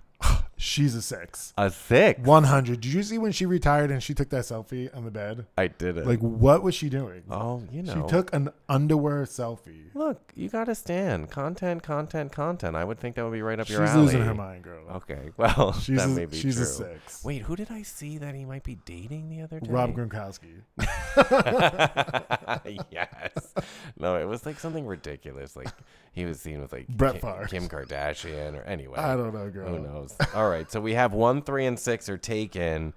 She's 0.59 0.95
a 0.95 1.01
six. 1.03 1.53
A 1.57 1.69
six. 1.69 2.19
One 2.21 2.45
hundred. 2.45 2.81
Did 2.81 2.91
you 2.91 3.03
see 3.03 3.17
when 3.19 3.31
she 3.31 3.45
retired 3.45 3.91
and 3.91 4.01
she 4.01 4.13
took 4.15 4.29
that 4.29 4.43
selfie 4.43 4.95
on 4.95 5.05
the 5.05 5.11
bed? 5.11 5.45
I 5.57 5.67
did 5.67 5.97
it. 5.97 6.07
Like, 6.07 6.19
what 6.19 6.63
was 6.63 6.73
she 6.73 6.89
doing? 6.89 7.23
oh, 7.29 7.63
you 7.71 7.83
know. 7.83 7.93
She 7.93 8.01
took 8.09 8.33
an 8.33 8.49
underwear 8.67 9.23
selfie. 9.25 9.93
Look, 9.93 10.31
you 10.35 10.49
got 10.49 10.65
to 10.65 10.73
stand. 10.75 11.29
Content, 11.29 11.83
content, 11.83 12.31
content. 12.31 12.75
I 12.75 12.83
would 12.83 12.99
think 12.99 13.15
that 13.15 13.23
would 13.23 13.33
be 13.33 13.43
right 13.43 13.59
up 13.59 13.69
your 13.69 13.85
She's 13.85 13.95
alley. 13.95 14.05
She's 14.07 14.13
losing 14.15 14.27
her 14.27 14.33
mind, 14.33 14.63
girl. 14.63 14.83
Okay, 14.95 15.29
well, 15.37 15.73
She's 15.73 15.97
that 15.97 16.07
a- 16.09 16.11
may 16.11 16.25
be 16.25 16.37
she's 16.37 16.55
true. 16.55 16.63
a 16.63 16.67
six. 16.67 17.23
Wait, 17.23 17.43
who 17.43 17.55
did 17.55 17.69
I 17.71 17.83
see 17.83 18.17
that 18.17 18.33
he 18.33 18.43
might 18.43 18.63
be 18.63 18.79
dating 18.85 19.29
the 19.29 19.41
other 19.41 19.59
day? 19.59 19.69
Rob 19.69 19.95
Gronkowski. 19.95 20.61
yes. 22.91 23.53
No, 23.99 24.15
it 24.17 24.25
was 24.25 24.45
like 24.45 24.59
something 24.59 24.85
ridiculous. 24.85 25.55
Like 25.55 25.69
he 26.17 26.25
was 26.25 26.39
seen 26.39 26.59
with 26.59 26.73
like 26.73 26.87
Brett 26.87 27.13
Kim, 27.13 27.21
Favre. 27.21 27.47
Kim 27.47 27.69
Kardashian 27.69 28.59
or 28.59 28.63
anyway. 28.63 28.97
I 28.97 29.15
don't 29.15 29.33
know, 29.33 29.49
girl. 29.49 29.69
Who 29.69 29.79
knows? 29.79 30.15
All 30.33 30.49
right, 30.49 30.69
so 30.71 30.81
we 30.81 30.95
have 30.95 31.13
one, 31.13 31.43
three, 31.43 31.65
and 31.67 31.79
six 31.79 32.09
are 32.09 32.17
taken. 32.17 32.93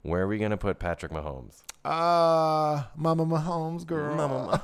Where 0.00 0.22
are 0.22 0.26
we 0.26 0.38
gonna 0.38 0.56
put 0.56 0.78
Patrick 0.78 1.12
Mahomes? 1.12 1.62
Uh, 1.84 2.84
Mama 2.96 3.26
Mahomes, 3.26 3.86
girl. 3.86 4.16
Mama 4.16 4.58
Mahomes. 4.58 4.62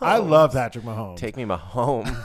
I 0.00 0.18
love 0.18 0.52
Patrick 0.52 0.84
Mahomes. 0.84 1.16
Take 1.16 1.36
me 1.36 1.44
Mahomes. 1.44 2.16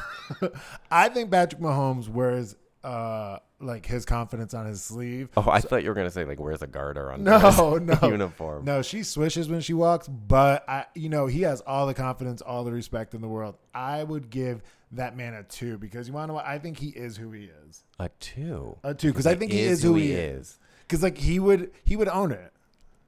I 0.91 1.09
think 1.09 1.31
Patrick 1.31 1.61
Mahomes 1.61 2.07
wears 2.07 2.55
uh 2.83 3.39
like 3.63 3.85
his 3.85 4.05
confidence 4.05 4.53
on 4.53 4.65
his 4.65 4.83
sleeve. 4.83 5.29
oh, 5.37 5.47
I 5.49 5.59
thought 5.61 5.83
you 5.83 5.89
were 5.89 5.95
gonna 5.95 6.11
say 6.11 6.25
like, 6.25 6.39
where's 6.39 6.61
a 6.61 6.67
garter 6.67 7.11
on 7.11 7.23
No, 7.23 7.77
no 7.81 7.97
uniform? 8.07 8.65
No, 8.65 8.81
she 8.81 9.03
swishes 9.03 9.49
when 9.49 9.61
she 9.61 9.73
walks, 9.73 10.07
but 10.07 10.67
I, 10.69 10.85
you 10.95 11.09
know, 11.09 11.27
he 11.27 11.41
has 11.43 11.61
all 11.61 11.87
the 11.87 11.93
confidence, 11.93 12.41
all 12.41 12.63
the 12.63 12.71
respect 12.71 13.13
in 13.13 13.21
the 13.21 13.27
world. 13.27 13.55
I 13.73 14.03
would 14.03 14.29
give 14.29 14.61
that 14.91 15.17
man 15.17 15.33
a 15.33 15.43
two 15.43 15.77
because 15.77 16.07
you 16.07 16.13
want 16.13 16.25
to 16.25 16.27
know 16.27 16.33
what? 16.35 16.45
I 16.45 16.59
think 16.59 16.77
he 16.77 16.89
is 16.89 17.17
who 17.17 17.31
he 17.31 17.49
is. 17.67 17.83
A 17.99 18.09
two. 18.19 18.77
A 18.83 18.93
two 18.93 19.07
because 19.09 19.25
I 19.27 19.35
think 19.35 19.51
he 19.51 19.61
is 19.61 19.81
who 19.81 19.95
he 19.95 20.11
is. 20.11 20.59
Because 20.81 21.01
like 21.01 21.17
he 21.17 21.39
would, 21.39 21.71
he 21.83 21.95
would 21.95 22.09
own 22.09 22.31
it. 22.31 22.51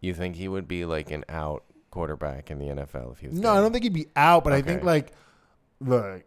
You 0.02 0.14
think 0.14 0.36
he 0.36 0.48
would 0.48 0.68
be 0.68 0.86
like 0.86 1.12
an 1.12 1.26
out 1.30 1.64
quarterback 1.92 2.50
in 2.52 2.60
the 2.60 2.66
NFL 2.66 3.12
if 3.14 3.20
he 3.20 3.28
was? 3.28 3.40
No, 3.40 3.52
I 3.54 3.60
don't 3.62 3.72
think 3.72 3.84
he'd 3.84 3.94
be 3.94 4.08
out, 4.16 4.44
but 4.44 4.54
I 4.54 4.62
think 4.62 4.78
Okay. 4.80 4.86
like, 4.86 5.12
look, 5.80 6.24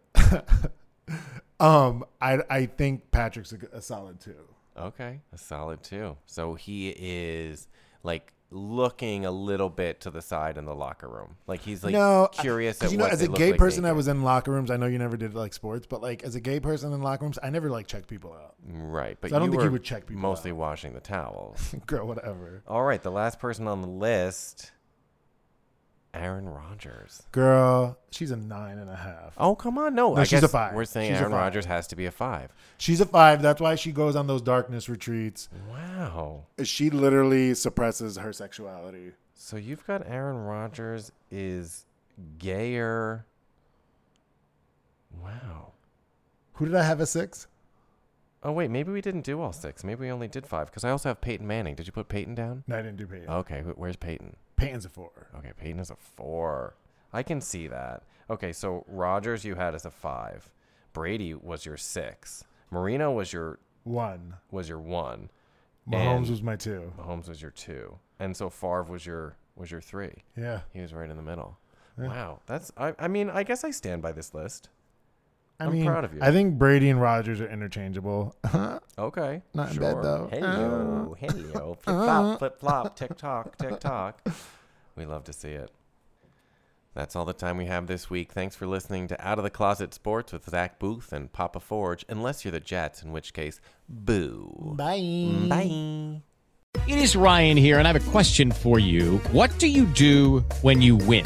um, 1.59 2.05
I 2.21 2.39
I 2.49 2.65
think 2.65 3.11
Patrick's 3.11 3.53
a 3.73 3.81
solid 3.81 4.19
two. 4.19 4.35
Okay, 4.77 5.21
a 5.33 5.37
solid 5.37 5.83
two. 5.83 6.15
So 6.25 6.53
he 6.55 6.89
is 6.97 7.67
like 8.03 8.33
looking 8.51 9.25
a 9.25 9.31
little 9.31 9.69
bit 9.69 10.01
to 10.01 10.09
the 10.09 10.21
side 10.21 10.57
in 10.57 10.65
the 10.65 10.73
locker 10.73 11.07
room, 11.07 11.35
like 11.45 11.59
he's 11.61 11.83
like 11.83 11.93
no, 11.93 12.29
I- 12.35 12.37
at 12.39 12.43
you 12.91 12.97
know, 12.97 13.05
as 13.05 13.21
a 13.21 13.27
gay 13.27 13.51
like 13.51 13.59
person, 13.59 13.85
I 13.85 13.91
was 13.91 14.07
in 14.07 14.23
locker 14.23 14.51
rooms. 14.51 14.71
I 14.71 14.77
know 14.77 14.87
you 14.87 14.97
never 14.97 15.17
did 15.17 15.35
like 15.35 15.53
sports, 15.53 15.85
but 15.85 16.01
like 16.01 16.23
as 16.23 16.33
a 16.35 16.39
gay 16.39 16.59
person 16.59 16.91
in 16.93 17.01
locker 17.03 17.25
rooms, 17.25 17.37
I 17.43 17.49
never 17.51 17.69
like 17.69 17.85
checked 17.87 18.07
people 18.07 18.33
out. 18.33 18.55
right, 18.65 19.17
but 19.21 19.29
So 19.29 19.35
I 19.35 19.39
don't 19.39 19.47
you 19.47 19.51
think 19.51 19.61
he 19.63 19.67
were 19.67 19.73
would 19.73 19.83
check 19.83 20.07
people 20.07 20.21
Mostly 20.21 20.49
out. 20.51 20.57
washing 20.57 20.93
the 20.93 20.99
towels. 20.99 21.75
Girl, 21.85 22.07
whatever. 22.07 22.63
All 22.67 22.83
right, 22.83 23.01
the 23.03 23.11
last 23.11 23.37
person 23.39 23.67
on 23.67 23.81
the 23.81 23.87
list, 23.87 24.71
Aaron 26.13 26.49
Rodgers. 26.49 27.21
Girl, 27.31 27.97
she's 28.11 28.31
a 28.31 28.35
nine 28.35 28.79
and 28.79 28.89
a 28.89 28.95
half. 28.95 29.33
Oh 29.37 29.55
come 29.55 29.77
on, 29.77 29.93
no, 29.93 30.15
No, 30.15 30.21
I 30.21 30.23
she's 30.23 30.41
a 30.43 30.47
five. 30.47 30.73
We're 30.73 30.85
saying 30.85 31.11
She's 31.13 31.21
Aaron. 31.21 31.33
Rodgers 31.33 31.65
has 31.65 31.87
to 31.87 31.95
be 31.95 32.05
a 32.07 32.11
five. 32.11 32.51
She's 32.77 32.99
a 32.99 33.05
five. 33.05 33.41
That's 33.41 33.61
why 33.61 33.75
she 33.75 33.91
goes 33.91 34.15
on 34.15 34.25
those 34.27 34.41
darkness 34.41 34.89
retreats. 34.89 35.49
Wow. 35.69 36.45
She 36.63 36.89
literally 36.89 37.53
suppresses 37.53 38.17
her 38.17 38.33
sexuality. 38.33 39.11
So 39.35 39.55
you've 39.57 39.85
got 39.85 40.05
Aaron 40.07 40.37
Rodgers 40.37 41.11
is 41.31 41.85
gayer. 42.39 43.25
Wow. 45.21 45.73
Who 46.53 46.65
did 46.65 46.75
I 46.75 46.83
have 46.83 46.99
a 46.99 47.05
six? 47.05 47.47
Oh 48.41 48.51
wait, 48.53 48.71
maybe 48.71 48.91
we 48.91 49.01
didn't 49.01 49.21
do 49.25 49.41
all 49.41 49.51
six. 49.51 49.83
Maybe 49.83 50.01
we 50.01 50.11
only 50.11 50.27
did 50.27 50.47
five 50.47 50.67
because 50.67 50.83
I 50.85 50.91
also 50.91 51.09
have 51.09 51.21
Peyton 51.21 51.45
Manning. 51.45 51.75
Did 51.75 51.87
you 51.87 51.91
put 51.93 52.07
Peyton 52.07 52.35
down? 52.35 52.63
No, 52.67 52.77
I 52.77 52.81
didn't 52.81 52.97
do 52.97 53.05
Peyton. 53.05 53.29
Okay, 53.29 53.61
where's 53.75 53.97
Peyton? 53.97 54.35
Peyton's 54.59 54.85
a 54.85 54.89
four. 54.89 55.29
Okay, 55.37 55.51
Peyton 55.57 55.79
is 55.79 55.89
a 55.89 55.95
four. 55.95 56.75
I 57.13 57.23
can 57.23 57.41
see 57.41 57.67
that. 57.67 58.03
Okay, 58.29 58.51
so 58.53 58.83
Rodgers 58.87 59.43
you 59.45 59.55
had 59.55 59.73
as 59.75 59.85
a 59.85 59.91
five. 59.91 60.49
Brady 60.93 61.33
was 61.33 61.65
your 61.65 61.77
six. 61.77 62.43
Marino 62.71 63.11
was 63.11 63.33
your 63.33 63.59
One. 63.83 64.35
was 64.51 64.69
your 64.69 64.79
one. 64.79 65.29
Mahomes 65.89 66.17
And 66.17 66.29
was 66.29 66.43
my 66.43 66.55
two. 66.55 66.93
Mahomes 66.99 67.27
was 67.27 67.41
your 67.41 67.51
two, 67.51 67.97
and 68.19 68.35
so 68.37 68.49
Favre 68.49 68.83
was 68.83 69.05
your 69.05 69.35
was 69.55 69.71
your 69.71 69.81
three. 69.81 70.13
Yeah. 70.37 70.61
He 70.71 70.81
was 70.81 70.93
right 70.93 71.09
in 71.09 71.17
the 71.17 71.23
middle. 71.23 71.57
Wow, 71.97 72.39
that's 72.45 72.71
I. 72.77 72.93
I 72.99 73.07
mean, 73.09 73.29
I 73.29 73.43
guess 73.43 73.63
I 73.65 73.71
stand 73.71 74.01
by 74.01 74.11
this 74.13 74.33
list. 74.33 74.69
I 75.59 75.65
I'm 75.65 75.73
mean, 75.73 75.85
proud 75.85 76.05
of 76.05 76.13
you. 76.13 76.19
I 76.21 76.31
think 76.31 76.57
Brady 76.57 76.89
and 76.89 77.01
Rodgers 77.01 77.41
are 77.41 77.49
interchangeable. 77.49 78.35
Okay. 78.97 79.41
Not 79.53 79.69
in 79.69 79.75
sure. 79.75 79.81
bed, 79.81 80.03
though. 80.03 80.29
Hello, 80.29 81.15
Uh, 81.21 81.25
hello. 81.25 81.77
Flip 81.83 81.95
flop, 81.95 82.39
flip 82.39 82.59
flop, 82.59 82.95
tick 82.97 83.15
tock, 83.17 83.57
tick 83.57 83.79
tock. 83.79 84.27
We 84.97 85.05
love 85.05 85.23
to 85.25 85.33
see 85.33 85.51
it. 85.51 85.71
That's 86.95 87.15
all 87.15 87.23
the 87.23 87.31
time 87.31 87.55
we 87.55 87.65
have 87.67 87.87
this 87.87 88.09
week. 88.09 88.33
Thanks 88.33 88.57
for 88.57 88.67
listening 88.67 89.07
to 89.07 89.25
Out 89.25 89.37
of 89.37 89.43
the 89.45 89.49
Closet 89.49 89.93
Sports 89.93 90.33
with 90.33 90.49
Zach 90.49 90.79
Booth 90.79 91.13
and 91.13 91.31
Papa 91.31 91.61
Forge, 91.61 92.03
unless 92.09 92.43
you're 92.43 92.51
the 92.51 92.59
Jets, 92.59 93.01
in 93.03 93.13
which 93.13 93.31
case, 93.33 93.61
boo. 93.87 94.73
Bye. 94.75 95.31
Bye. 95.47 96.21
It 96.87 96.97
is 96.99 97.15
Ryan 97.15 97.55
here, 97.55 97.79
and 97.79 97.87
I 97.87 97.93
have 97.93 98.05
a 98.07 98.11
question 98.11 98.51
for 98.51 98.79
you. 98.79 99.19
What 99.31 99.57
do 99.59 99.67
you 99.67 99.85
do 99.85 100.39
when 100.61 100.81
you 100.81 100.97
win? 100.97 101.25